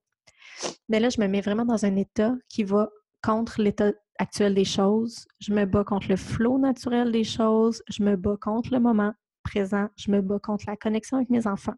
mais 0.89 0.99
ben 0.99 1.03
là, 1.03 1.09
je 1.09 1.21
me 1.21 1.27
mets 1.27 1.41
vraiment 1.41 1.65
dans 1.65 1.85
un 1.85 1.97
état 1.97 2.35
qui 2.49 2.65
va 2.65 2.91
contre 3.23 3.61
l'état 3.63 3.93
actuel 4.19 4.55
des 4.55 4.65
choses. 4.65 5.27
Je 5.41 5.53
me 5.53 5.65
bats 5.65 5.85
contre 5.85 6.09
le 6.09 6.17
flot 6.17 6.59
naturel 6.59 7.13
des 7.13 7.25
choses. 7.25 7.83
Je 7.89 8.03
me 8.03 8.17
bats 8.17 8.37
contre 8.41 8.73
le 8.73 8.81
moment 8.81 9.13
présent. 9.43 9.89
Je 9.97 10.11
me 10.11 10.21
bats 10.21 10.39
contre 10.39 10.65
la 10.67 10.77
connexion 10.77 11.17
avec 11.17 11.31
mes 11.31 11.47
enfants. 11.47 11.75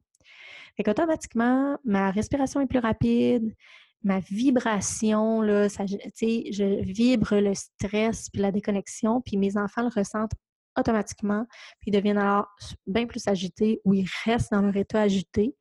Fait 0.76 0.82
qu'automatiquement, 0.82 1.78
ma 1.84 2.10
respiration 2.10 2.60
est 2.60 2.66
plus 2.66 2.78
rapide, 2.78 3.54
ma 4.02 4.20
vibration, 4.20 5.40
là, 5.40 5.68
ça, 5.68 5.86
je 5.86 6.82
vibre 6.82 7.36
le 7.36 7.54
stress 7.54 8.28
puis 8.30 8.42
la 8.42 8.52
déconnexion, 8.52 9.20
puis 9.20 9.36
mes 9.36 9.56
enfants 9.56 9.82
le 9.82 9.88
ressentent 9.88 10.34
automatiquement, 10.76 11.46
puis 11.80 11.90
ils 11.90 11.92
deviennent 11.92 12.18
alors 12.18 12.48
bien 12.86 13.06
plus 13.06 13.26
agités 13.28 13.80
ou 13.84 13.94
ils 13.94 14.08
restent 14.24 14.52
dans 14.52 14.60
leur 14.60 14.76
état 14.76 15.00
agité 15.00 15.54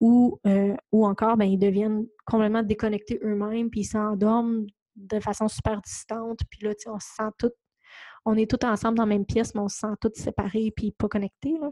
ou, 0.00 0.40
euh, 0.46 0.74
ou 0.90 1.06
encore, 1.06 1.36
ben, 1.36 1.44
ils 1.44 1.58
deviennent 1.58 2.06
complètement 2.26 2.62
déconnectés 2.62 3.20
eux-mêmes, 3.22 3.70
puis 3.70 3.80
ils 3.80 3.84
s'endorment 3.84 4.66
de 4.96 5.20
façon 5.20 5.48
super 5.48 5.80
distante, 5.80 6.40
puis 6.50 6.60
là, 6.62 6.72
on 6.86 6.98
se 6.98 7.08
sent 7.16 7.30
tout, 7.38 7.50
on 8.24 8.36
est 8.36 8.50
tous 8.50 8.66
ensemble 8.66 8.96
dans 8.96 9.04
la 9.04 9.08
même 9.08 9.26
pièce, 9.26 9.54
mais 9.54 9.60
on 9.60 9.68
se 9.68 9.78
sent 9.78 9.94
tous 10.00 10.12
séparés 10.14 10.72
puis 10.76 10.92
pas 10.92 11.08
connectés, 11.08 11.56
là. 11.60 11.70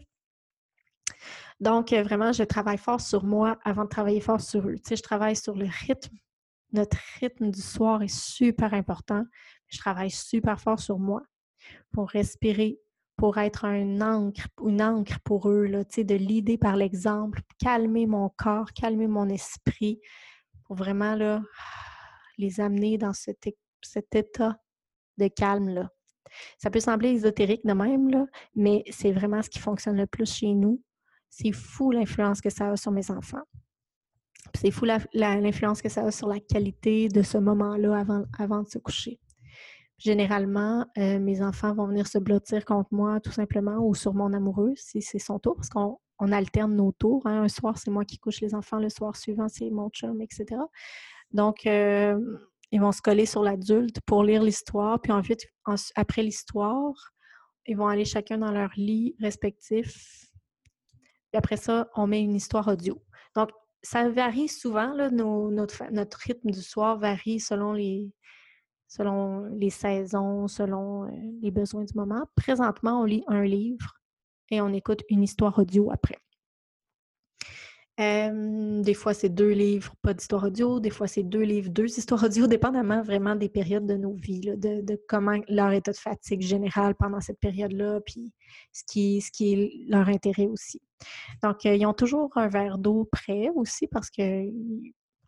Donc, 1.63 1.93
euh, 1.93 2.03
vraiment, 2.03 2.33
je 2.33 2.43
travaille 2.43 2.77
fort 2.77 3.01
sur 3.01 3.23
moi 3.23 3.57
avant 3.65 3.85
de 3.85 3.89
travailler 3.89 4.21
fort 4.21 4.41
sur 4.41 4.67
eux. 4.67 4.75
Tu 4.75 4.89
sais, 4.89 4.97
je 4.97 5.03
travaille 5.03 5.37
sur 5.37 5.55
le 5.55 5.69
rythme. 5.87 6.17
Notre 6.73 6.97
rythme 7.21 7.53
du 7.53 7.61
soir 7.61 8.03
est 8.03 8.13
super 8.13 8.75
important. 8.75 9.23
Je 9.69 9.79
travaille 9.79 10.11
super 10.11 10.61
fort 10.61 10.81
sur 10.81 10.99
moi 10.99 11.23
pour 11.93 12.11
respirer, 12.11 12.81
pour 13.17 13.39
être 13.39 13.65
un 13.65 14.01
encre, 14.01 14.49
une 14.67 14.83
encre 14.83 15.21
pour 15.21 15.49
eux, 15.49 15.67
là, 15.67 15.85
tu 15.85 15.95
sais, 15.95 16.05
de 16.05 16.17
l'idée 16.17 16.59
par 16.59 16.75
l'exemple, 16.75 17.43
calmer 17.61 18.07
mon 18.07 18.29
corps, 18.31 18.73
calmer 18.73 19.07
mon 19.07 19.29
esprit, 19.29 20.01
pour 20.65 20.75
vraiment 20.75 21.15
là, 21.15 21.45
les 22.39 22.59
amener 22.59 22.99
dans 22.99 23.13
cet, 23.13 23.47
état 24.17 24.59
de 25.17 25.29
calme. 25.29 25.69
Là. 25.69 25.91
Ça 26.59 26.71
peut 26.71 26.81
sembler 26.81 27.11
ésotérique 27.11 27.65
de 27.65 27.73
même, 27.73 28.11
là, 28.11 28.27
mais 28.57 28.83
c'est 28.91 29.13
vraiment 29.13 29.43
ce 29.43 29.51
qui 29.51 29.61
fonctionne 29.61 29.97
le 29.97 30.09
plus 30.09 30.29
chez 30.29 30.55
nous. 30.55 30.83
C'est 31.35 31.53
fou 31.53 31.91
l'influence 31.93 32.43
que 32.43 32.51
ça 32.51 32.71
a 32.71 32.77
sur 32.77 32.93
mes 32.93 33.11
enfants. 33.11 33.41
C'est 34.55 34.71
fou 34.71 34.85
l'influence 35.15 35.81
que 35.81 35.89
ça 35.89 36.05
a 36.05 36.11
sur 36.11 36.29
la 36.29 36.41
qualité 36.41 37.09
de 37.09 37.23
ce 37.23 37.39
moment-là 37.39 37.99
avant, 37.99 38.25
avant 38.39 38.63
de 38.63 38.69
se 38.69 38.77
coucher. 38.77 39.19
Généralement, 39.97 40.85
euh, 40.99 41.19
mes 41.19 41.43
enfants 41.43 41.75
vont 41.75 41.87
venir 41.87 42.07
se 42.07 42.19
blottir 42.19 42.67
contre 42.67 42.93
moi 42.93 43.19
tout 43.19 43.33
simplement 43.33 43.79
ou 43.79 43.95
sur 43.95 44.13
mon 44.13 44.35
amoureux 44.35 44.75
si 44.77 45.01
c'est 45.01 45.19
son 45.19 45.39
tour, 45.39 45.57
parce 45.57 45.71
qu'on 45.71 45.97
alterne 46.33 46.77
nos 46.77 46.93
tours. 46.93 47.27
Hein. 47.27 47.45
Un 47.45 47.49
soir, 47.49 47.79
c'est 47.79 47.91
moi 47.91 48.05
qui 48.05 48.19
couche 48.19 48.43
les 48.43 48.55
enfants, 48.55 48.79
le 48.79 48.91
soir 48.91 49.17
suivant, 49.17 49.49
c'est 49.49 49.71
mon 49.71 49.89
chum, 49.89 50.21
etc. 50.21 50.45
Donc, 51.31 51.65
euh, 51.65 52.21
ils 52.73 52.81
vont 52.81 52.93
se 52.93 53.01
coller 53.01 53.25
sur 53.25 53.43
l'adulte 53.43 54.03
pour 54.05 54.23
lire 54.23 54.43
l'histoire, 54.43 55.01
puis 55.01 55.13
ensuite, 55.13 55.47
après 55.97 56.23
l'histoire, 56.23 57.15
ils 57.65 57.77
vont 57.77 57.89
aller 57.89 58.05
chacun 58.05 58.37
dans 58.37 58.53
leur 58.53 58.71
lit 58.77 59.17
respectif. 59.19 60.32
Puis 61.33 61.39
après 61.39 61.57
ça, 61.57 61.89
on 61.97 62.07
met 62.07 62.21
une 62.21 62.35
histoire 62.35 62.69
audio. 62.69 63.03
Donc, 63.35 63.49
ça 63.83 64.09
varie 64.11 64.49
souvent, 64.49 64.95
notre, 65.11 66.19
rythme 66.19 66.51
du 66.51 66.61
soir 66.61 66.99
varie 66.99 67.41
selon 67.41 67.73
les, 67.73 68.13
selon 68.87 69.45
les 69.47 69.71
saisons, 69.71 70.47
selon 70.47 71.05
euh, 71.05 71.11
les 71.41 71.51
besoins 71.51 71.85
du 71.85 71.95
moment. 71.95 72.27
Présentement, 72.37 73.01
on 73.01 73.05
lit 73.05 73.25
un 73.29 73.45
livre 73.45 73.95
et 74.51 74.61
on 74.61 74.69
écoute 74.75 75.03
une 75.09 75.23
histoire 75.23 75.59
audio 75.59 75.91
après. 75.91 76.19
Des 77.99 78.95
fois, 78.95 79.15
c'est 79.15 79.29
deux 79.29 79.51
livres, 79.51 79.95
pas 80.03 80.15
d'histoire 80.15 80.45
audio. 80.45 80.81
Des 80.81 80.91
fois, 80.91 81.07
c'est 81.07 81.23
deux 81.23 81.43
livres, 81.43 81.71
deux 81.71 81.99
histoires 81.99 82.25
audio, 82.25 82.47
dépendamment 82.49 83.03
vraiment 83.03 83.37
des 83.37 83.49
périodes 83.49 83.87
de 83.87 83.97
nos 83.97 84.15
vies, 84.15 84.41
de, 84.41 85.01
comment 85.09 85.39
leur 85.49 85.73
état 85.73 85.93
de 85.93 85.97
fatigue 85.97 86.43
général 86.43 86.95
pendant 86.95 87.21
cette 87.21 87.39
période-là, 87.39 88.01
puis 88.01 88.33
ce 88.73 88.83
qui, 88.87 89.21
ce 89.21 89.31
qui 89.31 89.53
est 89.53 89.73
leur 89.89 90.09
intérêt 90.09 90.47
aussi. 90.47 90.81
Donc, 91.43 91.67
euh, 91.67 91.75
ils 91.75 91.87
ont 91.87 91.95
toujours 91.95 92.31
un 92.37 92.49
verre 92.49 92.79
d'eau 92.79 93.09
prêt 93.11 93.51
aussi 93.55 93.87
parce 93.89 94.09
que 94.11 94.47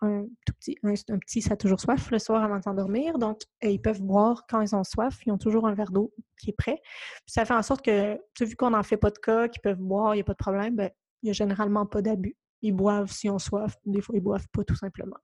un 0.01 0.27
tout 0.47 0.53
petit, 0.55 0.77
un, 0.83 1.19
petit, 1.19 1.41
ça 1.41 1.55
a 1.55 1.57
toujours 1.57 1.81
soif 1.81 2.11
le 2.11 2.19
soir 2.19 2.43
avant 2.43 2.59
de 2.59 2.63
s'endormir. 2.63 3.19
Donc, 3.19 3.41
ils 3.63 3.81
peuvent 3.81 4.03
boire 4.03 4.45
quand 4.49 4.61
ils 4.61 4.75
ont 4.75 4.85
soif. 4.85 5.19
Ils 5.27 5.33
ont 5.33 5.39
toujours 5.39 5.67
un 5.67 5.75
verre 5.75 5.91
d'eau 5.91 6.13
qui 6.39 6.51
est 6.51 6.57
prêt. 6.57 6.81
ça 7.27 7.45
fait 7.45 7.55
en 7.55 7.63
sorte 7.63 7.85
que, 7.85 8.19
vu 8.41 8.57
qu'on 8.57 8.71
n'en 8.71 8.83
fait 8.83 8.97
pas 8.97 9.11
de 9.11 9.19
cas, 9.19 9.49
qu'ils 9.49 9.63
peuvent 9.63 9.79
boire, 9.79 10.15
il 10.15 10.19
n'y 10.19 10.23
a 10.23 10.25
pas 10.25 10.33
de 10.33 10.39
problème, 10.39 10.77
ben, 10.77 10.91
il 11.23 11.27
n'y 11.27 11.31
a 11.31 11.33
généralement 11.33 11.87
pas 11.87 12.03
d'abus. 12.03 12.37
Ils 12.65 12.73
boivent 12.73 13.13
si 13.13 13.31
ont 13.31 13.39
soif. 13.39 13.77
Des 13.87 14.01
fois, 14.01 14.17
ils 14.17 14.23
boivent 14.23 14.49
pas 14.53 14.65
tout 14.65 14.75
simplement. 14.75 15.19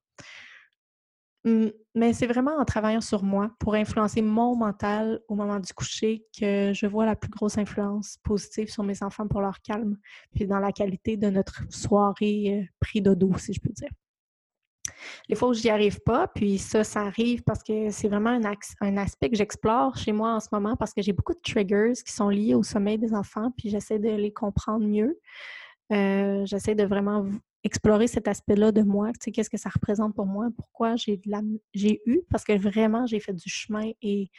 Hum, 1.46 1.72
mais 1.94 2.12
c'est 2.12 2.26
vraiment 2.26 2.58
en 2.58 2.66
travaillant 2.66 3.00
sur 3.00 3.22
moi 3.22 3.50
pour 3.58 3.74
influencer 3.74 4.20
mon 4.20 4.54
mental 4.56 5.20
au 5.26 5.34
moment 5.34 5.58
du 5.58 5.72
coucher 5.72 6.26
que 6.38 6.72
je 6.74 6.86
vois 6.86 7.06
la 7.06 7.16
plus 7.16 7.30
grosse 7.30 7.56
influence 7.56 8.18
positive 8.22 8.70
sur 8.70 8.82
mes 8.84 9.02
enfants 9.02 9.26
pour 9.26 9.40
leur 9.40 9.58
calme, 9.62 9.96
puis 10.34 10.46
dans 10.46 10.58
la 10.58 10.70
qualité 10.70 11.16
de 11.16 11.30
notre 11.30 11.62
soirée 11.70 12.60
euh, 12.60 12.66
pris 12.78 13.00
de 13.00 13.14
dos, 13.14 13.32
si 13.38 13.54
je 13.54 13.60
peux 13.60 13.72
dire. 13.72 13.88
Les 15.30 15.34
fois 15.34 15.48
où 15.48 15.54
je 15.54 15.62
n'y 15.62 15.70
arrive 15.70 16.00
pas, 16.00 16.28
puis 16.28 16.58
ça, 16.58 16.84
ça 16.84 17.00
arrive 17.02 17.42
parce 17.42 17.62
que 17.62 17.88
c'est 17.88 18.08
vraiment 18.08 18.38
un 18.80 18.96
aspect 18.98 19.30
que 19.30 19.36
j'explore 19.36 19.96
chez 19.96 20.12
moi 20.12 20.34
en 20.34 20.40
ce 20.40 20.48
moment 20.52 20.76
parce 20.76 20.92
que 20.92 21.00
j'ai 21.00 21.14
beaucoup 21.14 21.32
de 21.32 21.40
triggers 21.40 21.94
qui 22.04 22.12
sont 22.12 22.28
liés 22.28 22.54
au 22.54 22.62
sommeil 22.62 22.98
des 22.98 23.14
enfants, 23.14 23.50
puis 23.56 23.70
j'essaie 23.70 23.98
de 23.98 24.10
les 24.10 24.32
comprendre 24.32 24.86
mieux. 24.86 25.18
Euh, 25.92 26.46
j'essaie 26.46 26.74
de 26.74 26.84
vraiment 26.84 27.26
explorer 27.64 28.06
cet 28.06 28.28
aspect-là 28.28 28.72
de 28.72 28.82
moi, 28.82 29.08
tu 29.12 29.18
sais, 29.24 29.32
qu'est-ce 29.32 29.50
que 29.50 29.58
ça 29.58 29.68
représente 29.68 30.14
pour 30.14 30.26
moi, 30.26 30.48
pourquoi 30.56 30.96
j'ai 30.96 31.20
eu, 32.06 32.20
parce 32.30 32.44
que 32.44 32.56
vraiment, 32.56 33.06
j'ai 33.06 33.20
fait 33.20 33.34
du 33.34 33.48
chemin 33.50 33.90
et 34.00 34.30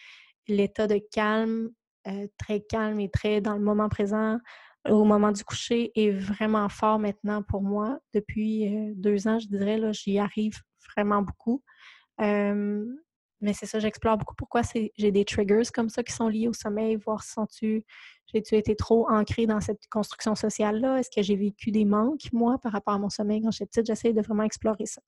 l'état 0.48 0.88
de 0.88 1.00
calme, 1.12 1.70
euh, 2.08 2.28
très 2.38 2.62
calme 2.62 3.00
et 3.00 3.10
très 3.10 3.42
dans 3.42 3.54
le 3.54 3.62
moment 3.62 3.90
présent, 3.90 4.40
au 4.90 5.04
moment 5.04 5.32
du 5.32 5.44
coucher 5.44 5.92
est 5.96 6.10
vraiment 6.10 6.68
fort 6.68 6.98
maintenant 6.98 7.44
pour 7.44 7.62
moi. 7.62 8.00
Depuis 8.14 8.76
euh, 8.76 8.94
deux 8.96 9.28
ans, 9.28 9.38
je 9.38 9.48
dirais, 9.48 9.78
là, 9.78 9.92
j'y 9.92 10.18
arrive 10.18 10.58
vraiment 10.96 11.22
beaucoup. 11.22 11.64
Mais 13.42 13.54
c'est 13.54 13.66
ça, 13.66 13.80
j'explore 13.80 14.18
beaucoup 14.18 14.36
pourquoi 14.36 14.62
j'ai 14.74 15.12
des 15.12 15.26
triggers 15.26 15.64
comme 15.74 15.90
ça 15.90 16.04
qui 16.04 16.14
sont 16.14 16.28
liés 16.28 16.48
au 16.48 16.54
sommeil, 16.54 16.96
voir 16.96 17.24
si 17.24 17.36
tu 17.52 17.86
j'ai-tu 18.34 18.56
été 18.56 18.76
trop 18.76 19.10
ancrée 19.10 19.46
dans 19.46 19.60
cette 19.60 19.88
construction 19.90 20.36
sociale-là? 20.36 21.00
Est-ce 21.00 21.10
que 21.10 21.22
j'ai 21.22 21.36
vécu 21.36 21.72
des 21.72 21.86
manques, 21.86 22.32
moi, 22.32 22.58
par 22.60 22.72
rapport 22.72 22.94
à 22.94 22.98
mon 22.98 23.10
sommeil 23.10 23.42
quand 23.42 23.52
j'étais 23.52 23.66
petite? 23.66 23.88
J'essaie 23.88 24.14
de 24.14 24.22
vraiment 24.22 24.44
explorer 24.44 24.86
ça. 24.86 25.02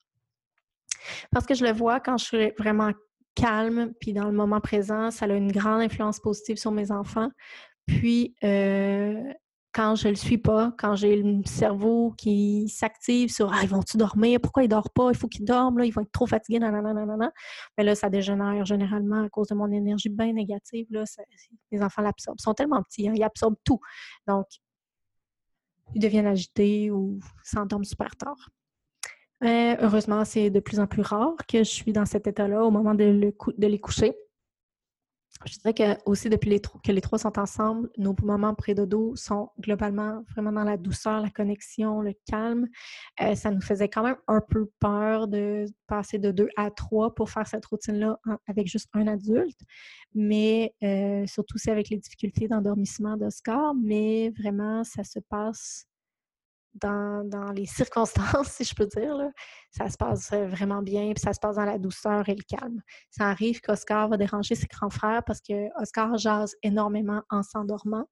Parce 1.31 1.45
que 1.45 1.53
je 1.53 1.63
le 1.63 1.71
vois 1.71 1.99
quand 1.99 2.17
je 2.17 2.25
suis 2.25 2.51
vraiment 2.57 2.91
calme, 3.35 3.93
puis 3.99 4.13
dans 4.13 4.25
le 4.25 4.33
moment 4.33 4.59
présent, 4.59 5.09
ça 5.09 5.25
a 5.25 5.33
une 5.33 5.51
grande 5.51 5.81
influence 5.81 6.19
positive 6.19 6.57
sur 6.57 6.71
mes 6.71 6.91
enfants. 6.91 7.29
Puis, 7.85 8.35
euh, 8.43 9.23
quand 9.73 9.95
je 9.95 10.07
le 10.07 10.15
suis 10.15 10.37
pas, 10.37 10.73
quand 10.77 10.95
j'ai 10.95 11.15
le 11.15 11.41
cerveau 11.45 12.13
qui 12.17 12.69
s'active 12.69 13.31
sur 13.31 13.51
Ah, 13.51 13.59
ils 13.63 13.69
vont-tu 13.69 13.97
dormir? 13.97 14.39
Pourquoi 14.41 14.63
ils 14.63 14.69
dorment 14.69 14.83
pas? 14.93 15.09
Il 15.09 15.17
faut 15.17 15.27
qu'ils 15.27 15.45
dorment, 15.45 15.79
là, 15.79 15.85
ils 15.85 15.91
vont 15.91 16.01
être 16.01 16.11
trop 16.11 16.27
fatigués, 16.27 16.59
nanana. 16.59 17.31
Mais 17.77 17.83
là, 17.83 17.95
ça 17.95 18.09
dégénère 18.09 18.65
généralement 18.65 19.23
à 19.23 19.29
cause 19.29 19.47
de 19.47 19.55
mon 19.55 19.71
énergie 19.71 20.09
bien 20.09 20.31
négative. 20.31 20.85
Là, 20.91 21.03
les 21.71 21.81
enfants 21.81 22.03
l'absorbent. 22.03 22.37
Ils 22.39 22.43
sont 22.43 22.53
tellement 22.53 22.83
petits, 22.83 23.09
hein, 23.09 23.13
ils 23.15 23.23
absorbent 23.23 23.57
tout. 23.63 23.79
Donc, 24.27 24.45
ils 25.95 26.01
deviennent 26.01 26.27
agités 26.27 26.91
ou 26.91 27.19
s'endorment 27.43 27.83
super 27.83 28.15
tard. 28.15 28.49
Euh, 29.43 29.75
heureusement, 29.81 30.23
c'est 30.23 30.49
de 30.49 30.59
plus 30.59 30.79
en 30.79 30.87
plus 30.87 31.01
rare 31.01 31.35
que 31.47 31.59
je 31.59 31.69
suis 31.69 31.91
dans 31.91 32.05
cet 32.05 32.27
état-là 32.27 32.63
au 32.63 32.71
moment 32.71 32.93
de 32.93 33.33
les 33.57 33.79
coucher. 33.79 34.15
Je 35.45 35.57
dirais 35.59 35.73
que 35.73 36.09
aussi 36.09 36.29
depuis 36.29 36.61
que 36.83 36.91
les 36.91 37.01
trois 37.01 37.19
sont 37.19 37.37
ensemble, 37.37 37.89
nos 37.97 38.15
moments 38.23 38.55
dos 38.87 39.15
sont 39.15 39.49
globalement 39.59 40.23
vraiment 40.31 40.51
dans 40.51 40.63
la 40.63 40.77
douceur, 40.77 41.21
la 41.21 41.29
connexion, 41.29 42.01
le 42.01 42.13
calme. 42.27 42.67
Euh, 43.21 43.35
ça 43.35 43.51
nous 43.51 43.61
faisait 43.61 43.89
quand 43.89 44.03
même 44.03 44.17
un 44.27 44.41
peu 44.41 44.69
peur 44.79 45.27
de 45.27 45.65
passer 45.87 46.17
de 46.19 46.31
deux 46.31 46.49
à 46.55 46.71
trois 46.71 47.13
pour 47.13 47.29
faire 47.29 47.47
cette 47.47 47.65
routine-là 47.65 48.19
avec 48.47 48.67
juste 48.67 48.89
un 48.93 49.07
adulte, 49.07 49.59
mais 50.13 50.73
euh, 50.83 51.25
surtout 51.27 51.57
c'est 51.57 51.71
avec 51.71 51.89
les 51.89 51.97
difficultés 51.97 52.47
d'endormissement 52.47 53.17
d'Oscar, 53.17 53.73
mais 53.75 54.31
vraiment 54.37 54.83
ça 54.83 55.03
se 55.03 55.19
passe 55.19 55.87
dans, 56.73 57.51
les 57.55 57.65
circonstances, 57.65 58.47
si 58.51 58.63
je 58.63 58.75
peux 58.75 58.87
dire. 58.87 59.17
Ça 59.71 59.89
se 59.89 59.97
passe 59.97 60.31
euh, 60.33 60.47
vraiment 60.47 60.81
bien, 60.81 61.13
puis 61.13 61.21
ça 61.21 61.33
se 61.33 61.39
passe 61.39 61.55
dans 61.55 61.65
la 61.65 61.77
douceur 61.77 62.27
et 62.29 62.35
le 62.35 62.43
calme. 62.43 62.81
Ça 63.09 63.29
arrive 63.29 63.61
qu'Oscar 63.61 64.09
va 64.09 64.17
déranger 64.17 64.55
ses 64.55 64.67
grands 64.67 64.89
frères 64.89 65.23
parce 65.23 65.41
que 65.41 65.69
Oscar 65.81 66.17
jase 66.17 66.55
énormément 66.63 67.21
en 67.29 67.43
s'endormant. 67.43 68.05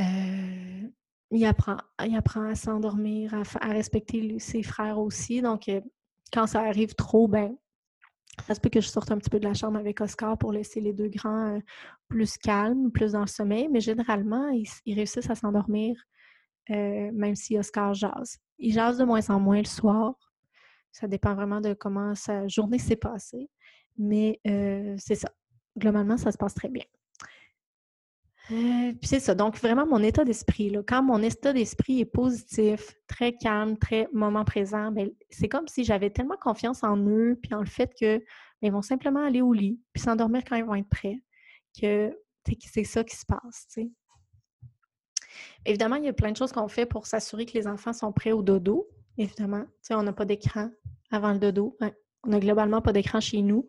Euh, 0.00 0.88
il, 1.30 1.44
apprend, 1.44 1.76
il 2.04 2.16
apprend 2.16 2.48
à 2.48 2.54
s'endormir, 2.54 3.34
à, 3.34 3.68
respecter 3.68 4.38
ses 4.38 4.62
frères 4.62 4.98
aussi. 4.98 5.42
Donc, 5.42 5.68
euh, 5.68 5.80
quand 6.32 6.46
ça 6.46 6.60
arrive 6.60 6.94
trop, 6.94 7.26
ben, 7.26 7.56
ça 8.46 8.54
se 8.54 8.60
peut 8.60 8.68
que 8.68 8.80
je 8.80 8.88
sorte 8.88 9.10
un 9.10 9.18
petit 9.18 9.30
peu 9.30 9.40
de 9.40 9.44
la 9.44 9.54
chambre 9.54 9.78
avec 9.78 10.00
Oscar 10.00 10.38
pour 10.38 10.52
laisser 10.52 10.80
les 10.80 10.92
deux 10.92 11.08
grands 11.08 11.60
plus 12.06 12.38
calmes, 12.38 12.92
plus 12.92 13.12
dans 13.12 13.22
le 13.22 13.26
sommeil, 13.26 13.68
mais 13.68 13.80
généralement, 13.80 14.48
ils 14.50 14.94
réussissent 14.94 15.30
à 15.30 15.34
s'endormir 15.34 15.96
euh, 16.70 17.10
même 17.12 17.34
si 17.34 17.58
Oscar 17.58 17.94
jase. 17.94 18.38
Il 18.58 18.72
jase 18.72 18.98
de 18.98 19.04
moins 19.04 19.28
en 19.30 19.40
moins 19.40 19.58
le 19.58 19.66
soir. 19.66 20.14
Ça 20.92 21.06
dépend 21.06 21.34
vraiment 21.34 21.60
de 21.60 21.74
comment 21.74 22.14
sa 22.14 22.48
journée 22.48 22.78
s'est 22.78 22.96
passée. 22.96 23.48
Mais 23.96 24.40
euh, 24.46 24.94
c'est 24.98 25.14
ça. 25.14 25.30
Globalement, 25.76 26.16
ça 26.16 26.32
se 26.32 26.38
passe 26.38 26.54
très 26.54 26.68
bien. 26.68 26.84
Euh, 28.50 28.92
puis 28.92 29.08
c'est 29.08 29.20
ça. 29.20 29.34
Donc, 29.34 29.56
vraiment, 29.58 29.86
mon 29.86 30.02
état 30.02 30.24
d'esprit, 30.24 30.74
quand 30.86 31.02
mon 31.02 31.22
état 31.22 31.52
d'esprit 31.52 32.00
est 32.00 32.06
positif, 32.06 32.94
très 33.06 33.36
calme, 33.36 33.76
très 33.76 34.08
moment 34.12 34.44
présent, 34.44 34.90
ben, 34.90 35.10
c'est 35.28 35.48
comme 35.48 35.68
si 35.68 35.84
j'avais 35.84 36.10
tellement 36.10 36.38
confiance 36.40 36.82
en 36.82 36.96
eux, 36.96 37.38
puis 37.42 37.54
en 37.54 37.60
le 37.60 37.66
fait 37.66 37.92
que 38.00 38.18
ben, 38.18 38.24
ils 38.62 38.72
vont 38.72 38.82
simplement 38.82 39.22
aller 39.22 39.42
au 39.42 39.52
lit, 39.52 39.78
puis 39.92 40.02
s'endormir 40.02 40.42
quand 40.44 40.56
ils 40.56 40.64
vont 40.64 40.74
être 40.74 40.88
prêts, 40.88 41.20
que 41.80 42.10
c'est 42.64 42.84
ça 42.84 43.04
qui 43.04 43.16
se 43.16 43.26
passe. 43.26 43.66
Évidemment, 45.64 45.96
il 45.96 46.04
y 46.04 46.08
a 46.08 46.12
plein 46.12 46.32
de 46.32 46.36
choses 46.36 46.52
qu'on 46.52 46.68
fait 46.68 46.86
pour 46.86 47.06
s'assurer 47.06 47.46
que 47.46 47.52
les 47.52 47.66
enfants 47.66 47.92
sont 47.92 48.12
prêts 48.12 48.32
au 48.32 48.42
dodo. 48.42 48.88
Évidemment, 49.16 49.64
on 49.90 50.02
n'a 50.02 50.12
pas 50.12 50.24
d'écran 50.24 50.70
avant 51.10 51.32
le 51.32 51.38
dodo. 51.38 51.76
On 52.24 52.30
n'a 52.30 52.40
globalement 52.40 52.80
pas 52.80 52.92
d'écran 52.92 53.20
chez 53.20 53.42
nous. 53.42 53.68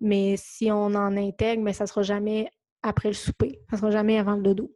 Mais 0.00 0.36
si 0.36 0.70
on 0.70 0.86
en 0.86 1.16
intègre, 1.16 1.62
mais 1.62 1.70
ben, 1.70 1.74
ça 1.74 1.84
ne 1.84 1.88
sera 1.88 2.02
jamais 2.02 2.50
après 2.82 3.08
le 3.08 3.14
souper. 3.14 3.60
Ça 3.70 3.76
ne 3.76 3.80
sera 3.80 3.90
jamais 3.90 4.18
avant 4.18 4.36
le 4.36 4.42
dodo. 4.42 4.74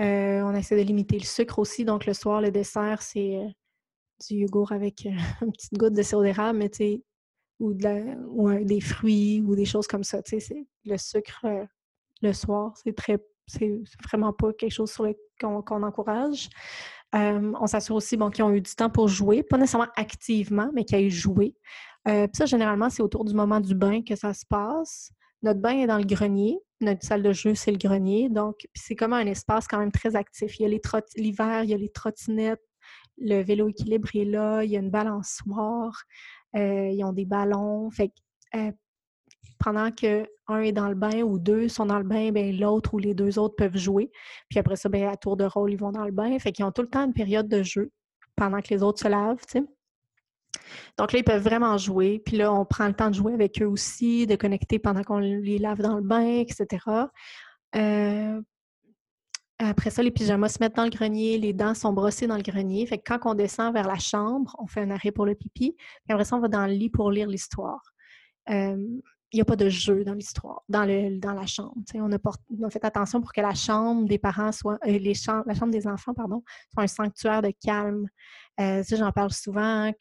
Euh, 0.00 0.42
on 0.42 0.54
essaie 0.54 0.76
de 0.76 0.82
limiter 0.82 1.18
le 1.18 1.24
sucre 1.24 1.58
aussi. 1.58 1.84
Donc, 1.84 2.06
le 2.06 2.12
soir, 2.12 2.40
le 2.40 2.50
dessert, 2.50 3.02
c'est 3.02 3.36
euh, 3.36 3.48
du 4.28 4.36
yogourt 4.36 4.72
avec 4.72 5.06
euh, 5.06 5.10
une 5.42 5.52
petite 5.52 5.74
goutte 5.74 5.94
de 5.94 6.02
sirop 6.02 6.22
d'érable, 6.22 6.58
mais 6.58 6.70
tu 6.70 7.02
ou, 7.58 7.72
de 7.72 8.64
des 8.64 8.80
fruits 8.82 9.40
ou 9.40 9.56
des 9.56 9.64
choses 9.64 9.86
comme 9.86 10.04
ça. 10.04 10.22
Tu 10.22 10.38
sais, 10.40 10.66
le 10.84 10.98
sucre 10.98 11.46
le 12.20 12.32
soir, 12.32 12.74
c'est 12.76 12.94
très 12.94 13.18
c'est 13.46 13.80
vraiment 14.04 14.32
pas 14.32 14.52
quelque 14.52 14.72
chose 14.72 14.90
sur 14.90 15.06
qu'on 15.40 15.82
encourage. 15.82 16.48
on 17.12 17.66
s'assure 17.66 17.96
aussi 17.96 18.16
bon, 18.16 18.30
qu'ils 18.30 18.44
ont 18.44 18.52
eu 18.52 18.60
du 18.60 18.74
temps 18.74 18.90
pour 18.90 19.08
jouer, 19.08 19.42
pas 19.42 19.58
nécessairement 19.58 19.90
activement, 19.96 20.70
mais 20.74 20.84
qu'ils 20.84 20.98
aient 20.98 21.10
joué. 21.10 21.54
Euh, 22.08 22.28
ça, 22.32 22.46
généralement, 22.46 22.88
c'est 22.90 23.02
autour 23.02 23.24
du 23.24 23.34
moment 23.34 23.60
du 23.60 23.74
bain 23.74 24.02
que 24.02 24.14
ça 24.14 24.32
se 24.32 24.46
passe. 24.46 25.10
Notre 25.42 25.60
bain 25.60 25.78
est 25.78 25.86
dans 25.86 25.98
le 25.98 26.04
grenier. 26.04 26.58
Notre 26.80 27.04
salle 27.04 27.22
de 27.22 27.32
jeu, 27.32 27.54
c'est 27.54 27.72
le 27.72 27.78
grenier. 27.78 28.28
Donc, 28.28 28.68
c'est 28.74 28.94
comme 28.94 29.12
un 29.12 29.26
espace 29.26 29.66
quand 29.66 29.78
même 29.78 29.92
très 29.92 30.14
actif. 30.14 30.58
Il 30.58 30.62
y 30.62 30.66
a 30.66 30.78
l'hiver, 31.16 31.64
il 31.64 31.70
y 31.70 31.74
a 31.74 31.76
les 31.76 31.88
trottinettes, 31.88 32.62
le 33.18 33.42
vélo 33.42 33.68
équilibre 33.68 34.08
est 34.14 34.24
là, 34.24 34.62
il 34.62 34.70
y 34.70 34.76
a 34.76 34.80
une 34.80 34.90
balançoire, 34.90 36.04
ils 36.54 37.02
ont 37.04 37.12
des 37.12 37.24
ballons. 37.24 37.90
Pendant 39.58 39.90
que 39.90 40.26
un 40.48 40.60
est 40.60 40.72
dans 40.72 40.88
le 40.88 40.94
bain 40.94 41.22
ou 41.22 41.38
deux 41.38 41.68
sont 41.68 41.86
dans 41.86 41.98
le 41.98 42.04
bain, 42.04 42.30
ben 42.30 42.56
l'autre 42.56 42.94
ou 42.94 42.98
les 42.98 43.14
deux 43.14 43.38
autres 43.38 43.56
peuvent 43.56 43.76
jouer. 43.76 44.10
Puis 44.48 44.58
après 44.58 44.76
ça, 44.76 44.88
ben, 44.88 45.08
à 45.08 45.16
tour 45.16 45.36
de 45.36 45.44
rôle, 45.44 45.72
ils 45.72 45.78
vont 45.78 45.92
dans 45.92 46.04
le 46.04 46.12
bain. 46.12 46.38
Fait 46.38 46.52
qu'ils 46.52 46.64
ont 46.64 46.72
tout 46.72 46.82
le 46.82 46.88
temps 46.88 47.04
une 47.04 47.12
période 47.12 47.48
de 47.48 47.62
jeu 47.62 47.90
pendant 48.36 48.60
que 48.60 48.68
les 48.70 48.82
autres 48.82 49.00
se 49.00 49.08
lavent. 49.08 49.38
Donc 50.98 51.12
là, 51.12 51.18
ils 51.18 51.24
peuvent 51.24 51.42
vraiment 51.42 51.76
jouer. 51.78 52.22
Puis 52.24 52.36
là, 52.36 52.52
on 52.52 52.64
prend 52.64 52.86
le 52.86 52.94
temps 52.94 53.10
de 53.10 53.14
jouer 53.14 53.34
avec 53.34 53.60
eux 53.60 53.66
aussi, 53.66 54.26
de 54.26 54.36
connecter 54.36 54.78
pendant 54.78 55.02
qu'on 55.02 55.18
les 55.18 55.58
lave 55.58 55.80
dans 55.80 55.96
le 55.96 56.02
bain, 56.02 56.38
etc. 56.40 56.84
Euh, 57.74 58.40
après 59.58 59.90
ça, 59.90 60.02
les 60.02 60.10
pyjamas 60.10 60.50
se 60.50 60.58
mettent 60.60 60.76
dans 60.76 60.84
le 60.84 60.90
grenier, 60.90 61.38
les 61.38 61.54
dents 61.54 61.74
sont 61.74 61.92
brossées 61.92 62.26
dans 62.26 62.36
le 62.36 62.42
grenier. 62.42 62.84
Fait 62.86 62.98
que 62.98 63.04
quand 63.06 63.30
on 63.30 63.34
descend 63.34 63.72
vers 63.72 63.86
la 63.86 63.98
chambre, 63.98 64.54
on 64.58 64.66
fait 64.66 64.82
un 64.82 64.90
arrêt 64.90 65.12
pour 65.12 65.24
le 65.24 65.34
pipi. 65.34 65.74
Puis 65.76 66.12
après 66.12 66.24
ça, 66.24 66.36
on 66.36 66.40
va 66.40 66.48
dans 66.48 66.66
le 66.66 66.72
lit 66.72 66.90
pour 66.90 67.10
lire 67.10 67.26
l'histoire. 67.26 67.80
Euh, 68.50 68.76
n'y 69.36 69.42
a 69.42 69.44
pas 69.44 69.56
de 69.56 69.68
jeu 69.68 70.04
dans 70.04 70.14
l'histoire, 70.14 70.62
dans, 70.68 70.86
dans 71.18 71.32
la 71.32 71.46
chambre. 71.46 71.74
On 71.94 72.12
a, 72.12 72.70
fait 72.70 72.84
attention 72.84 73.20
pour 73.20 73.32
que 73.32 73.40
la 73.40 73.54
chambre 73.54 74.06
des 74.06 74.18
parents 74.18 74.52
soit, 74.52 74.78
euh, 74.86 74.98
les 74.98 75.14
la 75.46 75.54
chambre 75.54 75.72
des 75.72 75.86
enfants, 75.86 76.14
pardon, 76.14 76.42
soit 76.72 76.84
un 76.84 76.86
sanctuaire 76.86 77.42
de 77.42 77.52
calme. 77.62 78.08
Euh, 78.60 78.82
j'en 78.88 79.12
parle 79.12 79.32
souvent, 79.32 79.90
hein, 79.90 79.92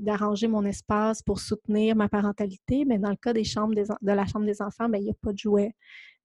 d'arranger 0.00 0.46
mon 0.48 0.64
espace 0.64 1.22
pour 1.22 1.40
soutenir 1.40 1.96
ma 1.96 2.08
parentalité, 2.08 2.84
mais 2.84 2.98
dans 2.98 3.10
le 3.10 3.16
cas 3.16 3.32
des 3.32 3.44
chambres 3.44 3.74
de 3.74 4.12
la 4.12 4.26
chambre 4.26 4.46
des 4.46 4.62
enfants, 4.62 4.88
ben, 4.88 4.98
il 4.98 5.04
n'y 5.04 5.10
a 5.10 5.14
pas 5.20 5.32
de 5.32 5.38
jouets. 5.38 5.74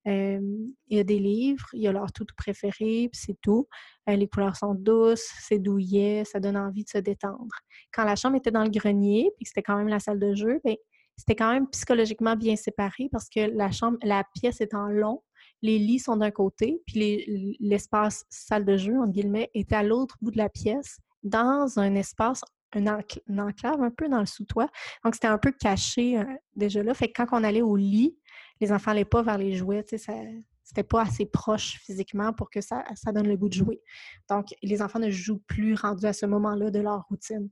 Euh, 0.07 0.39
il 0.87 0.97
y 0.97 0.99
a 0.99 1.03
des 1.03 1.19
livres, 1.19 1.67
il 1.73 1.81
y 1.81 1.87
a 1.87 1.91
leur 1.91 2.11
tout 2.11 2.25
préféré, 2.37 3.09
puis 3.11 3.21
c'est 3.21 3.37
tout. 3.41 3.67
les 4.07 4.27
couleurs 4.27 4.55
sont 4.55 4.73
douces, 4.73 5.29
c'est 5.41 5.59
douillet, 5.59 6.23
ça 6.25 6.39
donne 6.39 6.57
envie 6.57 6.83
de 6.83 6.89
se 6.89 6.97
détendre. 6.99 7.55
Quand 7.91 8.05
la 8.05 8.15
chambre 8.15 8.37
était 8.37 8.51
dans 8.51 8.63
le 8.63 8.69
grenier, 8.69 9.31
puis 9.37 9.45
c'était 9.45 9.63
quand 9.63 9.77
même 9.77 9.89
la 9.89 9.99
salle 9.99 10.19
de 10.19 10.33
jeu, 10.33 10.61
bien, 10.63 10.75
c'était 11.19 11.35
quand 11.35 11.51
même 11.51 11.67
psychologiquement 11.67 12.37
bien 12.37 12.55
séparé 12.55 13.09
parce 13.11 13.27
que 13.27 13.41
la 13.41 13.71
chambre, 13.71 13.97
la 14.03 14.23
pièce 14.35 14.61
est 14.61 14.73
en 14.73 14.87
long, 14.87 15.21
les 15.61 15.77
lits 15.77 15.99
sont 15.99 16.15
d'un 16.15 16.31
côté, 16.31 16.81
puis 16.87 17.57
l'espace 17.59 18.25
salle 18.29 18.63
de 18.63 18.77
jeu, 18.77 18.97
entre 18.97 19.11
guillemets, 19.11 19.51
est 19.53 19.73
à 19.73 19.83
l'autre 19.83 20.15
bout 20.21 20.31
de 20.31 20.37
la 20.37 20.47
pièce, 20.47 20.99
dans 21.23 21.77
un 21.77 21.93
espace, 21.95 22.41
un 22.71 23.01
une 23.27 23.41
enclave 23.41 23.81
un 23.81 23.91
peu 23.91 24.07
dans 24.07 24.21
le 24.21 24.25
sous-toit. 24.25 24.69
Donc, 25.03 25.15
c'était 25.15 25.27
un 25.27 25.37
peu 25.37 25.51
caché 25.51 26.19
euh, 26.19 26.23
déjà 26.55 26.83
là. 26.83 26.93
Fait 26.93 27.11
que 27.11 27.21
quand 27.21 27.37
on 27.37 27.43
allait 27.43 27.63
au 27.63 27.75
lit, 27.75 28.15
les 28.61 28.71
enfants 28.71 28.91
n'allaient 28.91 29.03
pas 29.03 29.21
vers 29.21 29.37
les 29.37 29.55
jouets, 29.55 29.83
c'était 29.89 30.83
pas 30.83 31.01
assez 31.01 31.25
proche 31.25 31.79
physiquement 31.81 32.31
pour 32.31 32.49
que 32.49 32.61
ça, 32.61 32.85
ça 32.95 33.11
donne 33.11 33.27
le 33.27 33.35
goût 33.35 33.49
de 33.49 33.55
jouer. 33.55 33.81
Donc, 34.29 34.53
les 34.61 34.81
enfants 34.81 34.99
ne 34.99 35.09
jouent 35.09 35.41
plus 35.47 35.73
rendus 35.73 36.05
à 36.05 36.13
ce 36.13 36.25
moment-là 36.27 36.71
de 36.71 36.79
leur 36.79 37.05
routine. 37.09 37.49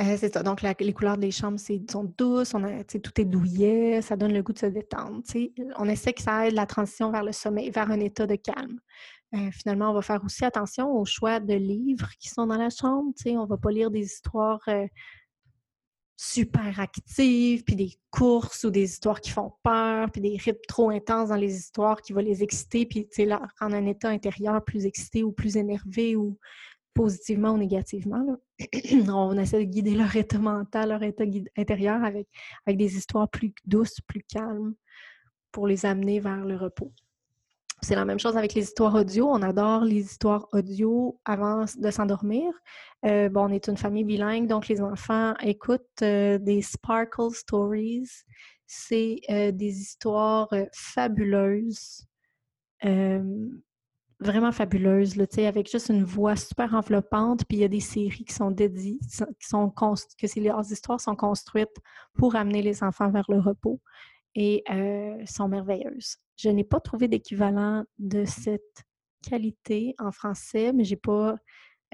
Euh, 0.00 0.16
c'est 0.16 0.32
ça. 0.32 0.42
Donc, 0.42 0.62
les 0.62 0.92
couleurs 0.94 1.18
des 1.18 1.30
chambres 1.30 1.58
sont 1.60 2.04
douces, 2.16 2.54
tout 3.02 3.20
est 3.20 3.24
douillet, 3.26 4.00
ça 4.00 4.16
donne 4.16 4.32
le 4.32 4.42
goût 4.42 4.54
de 4.54 4.58
se 4.58 4.66
détendre. 4.66 5.20
On 5.76 5.88
essaie 5.88 6.14
que 6.14 6.22
ça 6.22 6.46
aide 6.46 6.54
la 6.54 6.66
transition 6.66 7.10
vers 7.12 7.22
le 7.22 7.32
sommeil, 7.32 7.70
vers 7.70 7.90
un 7.90 8.00
état 8.00 8.26
de 8.26 8.36
calme. 8.36 8.80
Euh, 9.34 9.50
finalement, 9.50 9.90
on 9.90 9.94
va 9.94 10.02
faire 10.02 10.22
aussi 10.24 10.44
attention 10.44 10.90
aux 10.90 11.04
choix 11.04 11.40
de 11.40 11.54
livres 11.54 12.10
qui 12.18 12.28
sont 12.28 12.46
dans 12.46 12.56
la 12.56 12.70
chambre. 12.70 13.12
On 13.26 13.42
ne 13.42 13.46
va 13.46 13.56
pas 13.58 13.70
lire 13.70 13.90
des 13.90 14.04
histoires 14.04 14.60
euh, 14.68 14.86
super 16.16 16.80
actives, 16.80 17.64
puis 17.64 17.76
des 17.76 17.98
courses 18.10 18.64
ou 18.64 18.70
des 18.70 18.84
histoires 18.84 19.20
qui 19.20 19.30
font 19.30 19.52
peur, 19.62 20.10
puis 20.10 20.22
des 20.22 20.36
rythmes 20.36 20.60
trop 20.68 20.90
intenses 20.90 21.30
dans 21.30 21.36
les 21.36 21.54
histoires 21.54 22.00
qui 22.00 22.12
vont 22.12 22.20
les 22.20 22.42
exciter, 22.42 22.86
puis 22.86 23.08
rendre 23.60 23.74
un 23.74 23.86
état 23.86 24.08
intérieur 24.08 24.64
plus 24.64 24.86
excité 24.86 25.22
ou 25.22 25.32
plus 25.32 25.56
énervé 25.56 26.16
ou 26.16 26.38
positivement 26.94 27.52
ou 27.52 27.58
négativement. 27.58 28.36
on 29.08 29.38
essaie 29.38 29.58
de 29.58 29.70
guider 29.70 29.94
leur 29.94 30.14
état 30.14 30.38
mental, 30.38 30.90
leur 30.90 31.02
état 31.02 31.24
intérieur 31.56 32.02
avec, 32.04 32.28
des 32.66 32.96
histoires 32.96 33.28
plus 33.28 33.54
douces, 33.64 34.00
plus 34.06 34.22
calmes 34.22 34.74
pour 35.50 35.66
les 35.66 35.84
amener 35.86 36.20
vers 36.20 36.44
le 36.44 36.56
repos. 36.56 36.92
C'est 37.84 37.96
la 37.96 38.04
même 38.04 38.20
chose 38.20 38.36
avec 38.36 38.54
les 38.54 38.62
histoires 38.62 38.94
audio. 38.94 39.26
On 39.28 39.42
adore 39.42 39.84
les 39.84 40.00
histoires 40.00 40.46
audio 40.52 41.18
avant 41.24 41.64
de 41.76 41.90
s'endormir. 41.90 42.52
Euh, 43.04 43.28
on 43.34 43.48
est 43.48 43.66
une 43.66 43.76
famille 43.76 44.04
bilingue, 44.04 44.46
donc 44.46 44.68
les 44.68 44.80
enfants 44.80 45.34
écoutent 45.42 46.02
euh, 46.02 46.38
des 46.38 46.62
Sparkle 46.62 47.32
Stories. 47.32 48.08
C'est 48.66 49.16
euh, 49.30 49.50
des 49.50 49.80
histoires 49.80 50.48
fabuleuses 50.72 52.06
vraiment 54.22 54.52
fabuleuse, 54.52 55.14
avec 55.38 55.70
juste 55.70 55.88
une 55.88 56.04
voix 56.04 56.36
super 56.36 56.74
enveloppante. 56.74 57.44
Puis 57.46 57.58
il 57.58 57.60
y 57.60 57.64
a 57.64 57.68
des 57.68 57.80
séries 57.80 58.24
qui 58.24 58.34
sont 58.34 58.50
dédiées, 58.50 58.98
qui 59.00 59.46
sont 59.46 59.70
que 59.70 60.40
leurs 60.40 60.72
histoires 60.72 61.00
sont 61.00 61.16
construites 61.16 61.76
pour 62.14 62.36
amener 62.36 62.62
les 62.62 62.82
enfants 62.82 63.10
vers 63.10 63.26
le 63.28 63.38
repos 63.38 63.80
et 64.34 64.62
euh, 64.70 65.24
sont 65.26 65.48
merveilleuses. 65.48 66.16
Je 66.36 66.48
n'ai 66.48 66.64
pas 66.64 66.80
trouvé 66.80 67.08
d'équivalent 67.08 67.84
de 67.98 68.24
cette 68.24 68.84
qualité 69.22 69.94
en 69.98 70.10
français, 70.10 70.72
mais 70.72 70.84
j'ai 70.84 70.96
pas, 70.96 71.36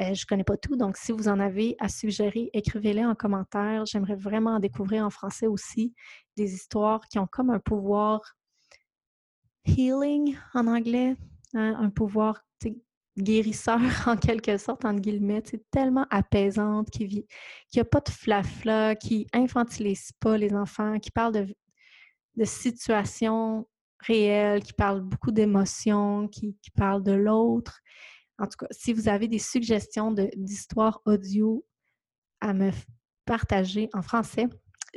euh, 0.00 0.14
je 0.14 0.24
connais 0.26 0.44
pas 0.44 0.56
tout. 0.56 0.76
Donc, 0.76 0.96
si 0.96 1.12
vous 1.12 1.28
en 1.28 1.40
avez 1.40 1.76
à 1.80 1.88
suggérer, 1.88 2.50
écrivez-les 2.52 3.04
en 3.04 3.14
commentaire. 3.14 3.84
J'aimerais 3.86 4.16
vraiment 4.16 4.58
découvrir 4.60 5.04
en 5.04 5.10
français 5.10 5.46
aussi 5.46 5.94
des 6.36 6.54
histoires 6.54 7.00
qui 7.08 7.18
ont 7.18 7.26
comme 7.26 7.50
un 7.50 7.58
pouvoir 7.58 8.20
healing 9.66 10.36
en 10.54 10.66
anglais, 10.66 11.16
Hein, 11.54 11.76
un 11.78 11.90
pouvoir 11.90 12.44
guérisseur 13.16 13.78
en 14.06 14.16
quelque 14.16 14.56
sorte, 14.58 14.84
entre 14.84 15.00
guillemets, 15.00 15.42
tellement 15.70 16.06
apaisante, 16.10 16.90
qui 16.90 17.26
n'a 17.74 17.82
a 17.82 17.84
pas 17.84 18.00
de 18.00 18.10
flafla, 18.10 18.94
qui 18.94 19.26
infantilise 19.32 20.12
pas 20.20 20.36
les 20.36 20.54
enfants, 20.54 20.98
qui 20.98 21.10
parle 21.10 21.32
de, 21.32 21.54
de 22.36 22.44
situations 22.44 23.66
réelles, 24.00 24.62
qui 24.62 24.72
parle 24.72 25.00
beaucoup 25.00 25.32
d'émotions, 25.32 26.28
qui, 26.28 26.56
qui, 26.62 26.70
parle 26.70 27.02
de 27.02 27.12
l'autre. 27.12 27.80
En 28.38 28.46
tout 28.46 28.58
cas, 28.58 28.68
si 28.70 28.92
vous 28.92 29.08
avez 29.08 29.26
des 29.26 29.40
suggestions 29.40 30.12
d'histoires 30.36 31.00
audio 31.06 31.64
à 32.40 32.52
me 32.52 32.70
partager 33.24 33.88
en 33.94 34.02
français, 34.02 34.46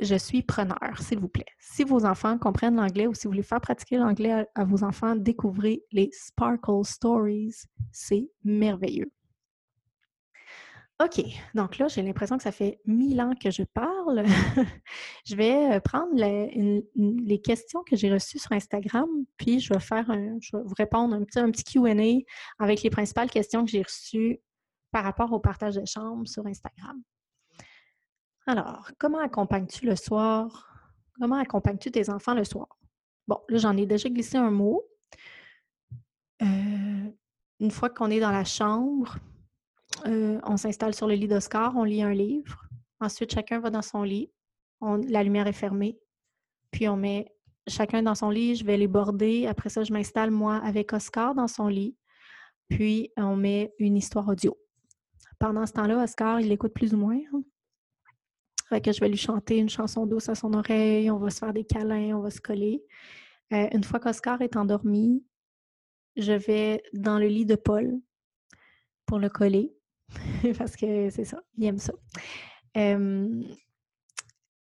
je 0.00 0.14
suis 0.14 0.42
preneur, 0.42 0.98
s'il 1.00 1.18
vous 1.18 1.28
plaît. 1.28 1.46
Si 1.58 1.84
vos 1.84 2.04
enfants 2.04 2.38
comprennent 2.38 2.76
l'anglais 2.76 3.06
ou 3.06 3.14
si 3.14 3.24
vous 3.24 3.30
voulez 3.30 3.42
faire 3.42 3.60
pratiquer 3.60 3.96
l'anglais 3.96 4.46
à, 4.54 4.64
vos 4.64 4.84
enfants, 4.84 5.16
découvrez 5.16 5.82
les 5.92 6.10
Sparkle 6.12 6.84
Stories. 6.84 7.54
C'est 7.90 8.28
merveilleux. 8.44 9.10
OK, 11.02 11.24
donc 11.54 11.78
là, 11.78 11.88
j'ai 11.88 12.00
l'impression 12.02 12.36
que 12.36 12.44
ça 12.44 12.52
fait 12.52 12.80
mille 12.86 13.20
ans 13.20 13.34
que 13.34 13.50
je 13.50 13.64
parle. 13.64 14.24
je 15.26 15.34
vais 15.34 15.76
euh, 15.76 15.80
prendre 15.80 16.12
les, 16.14 17.40
questions 17.40 17.82
que 17.82 17.96
j'ai 17.96 18.12
reçues 18.12 18.38
sur 18.38 18.52
Instagram, 18.52 19.08
puis 19.36 19.58
je 19.58 19.74
vais 19.74 19.80
faire 19.80 20.06
je 20.06 20.56
vais 20.56 20.62
vous 20.62 20.74
répondre 20.78 21.14
un 21.14 21.24
petit, 21.24 21.40
un 21.40 21.50
petit 21.50 21.64
QA 21.64 22.24
avec 22.60 22.82
les 22.82 22.90
principales 22.90 23.30
questions 23.30 23.64
que 23.64 23.70
j'ai 23.70 23.82
reçues 23.82 24.40
par 24.92 25.02
rapport 25.02 25.32
au 25.32 25.40
partage 25.40 25.74
de 25.74 25.84
chambres 25.84 26.28
sur 26.28 26.46
Instagram. 26.46 27.02
Alors, 28.46 28.90
comment 28.98 29.18
accompagnes-tu 29.18 29.86
le 29.86 29.96
soir? 29.96 30.68
Comment 31.20 31.36
accompagnes-tu 31.36 31.90
tes 31.90 32.10
enfants 32.10 32.34
le 32.34 32.44
soir? 32.44 32.66
Bon, 33.28 33.38
là, 33.48 33.58
j'en 33.58 33.76
ai 33.76 33.86
déjà 33.86 34.08
glissé 34.08 34.36
un 34.36 34.50
mot. 34.50 34.82
une 36.40 37.70
fois 37.70 37.90
qu'on 37.90 38.10
est 38.10 38.18
dans 38.18 38.32
la 38.32 38.44
chambre, 38.44 39.18
on 40.04 40.56
s'installe 40.56 40.94
sur 40.94 41.06
le 41.06 41.14
lit 41.14 41.28
d'Oscar, 41.28 41.76
on 41.76 41.84
lit 41.84 42.02
un 42.02 42.12
livre. 42.12 42.66
Ensuite, 43.00 43.32
chacun 43.32 43.60
va 43.60 43.70
dans 43.70 43.82
son 43.82 44.02
lit. 44.02 44.30
la 44.80 45.22
lumière 45.22 45.46
est 45.46 45.52
fermée. 45.52 45.98
Puis 46.72 46.88
on 46.88 46.96
met 46.96 47.32
chacun 47.68 48.02
dans 48.02 48.16
son 48.16 48.30
lit, 48.30 48.56
je 48.56 48.64
vais 48.64 48.76
les 48.76 48.88
border. 48.88 49.46
Après 49.46 49.68
ça, 49.68 49.84
je 49.84 49.92
m'installe, 49.92 50.32
moi, 50.32 50.56
avec 50.56 50.92
Oscar 50.92 51.34
dans 51.34 51.48
son 51.48 51.68
lit. 51.68 51.96
Puis, 52.68 53.10
on 53.16 53.36
met 53.36 53.72
une 53.78 53.96
histoire 53.96 54.26
audio. 54.28 54.56
Pendant 55.38 55.66
ce 55.66 55.72
temps-là, 55.74 56.02
Oscar, 56.02 56.40
il 56.40 56.50
écoute 56.50 56.72
plus 56.72 56.94
ou 56.94 56.96
moins. 56.96 57.20
Hein? 57.32 57.42
Que 58.80 58.92
je 58.92 59.00
vais 59.00 59.08
lui 59.08 59.16
chanter 59.16 59.58
une 59.58 59.68
chanson 59.68 60.06
douce 60.06 60.28
à 60.28 60.34
son 60.34 60.52
oreille, 60.54 61.10
on 61.10 61.18
va 61.18 61.30
se 61.30 61.38
faire 61.38 61.52
des 61.52 61.64
câlins, 61.64 62.16
on 62.16 62.20
va 62.20 62.30
se 62.30 62.40
coller. 62.40 62.82
Euh, 63.52 63.68
une 63.72 63.84
fois 63.84 64.00
qu'Oscar 64.00 64.40
est 64.40 64.56
endormi, 64.56 65.24
je 66.16 66.32
vais 66.32 66.82
dans 66.92 67.18
le 67.18 67.26
lit 67.26 67.46
de 67.46 67.54
Paul 67.54 68.00
pour 69.06 69.18
le 69.18 69.28
coller, 69.28 69.74
parce 70.58 70.76
que 70.76 71.10
c'est 71.10 71.24
ça, 71.24 71.42
il 71.56 71.64
aime 71.66 71.78
ça. 71.78 71.92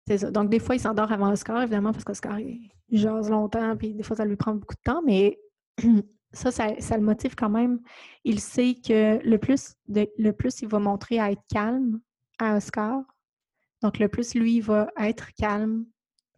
c'est 0.07 0.17
ça. 0.17 0.31
Donc, 0.31 0.49
des 0.49 0.59
fois, 0.59 0.75
il 0.75 0.79
s'endort 0.79 1.11
avant 1.11 1.31
Oscar, 1.31 1.63
évidemment, 1.63 1.91
parce 1.91 2.03
qu'Oscar, 2.03 2.39
il 2.39 2.69
jase 2.91 3.29
longtemps, 3.29 3.75
puis 3.75 3.93
des 3.93 4.03
fois, 4.03 4.15
ça 4.15 4.25
lui 4.25 4.35
prend 4.35 4.53
beaucoup 4.53 4.75
de 4.75 4.81
temps, 4.81 5.01
mais 5.03 5.39
ça, 6.33 6.51
ça, 6.51 6.97
le 6.97 7.03
motive 7.03 7.35
quand 7.35 7.49
même. 7.49 7.79
Il 8.23 8.39
sait 8.39 8.75
que 8.75 9.19
le 9.25 9.37
plus, 9.37 9.75
le 9.87 10.31
plus 10.31 10.61
il 10.61 10.67
va 10.67 10.79
montrer 10.79 11.19
à 11.19 11.31
être 11.31 11.43
calme 11.49 11.99
à 12.39 12.57
Oscar, 12.57 13.01
donc 13.81 13.99
le 13.99 14.07
plus 14.07 14.35
lui 14.35 14.61
va 14.61 14.89
être 14.99 15.33
calme, 15.33 15.85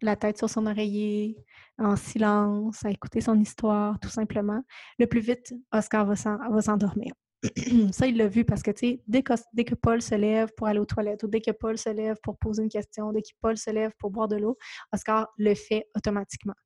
la 0.02 0.16
tête 0.16 0.38
sur 0.38 0.48
son 0.48 0.66
oreiller, 0.66 1.36
en 1.78 1.96
silence, 1.96 2.84
à 2.84 2.90
écouter 2.90 3.20
son 3.20 3.38
histoire, 3.40 3.98
tout 4.00 4.08
simplement, 4.08 4.62
le 4.98 5.06
plus 5.06 5.20
vite 5.20 5.54
Oscar 5.72 6.06
va 6.06 6.16
s'endormir. 6.16 7.12
ça, 7.92 8.06
il 8.06 8.16
l'a 8.16 8.26
vu 8.26 8.44
parce 8.44 8.62
que, 8.62 8.70
tu 8.70 8.86
sais, 8.86 9.02
dès 9.06 9.22
que, 9.22 9.32
dès 9.52 9.64
Paul 9.64 10.02
se 10.02 10.14
lève 10.14 10.50
pour 10.56 10.66
aller 10.66 10.80
aux 10.80 10.86
toilettes 10.86 11.22
ou 11.22 11.28
dès 11.28 11.40
que 11.40 11.52
Paul 11.52 11.78
se 11.78 11.90
lève 11.90 12.16
pour 12.22 12.36
poser 12.36 12.62
une 12.62 12.68
question, 12.68 13.12
dès 13.12 13.22
que 13.22 13.28
Paul 13.40 13.56
se 13.56 13.70
lève 13.70 13.92
pour 13.98 14.10
boire 14.10 14.28
de 14.28 14.36
l'eau, 14.36 14.56
Oscar 14.92 15.28
le 15.38 15.54
fait 15.54 15.88
automatiquement. 15.96 16.56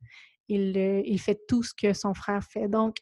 Il, 0.48 0.76
il, 0.76 1.20
fait 1.20 1.40
tout 1.46 1.62
ce 1.62 1.72
que 1.74 1.92
son 1.92 2.14
frère 2.14 2.42
fait. 2.42 2.68
Donc, 2.68 2.96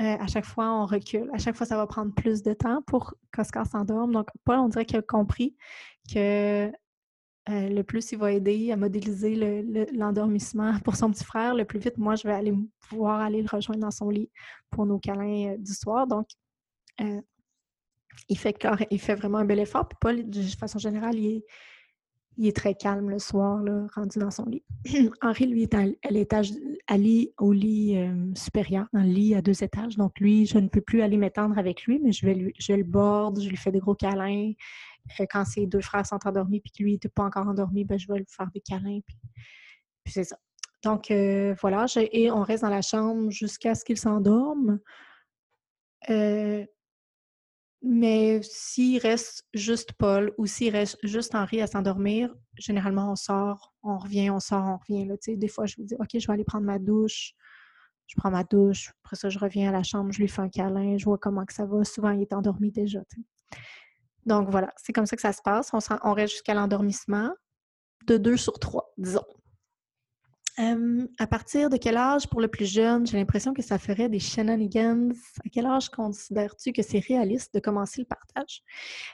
euh, 0.00 0.16
à 0.18 0.26
chaque 0.26 0.46
fois, 0.46 0.72
on 0.72 0.86
recule. 0.86 1.30
À 1.34 1.38
chaque 1.38 1.56
fois, 1.56 1.66
ça 1.66 1.76
va 1.76 1.86
prendre 1.86 2.14
plus 2.14 2.42
de 2.42 2.54
temps 2.54 2.82
pour 2.86 3.14
qu'Oscar 3.34 3.66
s'endorme. 3.66 4.12
Donc, 4.12 4.28
Paul, 4.44 4.58
on 4.58 4.68
dirait 4.68 4.86
qu'il 4.86 4.98
a 4.98 5.02
compris 5.02 5.56
que 6.12 6.72
euh, 7.50 7.68
le 7.68 7.82
plus 7.82 8.12
il 8.12 8.18
va 8.18 8.32
aider 8.32 8.70
à 8.70 8.76
modéliser 8.76 9.64
l'endormissement 9.92 10.78
pour 10.80 10.96
son 10.96 11.10
petit 11.10 11.24
frère, 11.24 11.54
le 11.54 11.64
plus 11.64 11.78
vite, 11.78 11.98
moi, 11.98 12.14
je 12.14 12.26
vais 12.26 12.34
aller 12.34 12.54
pouvoir 12.88 13.20
aller 13.20 13.42
le 13.42 13.48
rejoindre 13.50 13.80
dans 13.80 13.90
son 13.90 14.08
lit 14.08 14.30
pour 14.70 14.86
nos 14.86 14.98
câlins 14.98 15.56
du 15.58 15.74
soir. 15.74 16.06
Donc, 16.06 16.26
il, 18.28 18.38
fait, 18.38 18.56
il 18.90 19.00
fait 19.00 19.14
vraiment 19.14 19.38
un 19.38 19.44
bel 19.44 19.58
effort. 19.58 19.88
Puis 19.88 19.98
Paul, 20.00 20.28
de 20.28 20.42
façon 20.42 20.78
générale, 20.78 21.16
il 21.18 21.42
est, 22.46 22.56
très 22.56 22.74
calme 22.74 23.10
le 23.10 23.18
soir, 23.18 23.62
rendu 23.94 24.18
dans 24.18 24.30
son 24.30 24.44
lit. 24.46 24.62
Henri, 25.22 25.46
lui, 25.46 25.62
est 25.62 25.74
à, 25.74 25.84
l'étage, 26.10 26.52
à 26.86 26.96
lit, 26.96 27.32
au 27.38 27.52
lit 27.52 27.96
euh, 27.96 28.32
supérieur, 28.34 28.86
dans 28.92 29.02
le 29.02 29.08
lit 29.08 29.34
à 29.34 29.42
deux 29.42 29.62
étages. 29.62 29.96
Donc, 29.96 30.18
lui, 30.20 30.46
je 30.46 30.58
ne 30.58 30.68
peux 30.68 30.80
plus 30.80 31.02
aller 31.02 31.16
m'étendre 31.16 31.58
avec 31.58 31.84
lui, 31.84 31.98
mais 31.98 32.12
je 32.12 32.24
vais 32.24 32.52
je 32.58 32.72
le 32.72 32.84
borde, 32.84 33.40
je 33.40 33.48
lui 33.48 33.56
fais 33.56 33.72
des 33.72 33.80
gros 33.80 33.94
câlins. 33.94 34.52
Euh, 35.20 35.26
quand 35.30 35.44
ses 35.44 35.66
deux 35.66 35.80
frères 35.80 36.06
sont 36.06 36.18
endormis 36.24 36.60
puis 36.60 36.72
que 36.72 36.82
lui 36.82 36.92
n'était 36.92 37.08
pas 37.08 37.24
encore 37.24 37.46
endormi, 37.46 37.84
ben, 37.84 37.98
je 37.98 38.06
vais 38.08 38.18
lui 38.18 38.26
faire 38.28 38.50
des 38.52 38.60
câlins. 38.60 39.00
Puis, 39.04 39.16
c'est 40.06 40.24
ça. 40.24 40.38
Donc, 40.82 41.10
euh, 41.10 41.54
voilà. 41.60 41.86
et 41.96 42.30
on 42.30 42.42
reste 42.42 42.62
dans 42.62 42.70
la 42.70 42.82
chambre 42.82 43.30
jusqu'à 43.30 43.74
ce 43.74 43.84
qu'il 43.84 43.98
s'endorme. 43.98 44.80
Mais 47.82 48.40
s'il 48.42 48.98
reste 48.98 49.46
juste 49.54 49.92
Paul 49.94 50.34
ou 50.36 50.44
s'il 50.44 50.72
reste 50.72 50.98
juste 51.02 51.34
Henri 51.34 51.62
à 51.62 51.66
s'endormir, 51.66 52.34
généralement, 52.58 53.10
on 53.10 53.16
sort, 53.16 53.74
on 53.82 53.96
revient, 53.96 54.30
on 54.30 54.40
sort, 54.40 54.66
on 54.66 54.76
revient. 54.76 55.06
Là, 55.06 55.14
des 55.26 55.48
fois, 55.48 55.64
je 55.64 55.76
vous 55.76 55.84
dis, 55.84 55.94
OK, 55.98 56.08
je 56.12 56.26
vais 56.26 56.32
aller 56.34 56.44
prendre 56.44 56.66
ma 56.66 56.78
douche. 56.78 57.32
Je 58.06 58.16
prends 58.16 58.30
ma 58.30 58.44
douche. 58.44 58.92
Après 59.04 59.16
ça, 59.16 59.30
je 59.30 59.38
reviens 59.38 59.70
à 59.70 59.72
la 59.72 59.82
chambre, 59.82 60.12
je 60.12 60.20
lui 60.20 60.28
fais 60.28 60.42
un 60.42 60.50
câlin, 60.50 60.98
je 60.98 61.04
vois 61.04 61.16
comment 61.16 61.46
que 61.46 61.54
ça 61.54 61.64
va. 61.64 61.82
Souvent, 61.84 62.10
il 62.10 62.20
est 62.20 62.32
endormi 62.34 62.70
déjà. 62.70 63.00
Donc, 64.26 64.48
voilà, 64.50 64.72
c'est 64.76 64.92
comme 64.92 65.06
ça 65.06 65.16
que 65.16 65.22
ça 65.22 65.32
se 65.32 65.42
passe. 65.42 65.70
On, 65.72 66.12
reste 66.12 66.34
jusqu'à 66.34 66.54
l'endormissement 66.54 67.30
de 68.06 68.16
deux 68.16 68.36
sur 68.36 68.58
trois, 68.58 68.92
disons 68.96 69.24
à 71.18 71.26
partir 71.26 71.70
de 71.70 71.76
quel 71.76 71.96
âge 71.96 72.28
pour 72.28 72.40
le 72.40 72.48
plus 72.48 72.66
jeune, 72.66 73.06
j'ai 73.06 73.16
l'impression 73.16 73.54
que 73.54 73.62
ça 73.62 73.78
ferait 73.78 74.08
des 74.08 74.18
shenanigans? 74.18 75.12
À 75.44 75.48
quel 75.50 75.66
âge 75.66 75.88
considères-tu 75.88 76.72
que 76.72 76.82
c'est 76.82 76.98
réaliste 76.98 77.54
de 77.54 77.60
commencer 77.60 78.02
le 78.02 78.06
partage? 78.06 78.62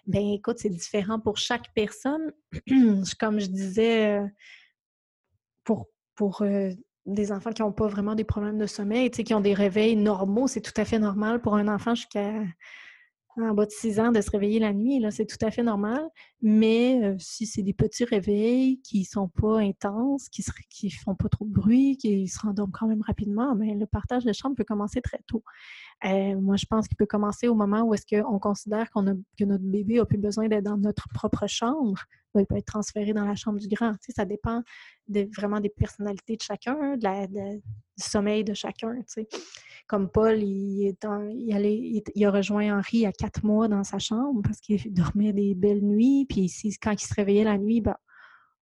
Ben 0.06 0.26
écoute, 0.32 0.58
c'est 0.58 0.70
différent 0.70 1.20
pour 1.20 1.36
chaque 1.36 1.72
personne. 1.74 2.32
Comme 3.20 3.38
je 3.38 3.46
disais, 3.46 4.20
pour, 5.62 5.86
pour 6.14 6.44
des 7.04 7.32
enfants 7.32 7.52
qui 7.52 7.62
n'ont 7.62 7.72
pas 7.72 7.86
vraiment 7.86 8.14
des 8.14 8.24
problèmes 8.24 8.58
de 8.58 8.66
sommeil, 8.66 9.10
qui 9.10 9.34
ont 9.34 9.40
des 9.40 9.54
réveils 9.54 9.96
normaux, 9.96 10.48
c'est 10.48 10.62
tout 10.62 10.78
à 10.80 10.84
fait 10.84 10.98
normal 10.98 11.40
pour 11.40 11.54
un 11.54 11.68
enfant 11.68 11.94
jusqu'à 11.94 12.32
en 13.36 13.54
bas 13.54 13.66
de 13.66 13.70
6 13.70 14.00
ans 14.00 14.12
de 14.12 14.20
se 14.20 14.30
réveiller 14.30 14.58
la 14.60 14.72
nuit, 14.72 14.98
là, 15.00 15.10
c'est 15.10 15.26
tout 15.26 15.36
à 15.44 15.50
fait 15.50 15.62
normal. 15.62 16.02
Mais 16.48 17.16
si 17.18 17.44
c'est 17.44 17.64
des 17.64 17.72
petits 17.72 18.04
réveils 18.04 18.80
qui 18.82 19.04
sont 19.04 19.26
pas 19.26 19.58
intenses, 19.58 20.28
qui 20.28 20.44
ne 20.84 20.90
font 20.90 21.16
pas 21.16 21.28
trop 21.28 21.44
de 21.44 21.52
bruit, 21.52 21.96
qui 21.96 22.28
se 22.28 22.38
rendorment 22.38 22.70
quand 22.70 22.86
même 22.86 23.02
rapidement, 23.02 23.56
mais 23.56 23.72
ben, 23.72 23.80
le 23.80 23.86
partage 23.86 24.24
de 24.24 24.32
chambre 24.32 24.54
peut 24.54 24.62
commencer 24.62 25.00
très 25.02 25.18
tôt. 25.26 25.42
Moi, 26.04 26.54
je 26.54 26.66
pense 26.66 26.86
qu'il 26.86 26.96
peut 26.96 27.04
commencer 27.04 27.48
au 27.48 27.56
moment 27.56 27.82
où 27.82 27.94
est-ce 27.94 28.06
qu'on 28.06 28.38
considère 28.38 28.88
qu'on 28.92 29.08
a, 29.08 29.14
que 29.36 29.44
notre 29.44 29.64
bébé 29.64 29.98
a 29.98 30.06
plus 30.06 30.18
besoin 30.18 30.46
d'être 30.46 30.62
dans 30.62 30.76
notre 30.76 31.08
propre 31.12 31.48
chambre. 31.48 32.00
Ben, 32.32 32.42
il 32.42 32.46
peut 32.46 32.56
être 32.56 32.66
transféré 32.66 33.12
dans 33.12 33.24
la 33.24 33.34
chambre 33.34 33.58
du 33.58 33.66
grand. 33.66 33.94
Ça 34.14 34.24
dépend 34.24 34.62
vraiment 35.08 35.58
des 35.58 35.70
personnalités 35.70 36.36
de 36.36 36.42
chacun, 36.42 36.96
du 36.96 37.62
sommeil 37.96 38.44
de 38.44 38.54
chacun. 38.54 38.94
Comme 39.86 40.10
Paul, 40.10 40.42
il, 40.42 40.86
est 40.86 41.06
il, 41.30 42.02
il, 42.14 42.26
a 42.26 42.30
rejoint 42.30 42.76
Henri 42.76 43.06
à 43.06 43.12
quatre 43.12 43.44
mois 43.44 43.68
dans 43.68 43.84
sa 43.84 43.98
chambre 43.98 44.42
parce 44.42 44.60
qu'il 44.60 44.92
dormait 44.92 45.32
des 45.32 45.54
belles 45.54 45.84
nuits. 45.84 46.26
Quand 46.82 46.92
il 46.92 47.06
se 47.06 47.14
réveillait 47.14 47.44
la 47.44 47.58
nuit, 47.58 47.80
ben, 47.80 47.96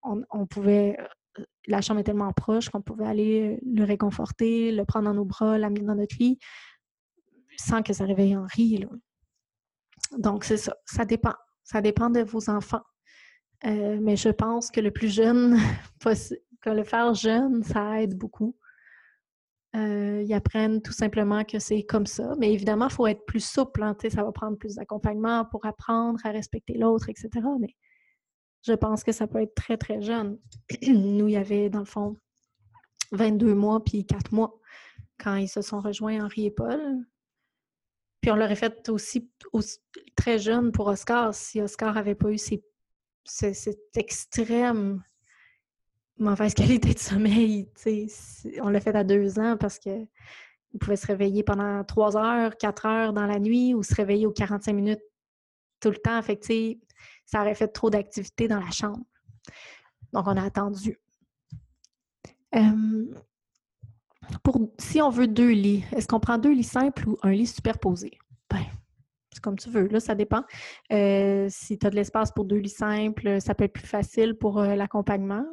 on, 0.02 0.46
pouvait 0.46 0.96
euh, 1.38 1.44
la 1.66 1.80
chambre 1.80 2.00
est 2.00 2.04
tellement 2.04 2.32
proche 2.32 2.68
qu'on 2.68 2.82
pouvait 2.82 3.06
aller 3.06 3.58
le 3.64 3.84
réconforter, 3.84 4.70
le 4.70 4.84
prendre 4.84 5.06
dans 5.06 5.14
nos 5.14 5.24
bras, 5.24 5.58
l'amener 5.58 5.80
dans 5.80 5.94
notre 5.94 6.16
lit 6.18 6.38
sans 7.56 7.82
que 7.82 7.92
ça 7.92 8.04
réveille 8.04 8.36
Henri. 8.36 8.84
Donc, 10.18 10.44
c'est 10.44 10.56
ça. 10.56 10.76
Ça 10.84 11.04
dépend. 11.04 11.34
Ça 11.62 11.80
dépend 11.80 12.10
de 12.10 12.20
vos 12.20 12.50
enfants. 12.50 12.82
Euh, 13.64 13.98
mais 14.00 14.16
je 14.16 14.28
pense 14.28 14.70
que 14.70 14.80
le 14.80 14.90
plus 14.90 15.12
jeune, 15.12 15.56
que 16.60 16.70
le 16.70 16.84
faire 16.84 17.14
jeune, 17.14 17.62
ça 17.62 18.02
aide 18.02 18.16
beaucoup. 18.16 18.56
Euh, 19.74 20.22
ils 20.24 20.32
apprennent 20.32 20.80
tout 20.82 20.92
simplement 20.92 21.44
que 21.44 21.58
c'est 21.58 21.82
comme 21.82 22.06
ça. 22.06 22.34
Mais 22.38 22.52
évidemment, 22.52 22.86
il 22.88 22.92
faut 22.92 23.06
être 23.06 23.24
plus 23.26 23.44
souple. 23.44 23.82
Hein, 23.82 23.96
ça 24.08 24.22
va 24.22 24.30
prendre 24.30 24.56
plus 24.56 24.76
d'accompagnement 24.76 25.44
pour 25.46 25.66
apprendre 25.66 26.20
à 26.24 26.30
respecter 26.30 26.74
l'autre, 26.74 27.08
etc. 27.08 27.30
Mais 27.60 27.74
je 28.62 28.72
pense 28.72 29.02
que 29.02 29.12
ça 29.12 29.26
peut 29.26 29.42
être 29.42 29.54
très, 29.54 29.76
très 29.76 30.00
jeune. 30.00 30.38
Nous, 30.86 31.28
il 31.28 31.32
y 31.32 31.36
avait, 31.36 31.70
dans 31.70 31.80
le 31.80 31.84
fond, 31.84 32.16
22 33.12 33.54
mois 33.54 33.82
puis 33.82 34.06
4 34.06 34.32
mois 34.32 34.58
quand 35.18 35.36
ils 35.36 35.48
se 35.48 35.62
sont 35.62 35.80
rejoints, 35.80 36.24
Henri 36.24 36.46
et 36.46 36.50
Paul. 36.50 37.04
Puis 38.20 38.30
on 38.30 38.36
l'aurait 38.36 38.56
fait 38.56 38.88
aussi, 38.88 39.30
très 40.16 40.38
jeune 40.38 40.72
pour 40.72 40.86
Oscar 40.86 41.34
si 41.34 41.60
Oscar 41.60 41.94
n'avait 41.94 42.14
pas 42.14 42.30
eu 42.30 42.38
cette 42.38 42.64
extrême 43.96 45.02
mauvaise 46.18 46.54
qualité 46.54 46.94
de 46.94 46.98
sommeil. 46.98 47.68
On 48.62 48.68
l'a 48.68 48.80
fait 48.80 48.94
à 48.94 49.04
deux 49.04 49.38
ans 49.38 49.56
parce 49.58 49.78
qu'il 49.78 50.08
pouvait 50.80 50.96
se 50.96 51.06
réveiller 51.06 51.42
pendant 51.42 51.84
trois 51.84 52.16
heures, 52.16 52.56
quatre 52.56 52.86
heures 52.86 53.12
dans 53.12 53.26
la 53.26 53.38
nuit 53.38 53.74
ou 53.74 53.82
se 53.82 53.94
réveiller 53.94 54.26
aux 54.26 54.32
45 54.32 54.72
minutes 54.72 55.02
tout 55.80 55.90
le 55.90 55.96
temps. 55.96 56.20
Fait 56.22 56.40
ça 57.26 57.40
aurait 57.40 57.54
fait 57.54 57.68
trop 57.68 57.90
d'activité 57.90 58.48
dans 58.48 58.60
la 58.60 58.70
chambre. 58.70 59.04
Donc, 60.12 60.26
on 60.26 60.36
a 60.36 60.44
attendu. 60.44 60.98
Pour, 64.42 64.58
si 64.78 65.02
on 65.02 65.10
veut 65.10 65.26
deux 65.26 65.50
lits, 65.50 65.84
est-ce 65.92 66.06
qu'on 66.06 66.20
prend 66.20 66.38
deux 66.38 66.52
lits 66.52 66.62
simples 66.62 67.08
ou 67.08 67.18
un 67.22 67.32
lit 67.32 67.46
superposé? 67.46 68.12
Ben, 68.48 68.64
c'est 69.32 69.42
comme 69.42 69.58
tu 69.58 69.68
veux, 69.68 69.88
là, 69.88 70.00
ça 70.00 70.14
dépend. 70.14 70.44
Euh, 70.92 71.48
si 71.50 71.78
tu 71.78 71.86
as 71.86 71.90
de 71.90 71.96
l'espace 71.96 72.30
pour 72.32 72.44
deux 72.44 72.56
lits 72.56 72.68
simples, 72.68 73.40
ça 73.40 73.54
peut 73.54 73.64
être 73.64 73.72
plus 73.72 73.86
facile 73.86 74.34
pour 74.34 74.60
euh, 74.60 74.76
l'accompagnement. 74.76 75.44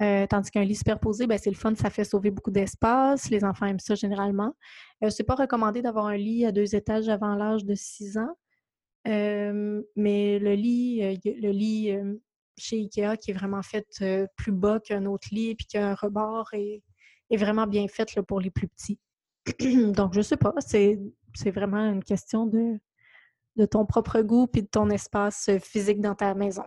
Euh, 0.00 0.26
tandis 0.26 0.50
qu'un 0.50 0.64
lit 0.64 0.74
superposé, 0.74 1.26
ben, 1.26 1.38
c'est 1.38 1.50
le 1.50 1.56
fun, 1.56 1.74
ça 1.74 1.90
fait 1.90 2.04
sauver 2.04 2.30
beaucoup 2.30 2.50
d'espace. 2.50 3.30
Les 3.30 3.44
enfants 3.44 3.66
aiment 3.66 3.78
ça 3.78 3.94
généralement. 3.94 4.54
c'est 5.10 5.24
pas 5.24 5.34
recommandé 5.34 5.82
d'avoir 5.82 6.06
un 6.06 6.16
lit 6.16 6.44
à 6.44 6.52
deux 6.52 6.74
étages 6.74 7.08
avant 7.08 7.34
l'âge 7.36 7.64
de 7.64 7.74
six 7.74 8.16
ans. 8.18 8.36
mais 9.04 10.38
le 10.38 10.54
lit, 10.54 11.20
le 11.24 11.50
lit 11.50 11.96
chez 12.56 12.76
IKEA 12.78 13.16
qui 13.16 13.30
est 13.30 13.34
vraiment 13.34 13.62
fait 13.62 13.86
plus 14.36 14.52
bas 14.52 14.80
qu'un 14.80 15.06
autre 15.06 15.28
lit 15.30 15.50
et 15.50 15.54
puis 15.54 15.66
qu'un 15.66 15.94
rebord 15.94 16.48
est, 16.52 16.82
vraiment 17.36 17.66
bien 17.66 17.88
faite 17.88 18.20
pour 18.22 18.40
les 18.40 18.50
plus 18.50 18.68
petits. 18.68 18.98
Donc, 19.94 20.12
je 20.14 20.20
sais 20.20 20.36
pas, 20.36 20.54
c'est 20.60 20.98
vraiment 21.46 21.90
une 21.90 22.04
question 22.04 22.46
de, 22.46 22.78
ton 23.66 23.86
propre 23.86 24.20
goût 24.20 24.46
puis 24.46 24.62
de 24.62 24.68
ton 24.68 24.90
espace 24.90 25.50
physique 25.60 26.00
dans 26.00 26.14
ta 26.14 26.34
maison. 26.34 26.64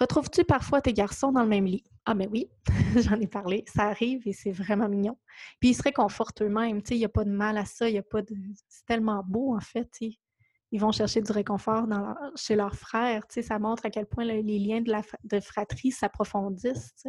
Retrouves-tu 0.00 0.44
parfois 0.44 0.80
tes 0.80 0.94
garçons 0.94 1.30
dans 1.30 1.42
le 1.42 1.48
même 1.48 1.66
lit? 1.66 1.84
Ah, 2.06 2.14
ben 2.14 2.28
oui, 2.32 2.48
j'en 2.96 3.20
ai 3.20 3.26
parlé. 3.26 3.64
Ça 3.66 3.84
arrive 3.84 4.26
et 4.26 4.32
c'est 4.32 4.50
vraiment 4.50 4.88
mignon. 4.88 5.18
Puis 5.60 5.70
ils 5.70 5.74
se 5.74 5.82
réconfortent 5.82 6.40
eux-mêmes. 6.40 6.80
Il 6.90 6.96
n'y 6.96 7.04
a 7.04 7.10
pas 7.10 7.24
de 7.24 7.30
mal 7.30 7.58
à 7.58 7.66
ça. 7.66 7.88
Il 7.88 7.98
a 7.98 8.02
pas 8.02 8.22
de... 8.22 8.34
C'est 8.68 8.86
tellement 8.86 9.22
beau, 9.26 9.54
en 9.54 9.60
fait. 9.60 9.90
Ils 10.72 10.80
vont 10.80 10.90
chercher 10.90 11.20
du 11.20 11.30
réconfort 11.32 11.86
chez 12.34 12.56
leurs 12.56 12.76
frères. 12.76 13.24
Ça 13.28 13.58
montre 13.58 13.84
à 13.84 13.90
quel 13.90 14.06
point 14.06 14.24
les 14.24 14.58
liens 14.58 14.80
de, 14.80 14.90
la... 14.90 15.02
de 15.24 15.38
fratrie 15.38 15.90
s'approfondissent. 15.90 17.04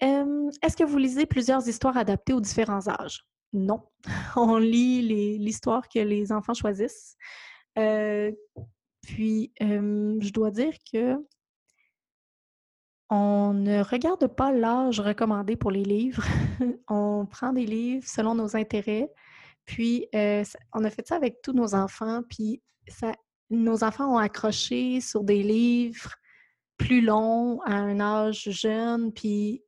Est-ce 0.00 0.76
que 0.76 0.84
vous 0.84 0.98
lisez 0.98 1.26
plusieurs 1.26 1.68
histoires 1.68 1.98
adaptées 1.98 2.32
aux 2.32 2.40
différents 2.40 2.88
âges? 2.88 3.26
Non. 3.52 3.82
On 4.36 4.56
lit 4.56 5.38
l'histoire 5.38 5.86
que 5.88 5.98
les 5.98 6.32
enfants 6.32 6.54
choisissent. 6.54 7.16
Euh, 7.78 8.32
puis, 9.02 9.52
je 9.60 10.32
dois 10.32 10.50
dire 10.50 10.74
que 10.90 11.18
on 13.16 13.54
ne 13.54 13.80
regarde 13.80 14.26
pas 14.26 14.50
l'âge 14.50 14.98
recommandé 14.98 15.54
pour 15.54 15.70
les 15.70 15.84
livres. 15.84 16.24
on 16.88 17.26
prend 17.26 17.52
des 17.52 17.64
livres 17.64 18.04
selon 18.08 18.34
nos 18.34 18.56
intérêts. 18.56 19.08
Puis, 19.66 20.08
euh, 20.16 20.42
on 20.72 20.82
a 20.82 20.90
fait 20.90 21.06
ça 21.06 21.14
avec 21.14 21.40
tous 21.40 21.52
nos 21.52 21.76
enfants. 21.76 22.22
Puis, 22.28 22.60
nos 23.50 23.84
enfants 23.84 24.14
ont 24.14 24.18
accroché 24.18 25.00
sur 25.00 25.22
des 25.22 25.44
livres 25.44 26.16
plus 26.76 27.02
longs 27.02 27.60
à 27.60 27.74
un 27.74 28.00
âge 28.00 28.50
jeune. 28.50 29.12
Puis, 29.12 29.62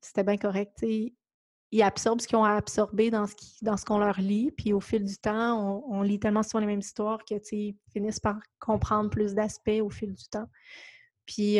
c'était 0.00 0.24
bien 0.24 0.38
correct. 0.38 0.82
Ils 0.82 1.82
absorbent 1.82 2.22
ce 2.22 2.26
qu'ils 2.26 2.38
ont 2.38 2.44
à 2.44 2.54
absorber 2.54 3.10
dans 3.10 3.26
ce, 3.26 3.84
qu'on 3.84 3.98
leur 3.98 4.18
lit. 4.18 4.50
Puis, 4.50 4.72
au 4.72 4.80
fil 4.80 5.04
du 5.04 5.18
temps, 5.18 5.84
on, 5.90 6.00
lit 6.00 6.18
tellement 6.18 6.42
souvent 6.42 6.60
les 6.60 6.66
mêmes 6.68 6.80
histoires 6.80 7.22
qu'ils 7.22 7.76
finissent 7.92 8.20
par 8.20 8.38
comprendre 8.60 9.10
plus 9.10 9.34
d'aspects 9.34 9.82
au 9.82 9.90
fil 9.90 10.14
du 10.14 10.24
temps. 10.30 10.48
Puis 11.26 11.58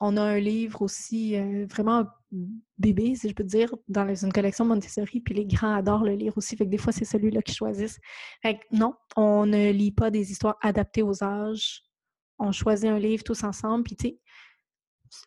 on 0.00 0.16
a 0.16 0.22
un 0.22 0.38
livre 0.38 0.82
aussi 0.82 1.36
vraiment 1.66 2.06
bébé, 2.78 3.14
si 3.14 3.28
je 3.28 3.34
peux 3.34 3.44
dire, 3.44 3.74
dans 3.88 4.06
une 4.14 4.32
collection 4.32 4.64
Montessori, 4.64 5.20
puis 5.20 5.34
les 5.34 5.46
grands 5.46 5.74
adorent 5.74 6.04
le 6.04 6.14
lire 6.14 6.36
aussi, 6.36 6.56
fait 6.56 6.64
que 6.64 6.70
des 6.70 6.78
fois, 6.78 6.92
c'est 6.92 7.04
celui-là 7.04 7.42
qu'ils 7.42 7.54
choisissent. 7.54 7.98
Fait 8.42 8.58
que 8.58 8.64
non, 8.72 8.94
on 9.16 9.46
ne 9.46 9.70
lit 9.72 9.92
pas 9.92 10.10
des 10.10 10.30
histoires 10.30 10.56
adaptées 10.60 11.02
aux 11.02 11.24
âges. 11.24 11.82
On 12.38 12.52
choisit 12.52 12.88
un 12.88 12.98
livre 12.98 13.24
tous 13.24 13.42
ensemble, 13.44 13.84
puis 13.84 13.96
tu 13.96 14.08
sais, 14.08 14.20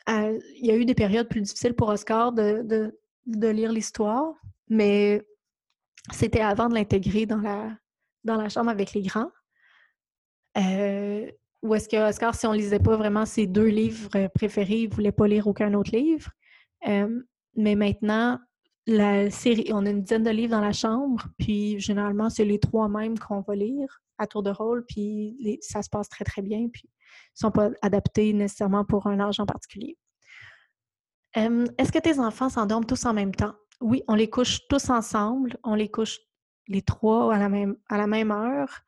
il 0.07 0.65
y 0.65 0.71
a 0.71 0.77
eu 0.77 0.85
des 0.85 0.95
périodes 0.95 1.27
plus 1.27 1.41
difficiles 1.41 1.73
pour 1.73 1.89
Oscar 1.89 2.31
de, 2.31 2.63
de, 3.25 3.47
lire 3.47 3.71
l'histoire, 3.71 4.33
mais 4.69 5.25
c'était 6.11 6.41
avant 6.41 6.69
de 6.69 6.75
l'intégrer 6.75 7.25
dans 7.25 7.41
la, 7.41 7.75
dans 8.23 8.35
la 8.35 8.49
chambre 8.49 8.69
avec 8.69 8.93
les 8.93 9.01
grands. 9.01 9.31
Euh, 10.57 11.31
ou 11.61 11.75
est-ce 11.75 11.87
que 11.87 12.09
Oscar, 12.09 12.33
si 12.35 12.47
on 12.47 12.53
ne 12.53 12.57
lisait 12.57 12.79
pas 12.79 12.95
vraiment 12.95 13.25
ses 13.25 13.47
deux 13.47 13.67
livres 13.67 14.09
euh, 14.15 14.29
préférés, 14.29 14.81
il 14.81 14.89
ne 14.89 14.93
voulait 14.93 15.11
pas 15.11 15.27
lire 15.27 15.47
aucun 15.47 15.73
autre 15.73 15.95
livre? 15.95 16.29
mais 17.55 17.75
maintenant, 17.75 18.39
la 18.87 19.29
série, 19.29 19.69
on 19.71 19.85
a 19.85 19.91
une 19.91 20.01
dizaine 20.01 20.23
de 20.23 20.31
livres 20.31 20.51
dans 20.51 20.61
la 20.61 20.73
chambre, 20.73 21.27
puis 21.37 21.79
généralement, 21.79 22.31
c'est 22.31 22.45
les 22.45 22.59
trois 22.59 22.87
mêmes 22.89 23.19
qu'on 23.19 23.41
va 23.41 23.55
lire 23.55 24.01
à 24.17 24.25
tour 24.25 24.41
de 24.41 24.49
rôle, 24.49 24.83
puis 24.87 25.59
ça 25.61 25.83
se 25.83 25.89
passe 25.89 26.09
très, 26.09 26.23
très 26.23 26.41
bien, 26.41 26.69
puis 26.73 26.83
ils 26.85 27.45
ne 27.45 27.47
sont 27.47 27.51
pas 27.51 27.69
adaptés 27.83 28.33
nécessairement 28.33 28.83
pour 28.83 29.05
un 29.05 29.19
âge 29.19 29.39
en 29.39 29.45
particulier. 29.45 29.95
Est-ce 31.35 31.91
que 31.91 31.99
tes 31.99 32.19
enfants 32.19 32.49
s'endorment 32.49 32.85
tous 32.85 33.05
en 33.05 33.13
même 33.13 33.35
temps? 33.35 33.53
Oui, 33.79 34.03
on 34.07 34.15
les 34.15 34.29
couche 34.29 34.67
tous 34.67 34.89
ensemble, 34.89 35.57
on 35.63 35.75
les 35.75 35.89
couche 35.89 36.19
les 36.67 36.81
trois 36.81 37.33
à 37.33 37.37
la 37.37 37.49
même, 37.49 37.75
à 37.89 37.97
la 37.97 38.07
même 38.07 38.31
heure. 38.31 38.81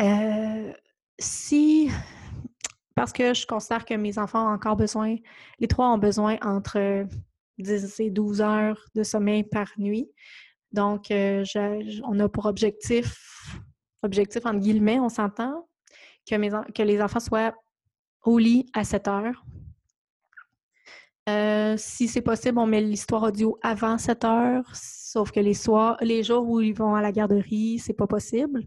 Euh, 0.00 0.72
si, 1.20 1.90
parce 2.94 3.12
que 3.12 3.34
je 3.34 3.46
considère 3.46 3.84
que 3.84 3.94
mes 3.94 4.18
enfants 4.18 4.50
ont 4.50 4.54
encore 4.54 4.76
besoin, 4.76 5.16
les 5.58 5.68
trois 5.68 5.88
ont 5.88 5.98
besoin 5.98 6.38
entre 6.42 7.06
10 7.58 8.00
et 8.00 8.10
12 8.10 8.40
heures 8.40 8.84
de 8.94 9.02
sommeil 9.02 9.44
par 9.44 9.68
nuit. 9.78 10.10
Donc, 10.72 11.10
euh, 11.10 11.44
on 12.04 12.18
a 12.20 12.28
pour 12.28 12.46
objectif, 12.46 13.58
objectif 14.02 14.46
entre 14.46 14.60
guillemets, 14.60 14.98
on 14.98 15.08
s'entend, 15.08 15.68
que, 16.28 16.72
que 16.72 16.82
les 16.82 17.02
enfants 17.02 17.20
soient 17.20 17.54
au 18.24 18.38
lit 18.38 18.66
à 18.72 18.84
7 18.84 19.08
heures. 19.08 19.44
Euh, 21.30 21.74
si 21.76 22.08
c'est 22.08 22.22
possible, 22.22 22.58
on 22.58 22.66
met 22.66 22.80
l'histoire 22.80 23.22
audio 23.22 23.58
avant 23.62 23.98
7 23.98 24.24
heures, 24.24 24.64
sauf 24.74 25.30
que 25.30 25.40
les 25.40 25.54
soirs, 25.54 25.96
les 26.00 26.22
jours 26.22 26.48
où 26.48 26.60
ils 26.60 26.74
vont 26.74 26.94
à 26.94 27.02
la 27.02 27.12
garderie, 27.12 27.78
c'est 27.78 27.92
pas 27.92 28.06
possible. 28.06 28.64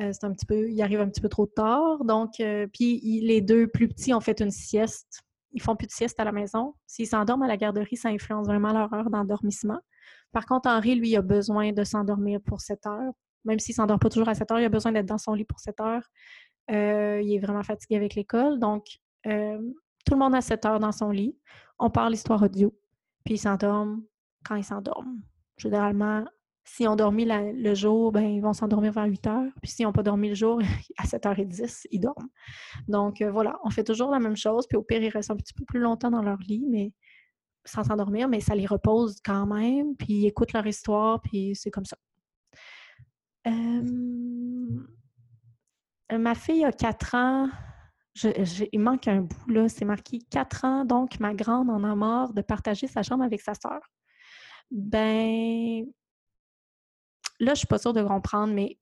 Euh, 0.00 0.10
c'est 0.12 0.24
un 0.24 0.32
petit 0.32 0.46
peu, 0.46 0.70
ils 0.70 0.82
arrivent 0.82 1.00
un 1.00 1.08
petit 1.08 1.20
peu 1.20 1.28
trop 1.28 1.46
tard. 1.46 2.04
Donc, 2.04 2.40
euh, 2.40 2.66
puis 2.72 3.00
les 3.22 3.40
deux 3.40 3.66
plus 3.66 3.88
petits 3.88 4.14
ont 4.14 4.20
fait 4.20 4.40
une 4.40 4.50
sieste. 4.50 5.22
Ils 5.52 5.60
font 5.60 5.76
plus 5.76 5.88
de 5.88 5.92
sieste 5.92 6.18
à 6.20 6.24
la 6.24 6.32
maison. 6.32 6.74
S'ils 6.86 7.08
s'endorment 7.08 7.42
à 7.42 7.48
la 7.48 7.56
garderie, 7.56 7.96
ça 7.96 8.08
influence 8.08 8.46
vraiment 8.46 8.72
leur 8.72 8.92
heure 8.94 9.10
d'endormissement. 9.10 9.80
Par 10.32 10.46
contre, 10.46 10.68
Henri, 10.68 10.94
lui, 10.94 11.16
a 11.16 11.22
besoin 11.22 11.72
de 11.72 11.84
s'endormir 11.84 12.40
pour 12.40 12.60
7 12.60 12.86
heures. 12.86 13.12
Même 13.44 13.58
s'il 13.58 13.74
s'endort 13.74 13.98
pas 13.98 14.08
toujours 14.08 14.28
à 14.28 14.34
7 14.34 14.50
heures, 14.52 14.60
il 14.60 14.64
a 14.64 14.68
besoin 14.68 14.92
d'être 14.92 15.06
dans 15.06 15.18
son 15.18 15.34
lit 15.34 15.44
pour 15.44 15.58
7 15.58 15.80
heures. 15.80 16.08
il 16.68 16.74
est 17.34 17.40
vraiment 17.40 17.64
fatigué 17.64 17.96
avec 17.96 18.14
l'école. 18.14 18.60
Donc, 18.60 18.84
tout 20.04 20.14
le 20.14 20.20
monde 20.20 20.34
a 20.34 20.40
7 20.40 20.64
heures 20.66 20.80
dans 20.80 20.92
son 20.92 21.10
lit 21.10 21.36
on 21.80 21.90
parle 21.90 22.12
histoire 22.12 22.42
audio, 22.42 22.72
puis 23.24 23.34
ils 23.34 23.38
s'endorment 23.38 24.02
quand 24.44 24.54
ils 24.54 24.64
s'endorment. 24.64 25.22
Généralement, 25.56 26.24
s'ils 26.62 26.88
ont 26.88 26.96
dormi 26.96 27.26
le 27.26 27.74
jour, 27.74 28.12
ben, 28.12 28.22
ils 28.22 28.40
vont 28.40 28.52
s'endormir 28.52 28.92
vers 28.92 29.06
8 29.06 29.26
heures. 29.26 29.52
Puis 29.62 29.72
s'ils 29.72 29.86
n'ont 29.86 29.92
pas 29.92 30.02
dormi 30.02 30.28
le 30.28 30.34
jour, 30.34 30.60
à 30.98 31.04
7h10, 31.04 31.86
ils 31.90 32.00
dorment. 32.00 32.28
Donc 32.86 33.22
euh, 33.22 33.30
voilà, 33.30 33.58
on 33.64 33.70
fait 33.70 33.82
toujours 33.82 34.10
la 34.10 34.20
même 34.20 34.36
chose. 34.36 34.66
Puis 34.68 34.76
au 34.76 34.82
pire, 34.82 35.02
ils 35.02 35.08
restent 35.08 35.30
un 35.30 35.36
petit 35.36 35.54
peu 35.54 35.64
plus 35.64 35.80
longtemps 35.80 36.10
dans 36.10 36.22
leur 36.22 36.38
lit, 36.38 36.66
mais 36.68 36.92
sans 37.64 37.84
s'endormir, 37.84 38.28
mais 38.28 38.40
ça 38.40 38.54
les 38.54 38.66
repose 38.66 39.20
quand 39.24 39.46
même. 39.46 39.96
Puis 39.96 40.12
ils 40.12 40.26
écoutent 40.26 40.52
leur 40.52 40.66
histoire, 40.66 41.20
puis 41.22 41.54
c'est 41.54 41.70
comme 41.70 41.86
ça. 41.86 41.96
ma 46.12 46.34
fille 46.34 46.64
a 46.64 46.72
4 46.72 47.14
ans 47.14 47.48
il 48.14 48.80
manque 48.80 49.08
un 49.08 49.20
bout, 49.22 49.50
là. 49.50 49.68
C'est 49.68 49.84
marqué 49.84 50.18
4 50.30 50.64
ans, 50.64 50.84
donc 50.84 51.20
ma 51.20 51.34
grande 51.34 51.70
en 51.70 51.84
a 51.84 51.94
marre 51.94 52.32
de 52.32 52.42
partager 52.42 52.86
sa 52.86 53.02
chambre 53.02 53.24
avec 53.24 53.40
sa 53.40 53.54
sœur. 53.54 53.80
Ben, 54.70 55.84
là, 57.38 57.54
je 57.54 57.58
suis 57.58 57.66
pas 57.66 57.78
sûre 57.78 57.92
de 57.92 58.02
comprendre, 58.02 58.52
mais 58.54 58.78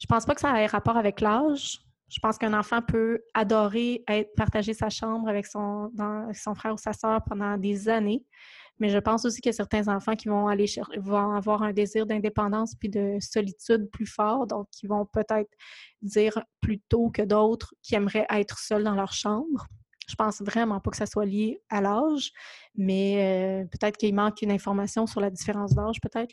je 0.00 0.06
pense 0.06 0.24
pas 0.24 0.34
que 0.34 0.40
ça 0.40 0.60
ait 0.60 0.66
rapport 0.66 0.96
avec 0.96 1.20
l'âge. 1.20 1.78
Je 2.08 2.20
pense 2.20 2.38
qu'un 2.38 2.58
enfant 2.58 2.80
peut 2.80 3.20
adorer 3.34 4.04
partager 4.36 4.72
sa 4.72 4.88
chambre 4.88 5.28
avec 5.28 5.46
son, 5.46 5.92
son 6.32 6.54
frère 6.54 6.74
ou 6.74 6.78
sa 6.78 6.92
sœur 6.92 7.22
pendant 7.24 7.58
des 7.58 7.88
années. 7.88 8.24
Mais 8.78 8.88
je 8.88 8.98
pense 8.98 9.24
aussi 9.24 9.40
qu'il 9.40 9.50
y 9.50 9.54
a 9.54 9.56
certains 9.56 9.88
enfants 9.88 10.14
qui 10.14 10.28
vont 10.28 10.46
aller 10.46 10.66
vont 10.98 11.32
avoir 11.32 11.62
un 11.62 11.72
désir 11.72 12.06
d'indépendance 12.06 12.74
puis 12.74 12.88
de 12.88 13.18
solitude 13.20 13.90
plus 13.90 14.06
fort, 14.06 14.46
donc 14.46 14.68
qui 14.70 14.86
vont 14.86 15.06
peut-être 15.06 15.50
dire 16.02 16.40
plus 16.60 16.80
tôt 16.88 17.10
que 17.10 17.22
d'autres 17.22 17.74
qui 17.82 17.94
aimeraient 17.94 18.26
être 18.30 18.58
seuls 18.58 18.84
dans 18.84 18.94
leur 18.94 19.12
chambre. 19.12 19.66
Je 20.08 20.14
pense 20.14 20.40
vraiment 20.40 20.80
pas 20.80 20.90
que 20.90 20.96
ça 20.96 21.06
soit 21.06 21.26
lié 21.26 21.60
à 21.68 21.80
l'âge, 21.80 22.32
mais 22.74 23.62
euh, 23.62 23.64
peut-être 23.66 23.98
qu'il 23.98 24.14
manque 24.14 24.40
une 24.40 24.50
information 24.50 25.06
sur 25.06 25.20
la 25.20 25.28
différence 25.28 25.74
d'âge, 25.74 26.00
peut-être. 26.00 26.32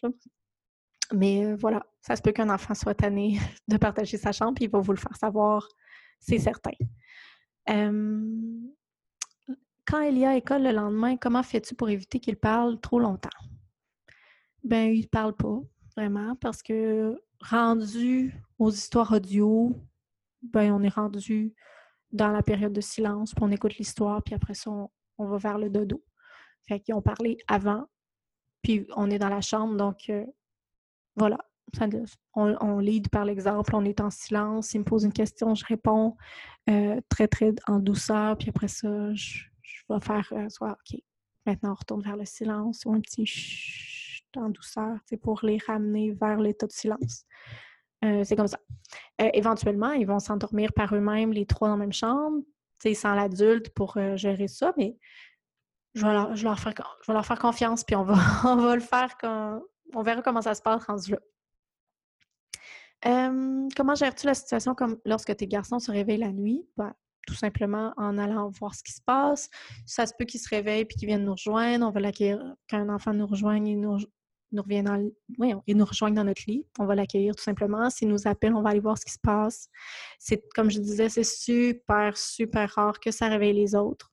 Mais 1.13 1.45
euh, 1.45 1.55
voilà, 1.59 1.85
ça 2.01 2.15
se 2.15 2.21
peut 2.21 2.31
qu'un 2.31 2.49
enfant 2.49 2.73
soit 2.73 2.95
tanné 2.95 3.37
de 3.67 3.77
partager 3.77 4.17
sa 4.17 4.31
chambre, 4.31 4.53
puis 4.55 4.65
il 4.65 4.71
va 4.71 4.79
vous 4.79 4.93
le 4.93 4.97
faire 4.97 5.17
savoir, 5.17 5.67
c'est 6.19 6.39
certain. 6.39 6.71
Quand 9.85 10.01
il 10.01 10.17
y 10.17 10.25
a 10.25 10.35
école 10.35 10.63
le 10.63 10.71
lendemain, 10.71 11.15
comment 11.15 11.43
fais-tu 11.43 11.75
pour 11.75 11.89
éviter 11.89 12.19
qu'il 12.19 12.37
parle 12.37 12.79
trop 12.81 12.99
longtemps? 12.99 13.29
Ben, 14.63 14.91
il 14.91 15.07
parle 15.07 15.35
pas, 15.35 15.59
vraiment, 15.95 16.35
parce 16.37 16.63
que 16.63 17.15
rendu 17.39 18.33
aux 18.57 18.71
histoires 18.71 19.11
audio, 19.11 19.75
ben, 20.41 20.73
on 20.73 20.81
est 20.81 20.89
rendu 20.89 21.53
dans 22.11 22.29
la 22.29 22.41
période 22.41 22.73
de 22.73 22.81
silence, 22.81 23.35
puis 23.35 23.43
on 23.43 23.51
écoute 23.51 23.77
l'histoire, 23.77 24.23
puis 24.23 24.33
après 24.33 24.55
ça, 24.55 24.71
on, 24.71 25.25
va 25.27 25.37
vers 25.37 25.59
le 25.59 25.69
dodo. 25.69 26.03
Fait 26.67 26.79
qu'ils 26.79 26.95
ont 26.95 27.01
parlé 27.01 27.37
avant, 27.47 27.85
puis 28.63 28.87
on 28.95 29.11
est 29.11 29.19
dans 29.19 29.29
la 29.29 29.41
chambre, 29.41 29.75
donc 29.75 30.09
euh, 30.09 30.25
voilà. 31.15 31.37
on, 32.33 32.55
on 32.59 33.01
par 33.11 33.25
l'exemple, 33.25 33.75
on 33.75 33.85
est 33.85 34.01
en 34.01 34.09
silence, 34.09 34.73
il 34.73 34.79
me 34.79 34.83
pose 34.83 35.03
une 35.03 35.13
question, 35.13 35.53
je 35.53 35.65
réponds 35.65 36.17
euh, 36.71 36.99
très, 37.07 37.27
très 37.27 37.53
en 37.67 37.77
douceur, 37.77 38.35
puis 38.35 38.49
après 38.49 38.67
ça, 38.67 39.13
je, 39.13 39.43
je 39.65 39.93
vais 39.93 39.99
faire 39.99 40.27
euh, 40.33 40.49
soit 40.49 40.71
OK, 40.71 40.99
maintenant 41.45 41.71
on 41.71 41.75
retourne 41.75 42.01
vers 42.01 42.17
le 42.17 42.25
silence 42.25 42.83
ou 42.85 42.93
un 42.93 43.01
petit 43.01 43.25
chut 43.25 44.25
en 44.37 44.49
douceur 44.49 44.97
pour 45.21 45.39
les 45.43 45.57
ramener 45.65 46.11
vers 46.11 46.39
l'état 46.39 46.67
de 46.67 46.71
silence. 46.71 47.25
Euh, 48.03 48.23
c'est 48.23 48.35
comme 48.35 48.47
ça. 48.47 48.59
Euh, 49.21 49.29
éventuellement, 49.33 49.91
ils 49.93 50.05
vont 50.05 50.19
s'endormir 50.19 50.73
par 50.73 50.93
eux-mêmes, 50.93 51.31
les 51.31 51.45
trois 51.45 51.69
dans 51.69 51.75
la 51.75 51.79
même 51.79 51.93
chambre, 51.93 52.41
sans 52.93 53.15
l'adulte 53.15 53.69
pour 53.69 53.97
gérer 54.15 54.47
ça, 54.47 54.73
mais 54.77 54.95
je 55.95 56.05
vais 56.05 56.13
leur, 56.43 56.59
faire, 57.25 57.39
confiance, 57.39 57.83
puis 57.83 57.95
on 57.95 58.03
va, 58.03 58.15
le 58.75 58.81
faire 58.81 59.17
quand. 59.17 59.61
On 59.93 60.03
verra 60.03 60.21
comment 60.21 60.41
ça 60.41 60.53
se 60.53 60.61
passe 60.61 60.83
rendu 60.83 61.11
là. 61.11 61.19
Comment 63.75 63.95
gères-tu 63.95 64.27
la 64.27 64.33
situation 64.33 64.75
comme 64.75 64.99
lorsque 65.05 65.35
tes 65.35 65.47
garçons 65.47 65.79
se 65.79 65.91
réveillent 65.91 66.17
la 66.17 66.33
nuit? 66.33 66.67
Ben, 66.75 66.93
tout 67.25 67.33
simplement 67.33 67.93
en 67.97 68.17
allant 68.17 68.49
voir 68.49 68.75
ce 68.75 68.83
qui 68.83 68.93
se 68.93 69.01
passe. 69.01 69.49
Ça 69.85 70.05
se 70.05 70.13
peut 70.17 70.25
qu'ils 70.25 70.39
se 70.39 70.49
réveillent 70.49 70.85
puis 70.85 70.97
qu'ils 70.97 71.07
viennent 71.07 71.25
nous 71.25 71.33
rejoindre. 71.33 71.87
On 71.87 71.91
va 71.91 71.99
l'accueillir. 71.99 72.39
Quand 72.69 72.77
un 72.77 72.89
enfant 72.89 73.13
nous 73.13 73.27
rejoigne, 73.27 73.67
il 73.67 73.79
nous, 73.79 73.97
nous 74.51 74.63
dans 74.63 75.11
oui, 75.37 75.53
il 75.67 75.77
nous 75.77 75.85
rejoigne 75.85 76.13
dans 76.13 76.23
notre 76.23 76.43
lit. 76.47 76.65
On 76.79 76.85
va 76.85 76.95
l'accueillir 76.95 77.35
tout 77.35 77.43
simplement. 77.43 77.89
S'il 77.89 78.07
nous 78.07 78.27
appelle, 78.27 78.53
on 78.53 78.61
va 78.61 78.69
aller 78.69 78.79
voir 78.79 78.97
ce 78.97 79.05
qui 79.05 79.13
se 79.13 79.19
passe. 79.19 79.69
C'est 80.19 80.43
comme 80.53 80.71
je 80.71 80.79
disais, 80.79 81.09
c'est 81.09 81.25
super, 81.25 82.17
super 82.17 82.71
rare 82.71 82.99
que 82.99 83.11
ça 83.11 83.27
réveille 83.27 83.53
les 83.53 83.75
autres. 83.75 84.11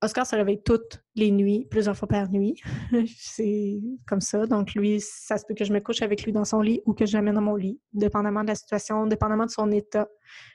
Oscar 0.00 0.26
se 0.26 0.34
réveille 0.34 0.62
toutes 0.62 1.02
les 1.14 1.30
nuits, 1.30 1.66
plusieurs 1.70 1.96
fois 1.96 2.08
par 2.08 2.28
nuit. 2.30 2.60
c'est 3.16 3.80
comme 4.06 4.20
ça. 4.20 4.46
Donc, 4.46 4.74
lui, 4.74 5.00
ça 5.00 5.38
se 5.38 5.46
peut 5.46 5.54
que 5.54 5.64
je 5.64 5.72
me 5.72 5.80
couche 5.80 6.02
avec 6.02 6.24
lui 6.24 6.32
dans 6.32 6.44
son 6.44 6.60
lit 6.60 6.80
ou 6.86 6.92
que 6.92 7.06
je 7.06 7.16
l'amène 7.16 7.36
dans 7.36 7.42
mon 7.42 7.54
lit, 7.54 7.80
dépendamment 7.92 8.42
de 8.42 8.48
la 8.48 8.56
situation, 8.56 9.06
dépendamment 9.06 9.46
de 9.46 9.50
son 9.50 9.70
état, 9.70 10.08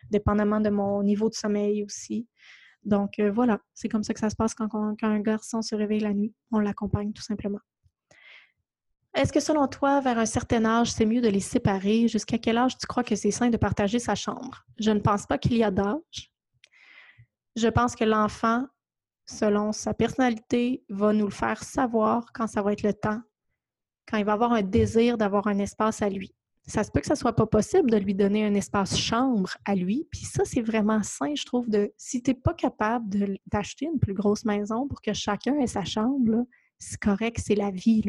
dépendamment 0.09 0.59
de 0.59 0.69
mon 0.69 1.01
niveau 1.01 1.29
de 1.29 1.33
sommeil 1.33 1.83
aussi. 1.83 2.27
Donc, 2.83 3.19
euh, 3.19 3.31
voilà, 3.31 3.59
c'est 3.73 3.89
comme 3.89 4.03
ça 4.03 4.13
que 4.13 4.19
ça 4.19 4.29
se 4.29 4.35
passe 4.35 4.53
quand, 4.53 4.67
quand, 4.69 4.97
un 5.01 5.19
garçon 5.19 5.61
se 5.61 5.75
réveille 5.75 5.99
la 6.01 6.13
nuit. 6.13 6.33
On 6.51 6.59
l'accompagne 6.59 7.13
tout 7.13 7.23
simplement. 7.23 7.59
Est-ce 9.13 9.33
que 9.33 9.39
selon 9.39 9.67
toi, 9.67 9.99
vers 10.01 10.19
un 10.19 10.25
certain 10.25 10.63
âge, 10.63 10.91
c'est 10.91 11.05
mieux 11.05 11.21
de 11.21 11.27
les 11.27 11.39
séparer? 11.39 12.07
Jusqu'à 12.07 12.37
quel 12.37 12.57
âge 12.57 12.77
tu 12.77 12.85
crois 12.85 13.03
que 13.03 13.15
c'est 13.15 13.31
sain 13.31 13.49
de 13.49 13.57
partager 13.57 13.99
sa 13.99 14.13
chambre? 14.13 14.65
Je 14.79 14.91
ne 14.91 14.99
pense 14.99 15.25
pas 15.25 15.37
qu'il 15.37 15.57
y 15.57 15.63
a 15.63 15.71
d'âge. 15.71 16.31
Je 17.57 17.67
pense 17.67 17.95
que 17.95 18.05
l'enfant 18.05 18.67
selon 19.27 19.73
sa 19.73 19.93
personnalité, 19.93 20.83
va 20.89 21.13
nous 21.13 21.25
le 21.25 21.31
faire 21.31 21.63
savoir 21.63 22.31
quand 22.33 22.47
ça 22.47 22.61
va 22.61 22.73
être 22.73 22.83
le 22.83 22.93
temps, 22.93 23.21
quand 24.07 24.17
il 24.17 24.25
va 24.25 24.33
avoir 24.33 24.53
un 24.53 24.61
désir 24.61 25.17
d'avoir 25.17 25.47
un 25.47 25.59
espace 25.59 26.01
à 26.01 26.09
lui. 26.09 26.33
Ça 26.65 26.83
se 26.83 26.91
peut 26.91 26.99
que 26.99 27.07
ce 27.07 27.15
soit 27.15 27.35
pas 27.35 27.45
possible 27.45 27.89
de 27.91 27.97
lui 27.97 28.13
donner 28.13 28.45
un 28.45 28.53
espace 28.53 28.97
chambre 28.97 29.51
à 29.63 29.73
lui. 29.73 30.05
Puis 30.11 30.25
ça, 30.25 30.43
c'est 30.43 30.61
vraiment 30.61 31.01
sain, 31.01 31.33
je 31.33 31.45
trouve, 31.45 31.69
de 31.69 31.93
si 31.97 32.21
tu 32.21 32.31
n'es 32.31 32.35
pas 32.35 32.53
capable 32.53 33.37
d'acheter 33.45 33.85
une 33.85 33.99
plus 33.99 34.13
grosse 34.13 34.43
maison 34.43 34.85
pour 34.87 35.01
que 35.01 35.13
chacun 35.13 35.57
ait 35.59 35.67
sa 35.67 35.85
chambre, 35.85 36.45
c'est 36.77 36.99
correct, 36.99 37.39
c'est 37.41 37.55
la 37.55 37.71
vie. 37.71 38.03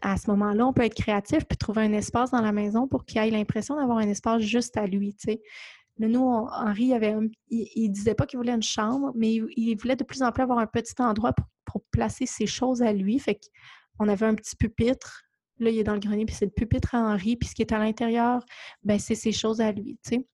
À 0.00 0.16
ce 0.16 0.30
moment-là, 0.30 0.66
on 0.66 0.72
peut 0.72 0.84
être 0.84 0.94
créatif 0.94 1.44
puis 1.44 1.56
trouver 1.56 1.82
un 1.82 1.92
espace 1.92 2.30
dans 2.30 2.40
la 2.40 2.52
maison 2.52 2.86
pour 2.86 3.04
qu'il 3.04 3.18
ait 3.18 3.30
l'impression 3.30 3.76
d'avoir 3.76 3.98
un 3.98 4.08
espace 4.08 4.42
juste 4.42 4.76
à 4.76 4.86
lui. 4.86 5.16
Sais 5.98 6.08
nous, 6.08 6.20
Henri, 6.20 6.92
il, 7.48 7.90
disait 7.90 8.14
pas 8.14 8.26
qu'il 8.26 8.38
voulait 8.38 8.52
une 8.52 8.62
chambre, 8.62 9.12
mais 9.14 9.34
il, 9.34 9.76
voulait 9.76 9.96
de 9.96 10.04
plus 10.04 10.22
en 10.22 10.32
plus 10.32 10.42
avoir 10.42 10.58
un 10.58 10.66
petit 10.66 10.94
endroit 10.98 11.32
pour, 11.32 11.46
placer 11.90 12.26
ses 12.26 12.46
choses 12.46 12.80
à 12.80 12.92
lui. 12.92 13.18
Fait 13.18 13.38
qu'on 13.98 14.08
avait 14.08 14.26
un 14.26 14.34
petit 14.34 14.56
pupitre. 14.56 15.22
Là, 15.58 15.70
il 15.70 15.78
est 15.78 15.84
dans 15.84 15.94
le 15.94 16.00
grenier, 16.00 16.24
puis 16.24 16.34
c'est 16.34 16.46
le 16.46 16.50
pupitre 16.50 16.94
à 16.94 16.98
Henri, 16.98 17.36
puis 17.36 17.48
ce 17.48 17.54
qui 17.54 17.62
est 17.62 17.72
à 17.72 17.78
l'intérieur, 17.78 18.42
ben 18.82 18.98
c'est 18.98 19.14
ses 19.14 19.32
choses 19.32 19.60
à 19.60 19.72
lui, 19.72 19.98
tu 20.04 20.26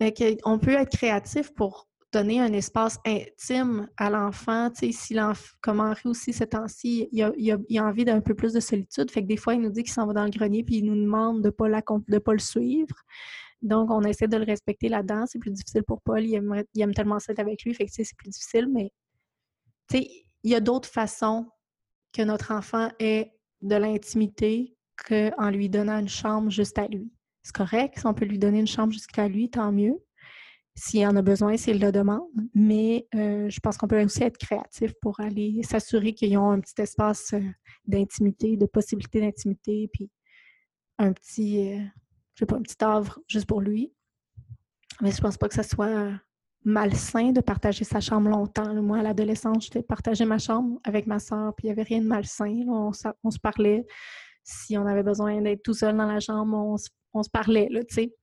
sais. 0.00 0.40
on 0.44 0.58
peut 0.58 0.72
être 0.72 0.96
créatif 0.96 1.52
pour 1.54 1.88
donner 2.12 2.40
un 2.40 2.52
espace 2.52 2.98
intime 3.06 3.88
à 3.96 4.10
l'enfant. 4.10 4.70
Tu 4.70 4.92
sais, 4.92 4.92
si 4.92 5.16
comme 5.60 5.80
Henri 5.80 6.02
aussi, 6.04 6.32
ce 6.32 6.44
temps-ci, 6.44 7.08
il 7.12 7.22
a, 7.78 7.84
envie 7.84 8.04
d'un 8.04 8.20
peu 8.20 8.34
plus 8.34 8.52
de 8.52 8.60
solitude. 8.60 9.10
Fait 9.10 9.22
que 9.22 9.28
des 9.28 9.36
fois, 9.36 9.54
il 9.54 9.60
nous 9.60 9.70
dit 9.70 9.82
qu'il 9.82 9.92
s'en 9.92 10.06
va 10.06 10.12
dans 10.12 10.24
le 10.24 10.30
grenier 10.30 10.64
puis 10.64 10.76
il 10.76 10.86
nous 10.86 11.00
demande 11.00 11.42
de 11.42 11.48
ne 11.48 11.50
pas, 11.50 12.20
pas 12.20 12.32
le 12.32 12.38
suivre. 12.38 12.96
Donc, 13.62 13.90
on 13.90 14.02
essaie 14.02 14.28
de 14.28 14.36
le 14.36 14.44
respecter 14.44 14.88
là-dedans. 14.88 15.24
C'est 15.26 15.38
plus 15.38 15.50
difficile 15.50 15.82
pour 15.82 16.00
Paul. 16.02 16.24
Il 16.24 16.34
aime, 16.34 16.94
tellement 16.94 17.18
ça 17.18 17.32
avec 17.36 17.62
lui. 17.64 17.74
Fait 17.74 17.86
que, 17.86 17.92
c'est 17.92 18.04
plus 18.16 18.30
difficile, 18.30 18.68
mais 18.72 18.92
il 19.92 20.50
y 20.50 20.54
a 20.54 20.60
d'autres 20.60 20.88
façons 20.88 21.46
que 22.12 22.22
notre 22.22 22.52
enfant 22.52 22.90
ait 22.98 23.32
de 23.62 23.76
l'intimité 23.76 24.74
qu'en 24.96 25.50
lui 25.50 25.68
donnant 25.68 25.98
une 25.98 26.08
chambre 26.08 26.50
juste 26.50 26.78
à 26.78 26.86
lui. 26.86 27.10
C'est 27.42 27.54
correct. 27.54 27.98
Si 27.98 28.06
on 28.06 28.14
peut 28.14 28.24
lui 28.24 28.38
donner 28.38 28.60
une 28.60 28.66
chambre 28.66 28.92
jusqu'à 28.92 29.28
lui, 29.28 29.50
tant 29.50 29.72
mieux. 29.72 29.96
S'il 30.74 31.06
en 31.06 31.16
a 31.16 31.22
besoin, 31.22 31.56
s'il 31.56 31.80
le 31.80 31.92
demande. 31.92 32.28
Mais 32.54 33.06
euh, 33.14 33.48
je 33.50 33.60
pense 33.60 33.76
qu'on 33.76 33.88
peut 33.88 34.02
aussi 34.02 34.22
être 34.22 34.38
créatif 34.38 34.92
pour 35.00 35.20
aller 35.20 35.62
s'assurer 35.62 36.14
qu'ils 36.14 36.36
ont 36.38 36.50
un 36.50 36.60
petit 36.60 36.80
espace 36.80 37.32
euh, 37.34 37.40
d'intimité, 37.86 38.56
de 38.56 38.66
possibilité 38.66 39.20
d'intimité, 39.20 39.90
puis 39.92 40.10
un 40.98 41.12
petit, 41.12 41.72
euh, 41.72 41.84
je 42.40 42.46
sais 42.46 42.46
pas, 42.46 42.56
un 42.56 42.62
petit 42.62 42.82
havre 42.82 43.20
juste 43.26 43.44
pour 43.44 43.60
lui. 43.60 43.92
Mais 45.02 45.10
je 45.10 45.20
pense 45.20 45.36
pas 45.36 45.46
que 45.46 45.54
ça 45.54 45.62
soit 45.62 46.10
malsain 46.64 47.32
de 47.32 47.40
partager 47.42 47.84
sa 47.84 48.00
chambre 48.00 48.30
longtemps. 48.30 48.74
Moi, 48.82 48.98
à 48.98 49.02
l'adolescence, 49.02 49.64
j'étais 49.64 49.82
partager 49.82 50.24
ma 50.24 50.38
chambre 50.38 50.80
avec 50.84 51.06
ma 51.06 51.18
soeur, 51.18 51.54
puis 51.54 51.66
il 51.66 51.68
n'y 51.68 51.72
avait 51.72 51.82
rien 51.82 52.00
de 52.00 52.06
malsain. 52.06 52.64
On, 52.68 52.92
se 52.92 53.38
parlait. 53.42 53.86
Si 54.42 54.78
on 54.78 54.86
avait 54.86 55.02
besoin 55.02 55.42
d'être 55.42 55.62
tout 55.62 55.74
seul 55.74 55.96
dans 55.96 56.06
la 56.06 56.20
chambre, 56.20 56.76
on, 57.12 57.22
se 57.22 57.30
parlait, 57.30 57.68
tu 57.88 57.94
sais. 57.94 58.14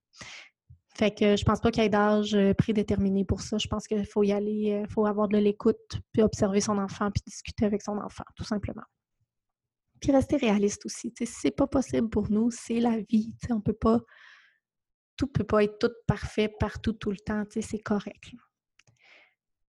Fait 0.95 1.13
que 1.13 1.36
je 1.36 1.45
pense 1.45 1.59
pas 1.59 1.70
qu'il 1.70 1.84
y 1.84 1.86
ait 1.86 1.89
d'âge 1.89 2.34
euh, 2.34 2.55
prédéterminé 2.55 3.24
pour 3.24 3.41
ça. 3.41 3.59
Je 3.59 3.68
pense 3.68 3.88
qu'il 3.88 4.03
faut 4.07 4.24
y 4.24 4.32
aller, 4.32 4.51
il 4.51 4.74
euh, 4.74 4.88
faut 4.88 5.05
avoir 5.05 5.28
de 5.28 5.38
l'écoute, 5.38 6.01
puis 6.11 6.24
observer 6.24 6.59
son 6.59 6.80
enfant, 6.80 7.11
puis 7.11 7.22
discuter 7.24 7.65
avec 7.65 7.84
son 7.84 7.99
enfant, 7.99 8.24
tout 8.36 8.43
simplement. 8.43 8.82
Puis 10.00 10.12
rester 10.12 10.38
réaliste 10.38 10.86
aussi. 10.86 11.14
C'est 11.26 11.52
pas 11.52 11.68
possible 11.68 12.10
pour 12.10 12.30
nous, 12.30 12.52
c'est 12.52 12.80
la 12.80 12.98
vie. 12.98 13.34
On 13.50 13.62
peut 13.62 13.74
pas. 13.74 14.00
Tout 15.16 15.28
peut 15.28 15.43
pas 15.43 15.64
être 15.64 15.80
tout 15.80 15.91
parfait 16.06 16.48
partout, 16.60 16.93
tout 16.93 17.10
le 17.10 17.18
temps. 17.18 17.43
C'est 17.50 17.80
correct. 17.80 18.32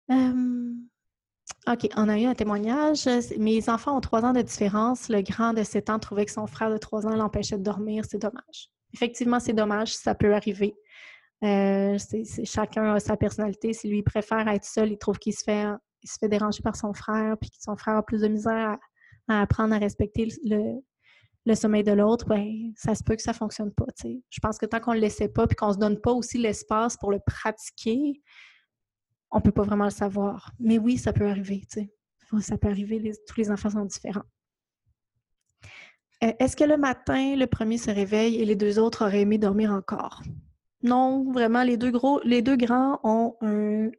OK, 0.10 1.90
on 1.96 2.10
a 2.10 2.18
eu 2.18 2.26
un 2.26 2.34
témoignage. 2.34 3.08
Mes 3.38 3.70
enfants 3.70 3.98
ont 3.98 4.02
trois 4.02 4.24
ans 4.24 4.34
de 4.34 4.42
différence. 4.42 5.10
Le 5.10 5.22
grand 5.22 5.54
de 5.54 5.64
7 5.64 5.90
ans 5.90 6.00
trouvait 6.00 6.26
que 6.26 6.32
son 6.32 6.48
frère 6.48 6.72
de 6.72 6.78
trois 6.78 7.06
ans 7.06 7.16
l'empêchait 7.16 7.58
de 7.58 7.64
dormir. 7.64 8.06
C'est 8.10 8.18
dommage. 8.22 8.72
Effectivement, 8.94 9.40
c'est 9.40 9.54
dommage, 9.54 9.94
ça 9.96 10.16
peut 10.16 10.34
arriver. 10.34 10.76
Euh, 11.44 11.98
chacun 12.46 12.94
a 12.96 13.00
sa 13.00 13.18
personnalité. 13.18 13.74
Si 13.74 13.90
lui 13.90 14.02
préfère 14.02 14.48
être 14.48 14.64
seul, 14.64 14.92
il 14.92 14.98
trouve 14.98 15.20
qu'il 15.20 15.34
se 15.34 15.44
fait, 15.44 15.66
il 16.02 16.10
se 16.10 16.18
fait 16.20 16.30
déranger 16.30 16.64
par 16.64 16.76
son 16.76 16.94
frère, 16.94 17.36
puis 17.40 17.50
que 17.50 17.58
son 17.60 17.76
frère 17.76 17.98
a 17.98 18.04
plus 18.04 18.22
de 18.22 18.28
misère 18.28 18.72
à, 18.72 18.80
à 19.28 19.42
apprendre 19.42 19.74
à 19.74 19.78
respecter 19.78 20.28
le, 20.44 21.56
sommeil 21.56 21.84
de 21.84 21.92
l'autre, 21.92 22.26
ben, 22.26 22.72
ça 22.76 22.96
se 22.96 23.04
peut 23.04 23.16
que 23.16 23.22
ça 23.22 23.32
ne 23.32 23.38
fonctionne 23.38 23.72
pas. 23.74 23.86
Je 24.04 24.40
pense 24.42 24.58
que 24.58 24.66
tant 24.66 24.80
qu'on 24.80 24.92
ne 24.92 24.98
le 24.98 25.02
laissait 25.02 25.30
pas 25.30 25.46
et 25.50 25.56
qu'on 25.56 25.70
ne 25.70 25.74
se 25.74 25.78
donne 25.80 26.00
pas 26.00 26.12
aussi 26.12 26.38
l'espace 26.38 26.98
pour 26.98 27.12
le 27.12 27.20
pratiquer, 27.20 28.22
on 29.32 29.38
ne 29.38 29.44
peut 29.44 29.52
pas 29.52 29.64
vraiment 29.64 29.86
le 29.86 29.92
savoir. 29.92 30.52
Mais 30.60 30.78
oui, 30.78 30.98
ça 30.98 31.14
peut 31.14 31.28
arriver. 31.28 31.64
Ça 32.42 32.58
peut 32.58 32.68
arriver, 32.68 33.14
tous 33.28 33.38
les 33.38 33.52
enfants 33.52 33.70
sont 33.70 33.86
différents. 33.86 34.26
Euh, 36.24 36.34
est-ce 36.40 36.56
que 36.56 36.64
le 36.64 36.78
matin, 36.78 37.36
le 37.36 37.46
premier 37.46 37.78
se 37.78 37.92
réveille 37.92 38.42
et 38.42 38.46
les 38.46 38.56
deux 38.56 38.80
autres 38.80 39.06
auraient 39.06 39.22
aimé 39.22 39.38
dormir 39.38 39.72
encore? 39.72 40.24
Non, 40.84 41.32
vraiment, 41.32 41.64
les 41.64 41.78
deux 41.78 41.92
gros, 41.92 42.20
les 42.24 42.42
deux 42.42 42.56
grands 42.56 43.00
ont 43.04 43.36
un, 43.42 43.90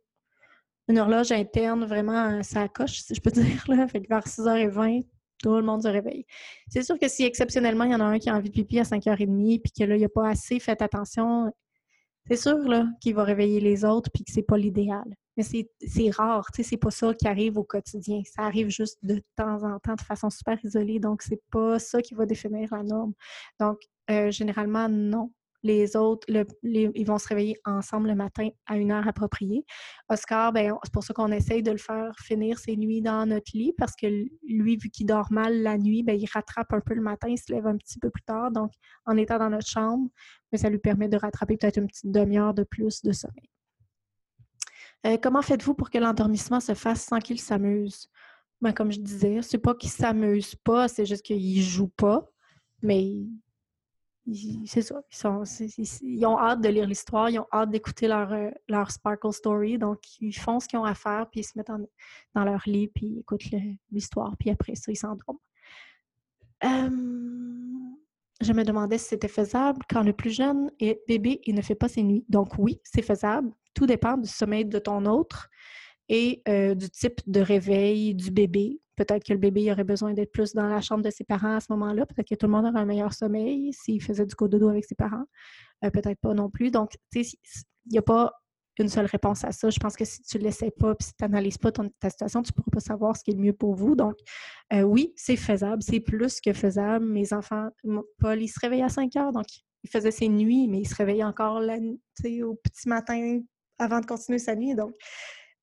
une 0.89 0.99
horloge 0.99 1.33
interne, 1.33 1.85
vraiment, 1.85 2.43
ça 2.43 2.69
coche, 2.69 3.03
si 3.03 3.15
je 3.15 3.21
peux 3.21 3.31
dire, 3.31 3.65
là. 3.69 3.87
Fait 3.89 4.01
que 4.01 4.09
vers 4.09 4.27
6h20, 4.27 5.07
tout 5.39 5.55
le 5.57 5.63
monde 5.63 5.83
se 5.83 5.89
réveille. 5.89 6.27
C'est 6.69 6.83
sûr 6.83 6.99
que 6.99 7.09
si 7.09 7.25
exceptionnellement, 7.25 7.85
il 7.85 7.93
y 7.93 7.95
en 7.95 8.01
a 8.01 8.05
un 8.05 8.19
qui 8.19 8.31
a 8.31 8.35
envie 8.35 8.51
de 8.51 8.55
pipi 8.55 8.79
à 8.79 8.83
5h30 8.83 9.61
puis 9.63 9.73
que 9.73 9.85
là, 9.85 9.97
il 9.97 10.05
a 10.05 10.09
pas 10.09 10.29
assez 10.29 10.59
fait 10.61 10.81
attention, 10.83 11.53
c'est 12.27 12.37
sûr 12.37 12.59
là, 12.59 12.87
qu'il 13.01 13.15
va 13.15 13.25
réveiller 13.25 13.61
les 13.61 13.85
autres 13.85 14.11
puis 14.13 14.25
que 14.25 14.33
c'est 14.33 14.43
pas 14.43 14.59
l'idéal. 14.59 15.05
Mais 15.37 15.45
c'est 15.45 16.11
rare, 16.11 16.51
tu 16.53 16.63
sais, 16.63 16.71
c'est 16.71 16.77
pas 16.77 16.91
ça 16.91 17.15
qui 17.15 17.29
arrive 17.29 17.59
au 17.59 17.65
quotidien. 17.65 18.23
Ça 18.25 18.43
arrive 18.43 18.71
juste 18.71 18.99
de 19.05 19.23
temps 19.37 19.63
en 19.63 19.79
temps 19.79 19.95
de 19.95 20.01
façon 20.01 20.31
super 20.31 20.59
isolée, 20.65 20.99
donc 20.99 21.23
c'est 21.23 21.41
pas 21.51 21.79
ça 21.79 22.03
qui 22.03 22.15
va 22.15 22.27
définir 22.27 22.69
la 22.73 22.83
norme. 22.83 23.13
Donc, 23.61 23.79
euh, 24.11 24.33
généralement, 24.33 24.89
non 24.89 25.31
les 25.63 25.97
autres, 25.97 26.27
ils 26.63 27.07
vont 27.07 27.19
se 27.19 27.29
réveiller 27.29 27.57
ensemble 27.65 28.09
le 28.09 28.15
matin 28.15 28.49
à 28.67 28.77
une 28.77 28.93
heure 28.93 29.07
appropriée. 29.09 29.65
Oscar, 30.09 30.53
ben, 30.53 30.75
c'est 30.85 30.93
pour 30.93 31.03
ça 31.03 31.13
qu'on 31.15 31.33
essaye 31.33 31.63
de 31.63 31.73
le 31.73 31.79
faire 31.79 32.15
finir 32.21 32.59
ses 32.59 32.77
nuits 32.77 33.03
dans 33.03 33.27
notre 33.27 33.51
lit 33.55 33.75
parce 33.77 33.95
que 33.97 34.07
lui, 34.47 34.77
vu 34.77 34.89
qu'il 34.91 35.07
dort 35.07 35.33
mal 35.33 35.63
la 35.63 35.77
nuit, 35.77 36.03
ben, 36.03 36.19
il 36.19 36.29
rattrape 36.33 36.73
un 36.73 36.81
peu 36.81 36.95
le 36.95 37.03
matin, 37.03 37.29
il 37.29 37.39
se 37.39 37.53
lève 37.53 37.67
un 37.67 37.77
petit 37.77 37.99
peu 37.99 38.11
plus 38.11 38.23
tard. 38.23 38.53
Donc, 38.53 38.73
en 39.05 39.17
étant 39.17 39.39
dans 39.39 39.51
notre 39.51 39.69
chambre, 39.69 40.09
ça 40.55 40.71
lui 40.71 40.79
permet 40.79 41.09
de 41.09 41.17
rattraper 41.17 41.57
peut-être 41.57 41.79
une 41.79 41.89
petite 41.89 42.11
demi-heure 42.11 42.55
de 42.55 42.63
plus 42.63 43.03
de 43.03 43.13
sommeil. 43.13 43.51
Euh, 45.07 45.17
comment 45.21 45.43
faites-vous 45.43 45.75
pour 45.75 45.91
que 45.91 45.99
l'endormissement 45.99 46.61
se 46.61 46.75
fasse 46.75 47.05
sans 47.05 47.19
qu'il 47.19 47.41
s'amuse? 47.41 48.09
Ben, 48.61 48.73
comme 48.73 48.91
je 48.91 49.01
disais, 49.01 49.41
c'est 49.43 49.59
pas 49.59 49.75
qu'il 49.75 49.91
s'amuse 49.91 50.55
pas, 50.57 50.89
c'est 50.89 51.07
juste 51.07 51.25
qu'il 51.25 51.63
joue 51.63 51.89
pas, 51.89 52.29
mais 52.83 53.15
c'est 54.67 54.83
ça. 54.83 55.03
Ils, 56.03 56.27
ont 56.27 56.39
hâte 56.39 56.61
de 56.61 56.69
lire 56.69 56.87
l'histoire, 56.87 57.31
ils 57.31 57.39
ont 57.39 57.47
hâte 57.53 57.71
d'écouter 57.71 58.09
leur, 58.09 58.33
euh, 58.33 58.51
leur 58.69 58.91
Sparkle 58.91 59.33
Story. 59.33 59.79
Donc, 59.79 60.01
ils 60.21 60.33
font 60.33 60.61
ce 60.61 60.69
qu'ils 60.69 60.79
ont 60.79 60.85
à 60.85 60.95
faire, 60.95 61.29
puis 61.31 61.41
ils 61.41 61.45
se 61.45 61.53
mettent 61.57 61.71
dans 62.35 62.45
leur 62.45 62.63
lit, 62.67 62.89
puis 62.89 63.07
ils 63.07 63.21
écoutent 63.21 63.45
l'histoire, 63.91 64.37
puis 64.39 64.51
après 64.51 64.75
ça, 64.75 64.93
ils 64.93 64.97
s'endorment. 64.97 65.39
je 66.63 68.53
me 68.53 68.65
demandais 68.65 68.99
si 68.99 69.09
c'était 69.09 69.29
faisable 69.29 69.81
quand 69.89 70.03
le 70.03 70.13
plus 70.13 70.31
jeune 70.31 70.71
est 70.81 71.01
bébé 71.07 71.41
et 71.45 71.53
ne 71.53 71.63
fait 71.63 71.75
pas 71.75 71.89
ses 71.89 72.03
nuits. 72.03 72.25
Donc, 72.29 72.59
oui, 72.59 72.81
c'est 72.85 73.03
faisable. 73.03 73.53
Tout 73.75 73.87
dépend 73.87 74.17
du 74.17 74.29
sommeil 74.29 74.65
de 74.65 74.79
ton 74.79 75.07
autre. 75.07 75.49
et 76.11 76.43
du 76.75 76.91
type 76.91 77.21
de 77.27 77.41
réveil 77.41 78.15
du 78.15 78.31
bébé. 78.31 78.81
Peut-être 78.99 79.25
que 79.25 79.33
le 79.33 79.39
bébé 79.39 79.71
aurait 79.71 79.85
besoin 79.85 80.13
d'être 80.13 80.33
plus 80.33 80.55
dans 80.55 80.67
la 80.67 80.81
chambre 80.81 81.05
de 81.05 81.11
ses 81.11 81.23
parents 81.23 81.55
à 81.55 81.61
ce 81.61 81.67
moment-là. 81.71 82.05
Peut-être 82.05 82.29
que 82.29 82.35
tout 82.35 82.47
le 82.47 82.53
monde 82.53 82.67
aurait 82.67 82.81
un 82.81 82.85
meilleur 82.85 83.13
sommeil 83.13 83.73
s'il 83.73 84.03
faisait 84.03 84.27
du 84.27 84.35
cododo 84.35 84.69
avec 84.69 84.85
ses 84.85 84.97
parents. 84.97 85.25
peut-être 85.81 86.19
pas 86.21 86.35
non 86.35 86.51
plus. 86.51 86.73
Donc, 86.73 86.91
tu 87.13 87.23
sais, 87.23 87.39
il 87.87 87.93
n'y 87.93 87.99
a 87.99 88.03
pas 88.03 88.33
une 88.77 88.89
seule 88.89 89.07
réponse 89.07 89.45
à 89.45 89.53
ça. 89.53 89.71
Je 89.71 89.79
pense 89.79 89.95
que 89.95 90.05
si 90.05 90.21
tu 90.23 90.37
ne 90.39 90.43
l'essaies 90.43 90.73
pas, 90.73 90.97
puis 90.97 91.07
si 91.07 91.15
tu 91.15 91.23
n'analyses 91.23 91.59
pas 91.59 91.71
ta 91.71 92.11
situation, 92.11 92.43
tu 92.43 92.51
ne 92.51 92.55
pourras 92.55 92.73
pas 92.73 92.81
savoir 92.81 93.17
ce 93.17 93.23
qui 93.23 93.31
est 93.31 93.35
le 93.35 93.41
mieux 93.41 93.53
pour 93.53 93.77
vous. 93.77 93.95
Donc, 93.95 94.17
euh, 94.73 94.83
oui, 94.83 95.13
c'est 95.15 95.37
faisable, 95.37 95.81
c'est 95.81 96.01
plus 96.01 96.41
que 96.41 96.53
faisable. 96.53 97.05
Mes 97.05 97.33
enfants, 97.33 97.69
Paul, 98.19 98.43
il 98.43 98.49
se 98.49 98.59
réveillait 98.59 98.83
à 98.83 98.89
5 98.89 99.15
heures, 99.15 99.33
donc 99.33 99.47
il 99.85 99.91
faisait 99.91 100.11
ses 100.11 100.29
nuits, 100.29 100.67
mais 100.67 100.81
il 100.81 100.89
se 100.89 100.97
réveillait 100.97 101.25
encore 101.25 101.61
la, 101.61 101.77
au 101.77 102.55
petit 102.57 102.89
matin 102.89 103.41
avant 103.79 104.01
de 104.01 104.07
continuer 104.07 104.41
sa 104.41 104.57
nuit. 104.57 104.75
Donc, 104.75 104.93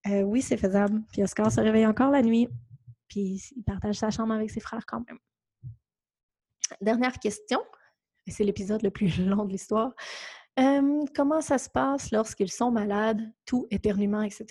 euh, 0.08 0.22
oui, 0.22 0.42
c'est 0.42 0.58
faisable. 0.58 1.02
Puis 1.12 1.22
Oscar 1.22 1.52
se 1.52 1.60
réveille 1.60 1.86
encore 1.86 2.12
la 2.12 2.22
nuit, 2.22 2.48
puis 3.08 3.42
il 3.56 3.64
partage 3.64 3.96
sa 3.96 4.10
chambre 4.12 4.34
avec 4.34 4.50
ses 4.52 4.60
frères 4.60 4.86
quand 4.86 5.04
même. 5.08 5.20
Dernière 6.82 7.20
question, 7.20 7.60
c'est 8.28 8.44
l'épisode 8.44 8.82
le 8.82 8.92
plus 8.92 9.20
long 9.26 9.46
de 9.46 9.52
l'histoire 9.52 9.94
comment 11.16 11.42
ça 11.42 11.58
se 11.58 11.70
passe 11.70 12.12
lorsqu'ils 12.12 12.52
sont 12.52 12.72
malades, 12.72 13.22
tout 13.46 13.68
éternuement, 13.72 14.22
etc.? 14.22 14.46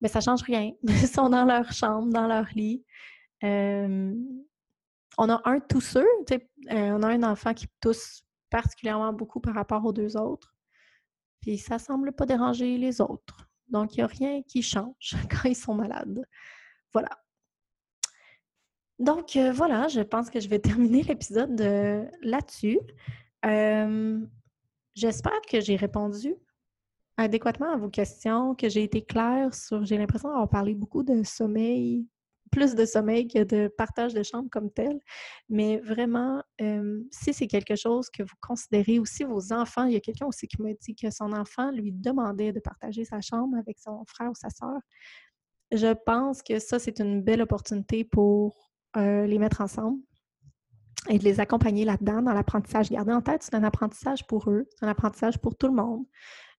Mais 0.00 0.08
ça 0.08 0.20
ne 0.20 0.24
change 0.24 0.42
rien. 0.42 0.72
Ils 0.82 1.08
sont 1.08 1.28
dans 1.28 1.44
leur 1.44 1.72
chambre, 1.72 2.12
dans 2.12 2.26
leur 2.26 2.46
lit. 2.54 2.84
on 3.42 5.28
a 5.28 5.40
un 5.44 5.60
tousseux, 5.60 6.08
on 6.70 7.02
a 7.02 7.08
un 7.08 7.22
enfant 7.22 7.54
qui 7.54 7.66
tousse 7.80 8.22
particulièrement 8.50 9.12
beaucoup 9.12 9.40
par 9.40 9.54
rapport 9.54 9.84
aux 9.84 9.92
deux 9.92 10.16
autres. 10.16 10.54
Puis 11.40 11.58
ça 11.58 11.78
semble 11.78 12.12
pas 12.12 12.26
déranger 12.26 12.76
les 12.76 13.00
autres. 13.00 13.48
Donc, 13.68 13.94
il 13.94 14.00
n'y 14.00 14.04
a 14.04 14.06
rien 14.08 14.42
qui 14.42 14.62
change 14.62 15.14
quand 15.30 15.48
ils 15.48 15.56
sont 15.56 15.74
malades. 15.74 16.26
Voilà. 16.92 17.10
Donc, 19.00 19.34
euh, 19.36 19.50
voilà, 19.50 19.88
je 19.88 20.02
pense 20.02 20.28
que 20.28 20.40
je 20.40 20.48
vais 20.48 20.58
terminer 20.60 21.02
l'épisode 21.02 21.58
euh, 21.60 22.04
là-dessus. 22.22 22.78
J'espère 24.94 25.40
que 25.50 25.60
j'ai 25.60 25.76
répondu 25.76 26.34
adéquatement 27.16 27.72
à 27.72 27.76
vos 27.76 27.88
questions, 27.88 28.54
que 28.54 28.68
j'ai 28.68 28.82
été 28.82 29.02
claire 29.02 29.54
sur. 29.54 29.84
J'ai 29.84 29.96
l'impression 29.96 30.28
d'avoir 30.28 30.48
parlé 30.48 30.74
beaucoup 30.74 31.02
de 31.02 31.22
sommeil, 31.22 32.06
plus 32.50 32.74
de 32.74 32.84
sommeil 32.84 33.26
que 33.26 33.42
de 33.42 33.68
partage 33.68 34.12
de 34.12 34.22
chambre 34.22 34.50
comme 34.50 34.70
tel. 34.70 35.00
Mais 35.48 35.78
vraiment, 35.78 36.42
si 37.10 37.32
c'est 37.32 37.46
quelque 37.46 37.76
chose 37.76 38.10
que 38.10 38.22
vous 38.22 38.36
considérez, 38.42 38.98
ou 38.98 39.06
si 39.06 39.24
vos 39.24 39.52
enfants, 39.52 39.84
il 39.84 39.94
y 39.94 39.96
a 39.96 40.00
quelqu'un 40.00 40.26
aussi 40.26 40.46
qui 40.46 40.60
m'a 40.60 40.74
dit 40.74 40.94
que 40.94 41.10
son 41.10 41.32
enfant 41.32 41.70
lui 41.70 41.92
demandait 41.92 42.52
de 42.52 42.60
partager 42.60 43.04
sa 43.06 43.22
chambre 43.22 43.56
avec 43.56 43.78
son 43.78 44.04
frère 44.06 44.30
ou 44.30 44.34
sa 44.34 44.50
soeur, 44.50 44.80
je 45.72 45.94
pense 46.04 46.42
que 46.42 46.58
ça, 46.58 46.78
c'est 46.78 46.98
une 46.98 47.22
belle 47.22 47.42
opportunité 47.42 48.04
pour 48.04 48.69
les 48.96 49.38
mettre 49.38 49.60
ensemble, 49.60 50.00
et 51.08 51.18
de 51.18 51.24
les 51.24 51.40
accompagner 51.40 51.84
là-dedans, 51.84 52.22
dans 52.22 52.32
l'apprentissage. 52.32 52.90
Gardez 52.90 53.12
en 53.12 53.22
tête, 53.22 53.42
c'est 53.42 53.54
un 53.54 53.64
apprentissage 53.64 54.26
pour 54.26 54.50
eux, 54.50 54.66
c'est 54.70 54.84
un 54.84 54.88
apprentissage 54.88 55.38
pour 55.38 55.56
tout 55.56 55.66
le 55.66 55.74
monde. 55.74 56.04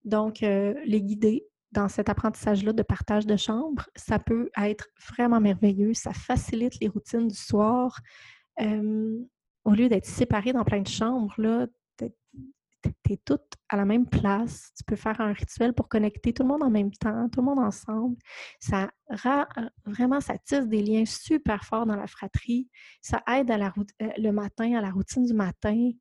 Donc, 0.03 0.41
euh, 0.41 0.73
les 0.85 1.01
guider 1.01 1.45
dans 1.71 1.87
cet 1.87 2.09
apprentissage-là 2.09 2.73
de 2.73 2.83
partage 2.83 3.25
de 3.25 3.37
chambre, 3.37 3.87
ça 3.95 4.19
peut 4.19 4.49
être 4.57 4.87
vraiment 5.09 5.39
merveilleux. 5.39 5.93
Ça 5.93 6.11
facilite 6.11 6.79
les 6.81 6.87
routines 6.87 7.27
du 7.27 7.35
soir. 7.35 7.99
au 9.63 9.73
lieu 9.73 9.89
d'être 9.89 10.05
séparés 10.05 10.53
dans 10.53 10.63
plein 10.63 10.81
de 10.81 10.87
chambres, 10.87 11.33
là, 11.37 11.67
tu 12.81 13.13
es 13.13 13.17
toutes 13.17 13.53
à 13.69 13.77
la 13.77 13.85
même 13.85 14.07
place. 14.07 14.71
Tu 14.77 14.83
peux 14.83 14.95
faire 14.95 15.19
un 15.21 15.33
rituel 15.33 15.73
pour 15.73 15.87
connecter 15.87 16.33
tout 16.33 16.43
le 16.43 16.49
monde 16.49 16.63
en 16.63 16.69
même 16.69 16.91
temps, 16.91 17.29
tout 17.29 17.41
le 17.41 17.45
monde 17.45 17.59
ensemble. 17.59 18.17
Ça 18.59 18.89
euh, 19.11 19.45
vraiment, 19.85 20.19
tisse 20.45 20.67
des 20.67 20.81
liens 20.81 21.05
super 21.05 21.63
forts 21.63 21.85
dans 21.85 21.95
la 21.95 22.07
fratrie. 22.07 22.67
Ça 23.01 23.21
aide 23.27 23.51
à 23.51 23.57
la, 23.57 23.73
euh, 24.01 24.07
le 24.17 24.31
matin, 24.31 24.73
à 24.75 24.81
la 24.81 24.91
routine 24.91 25.23
du 25.23 25.33
matin. 25.33 25.91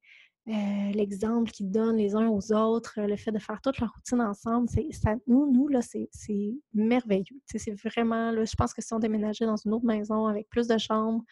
Euh, 0.49 0.91
l'exemple 0.93 1.51
qu'ils 1.51 1.71
donnent 1.71 1.99
les 1.99 2.17
uns 2.17 2.29
aux 2.29 2.53
autres, 2.53 2.95
le 2.97 3.17
fait 3.17 3.31
de 3.31 3.39
faire 3.39 3.61
toute 3.61 3.79
la 3.79 3.87
routine 3.87 4.21
ensemble, 4.21 4.69
ça, 4.91 5.15
nous, 5.27 5.53
nous, 5.53 5.69
c'est 5.81 6.55
merveilleux. 6.73 7.41
C'est 7.45 7.75
vraiment, 7.85 8.33
là, 8.33 8.45
je 8.45 8.57
pense 8.57 8.73
que 8.73 8.83
si 8.83 8.93
on 8.93 8.99
déménageait 8.99 9.45
dans 9.45 9.57
une 9.57 9.73
autre 9.75 9.85
maison 9.85 10.27
avec 10.27 10.49
plus 10.49 10.67
de 10.67 10.79
chambres, 10.79 11.23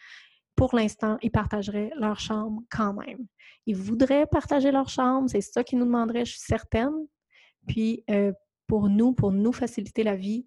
pour 0.59 0.75
l'instant, 0.75 1.17
ils 1.21 1.31
partageraient 1.31 1.89
leur 1.95 2.19
chambre 2.19 2.61
quand 2.69 2.93
même. 2.93 3.25
Ils 3.65 3.77
voudraient 3.77 4.25
partager 4.25 4.71
leur 4.71 4.89
chambre, 4.89 5.29
c'est 5.29 5.39
ça 5.39 5.63
qu'ils 5.63 5.79
nous 5.79 5.85
demanderaient, 5.85 6.25
je 6.25 6.31
suis 6.31 6.41
certaine. 6.41 6.91
Puis 7.65 8.03
euh, 8.09 8.33
pour 8.67 8.89
nous, 8.89 9.13
pour 9.13 9.31
nous 9.31 9.53
faciliter 9.53 10.03
la 10.03 10.17
vie, 10.17 10.45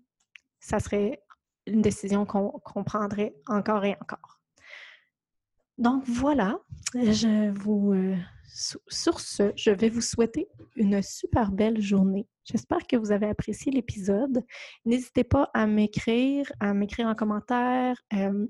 ça 0.61 0.81
serait 0.81 1.23
une 1.67 1.81
décision 1.81 2.27
qu'on 2.27 2.85
prendrait 2.85 3.35
encore 3.47 3.87
et 3.87 3.97
encore. 4.03 4.39
Donc 5.79 6.05
voilà, 6.05 6.59
je 6.95 7.51
vous, 7.51 7.95
euh, 7.95 8.15
sur 8.89 9.19
ce, 9.19 9.51
je 9.57 9.71
vais 9.71 9.89
vous 9.89 10.03
souhaiter 10.03 10.47
une 10.77 11.01
super 11.01 11.51
belle 11.51 11.81
journée. 11.81 12.29
J'espère 12.45 12.87
que 12.87 12.97
vous 12.97 13.13
avez 13.13 13.29
apprécié 13.29 13.73
l'épisode. 13.73 14.45
N'hésitez 14.85 15.25
pas 15.25 15.49
à 15.55 15.67
m'écrire, 15.67 16.53
à 16.61 16.75
m'écrire 16.75 17.07
en 17.07 17.15
commentaire, 17.15 17.97
euh, 18.13 18.47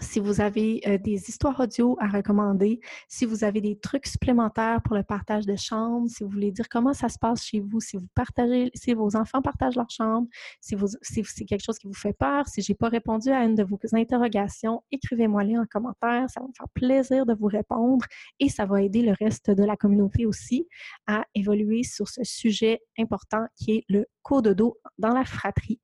si 0.00 0.20
vous 0.20 0.40
avez 0.40 0.80
euh, 0.86 0.98
des 0.98 1.28
histoires 1.28 1.58
audio 1.58 1.96
à 2.00 2.06
recommander, 2.08 2.80
si 3.08 3.24
vous 3.24 3.44
avez 3.44 3.60
des 3.60 3.78
trucs 3.78 4.06
supplémentaires 4.06 4.80
pour 4.82 4.94
le 4.94 5.02
partage 5.02 5.46
de 5.46 5.56
chambre, 5.56 6.08
si 6.08 6.22
vous 6.22 6.30
voulez 6.30 6.52
dire 6.52 6.68
comment 6.68 6.92
ça 6.92 7.08
se 7.08 7.18
passe 7.18 7.44
chez 7.44 7.60
vous, 7.60 7.80
si 7.80 7.96
vous 7.96 8.06
partagez, 8.14 8.70
si 8.74 8.94
vos 8.94 9.16
enfants 9.16 9.42
partagent 9.42 9.76
leur 9.76 9.90
chambre, 9.90 10.28
si, 10.60 10.76
c'est 11.02 11.44
quelque 11.44 11.64
chose 11.64 11.78
qui 11.78 11.86
vous 11.86 11.94
fait 11.94 12.12
peur, 12.12 12.46
si 12.46 12.62
j'ai 12.62 12.74
pas 12.74 12.88
répondu 12.88 13.30
à 13.30 13.44
une 13.44 13.54
de 13.54 13.64
vos 13.64 13.78
interrogations, 13.92 14.82
écrivez-moi-les 14.92 15.58
en 15.58 15.66
commentaire. 15.66 16.26
Ça 16.28 16.40
va 16.40 16.46
me 16.46 16.52
faire 16.56 16.68
plaisir 16.74 17.26
de 17.26 17.34
vous 17.34 17.46
répondre 17.46 18.04
et 18.38 18.48
ça 18.48 18.66
va 18.66 18.82
aider 18.82 19.02
le 19.02 19.12
reste 19.18 19.50
de 19.50 19.64
la 19.64 19.76
communauté 19.76 20.26
aussi 20.26 20.68
à 21.06 21.24
évoluer 21.34 21.82
sur 21.82 22.08
ce 22.08 22.22
sujet 22.24 22.80
important 22.98 23.46
qui 23.56 23.72
est 23.72 23.84
le 23.88 24.06
cododo 24.22 24.78
dans 24.98 25.12
la 25.12 25.24
fratrie. 25.24 25.80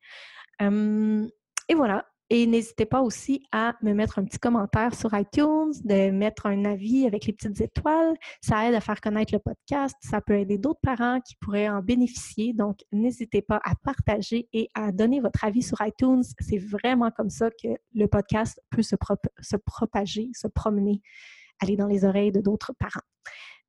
Hum, 0.61 1.29
et 1.69 1.75
voilà, 1.75 2.07
et 2.35 2.49
n'hésitez 2.49 2.85
pas 2.85 3.01
aussi 3.01 3.47
à 3.53 3.77
me 3.81 3.93
mettre 3.93 4.19
un 4.19 4.25
petit 4.25 4.41
commentaire 4.41 4.93
sur 4.93 5.15
iTunes, 5.17 5.73
de 5.85 6.11
mettre 6.11 6.47
un 6.47 6.65
avis 6.65 7.07
avec 7.07 7.27
les 7.27 7.33
petites 7.33 7.61
étoiles. 7.61 8.17
Ça 8.41 8.69
aide 8.69 8.75
à 8.75 8.81
faire 8.81 9.01
connaître 9.01 9.33
le 9.33 9.39
podcast. 9.39 9.95
Ça 10.01 10.21
peut 10.21 10.37
aider 10.37 10.59
d'autres 10.59 10.81
parents 10.83 11.21
qui 11.21 11.37
pourraient 11.37 11.69
en 11.69 11.81
bénéficier. 11.81 12.53
Donc, 12.53 12.81
n'hésitez 12.91 13.41
pas 13.41 13.61
à 13.63 13.77
partager 13.77 14.49
et 14.53 14.69
à 14.75 14.91
donner 14.91 15.21
votre 15.21 15.45
avis 15.45 15.63
sur 15.63 15.81
iTunes. 15.81 16.25
C'est 16.41 16.59
vraiment 16.59 17.13
comme 17.13 17.31
ça 17.31 17.51
que 17.51 17.69
le 17.95 18.09
podcast 18.09 18.61
peut 18.71 18.83
se, 18.83 18.97
propager, 19.57 20.31
se 20.35 20.49
promener, 20.49 21.03
aller 21.63 21.77
dans 21.77 21.87
les 21.87 22.05
oreilles 22.05 22.33
de 22.33 22.41
d'autres 22.41 22.73
parents. 22.81 23.07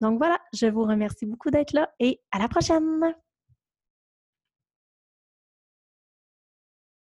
Donc 0.02 0.18
voilà, 0.18 0.40
je 0.56 0.66
vous 0.66 0.86
remercie 0.86 1.28
beaucoup 1.28 1.52
d'être 1.52 1.74
là 1.74 1.88
et 2.00 2.20
à 2.32 2.40
la 2.40 2.48
prochaine! 2.48 3.14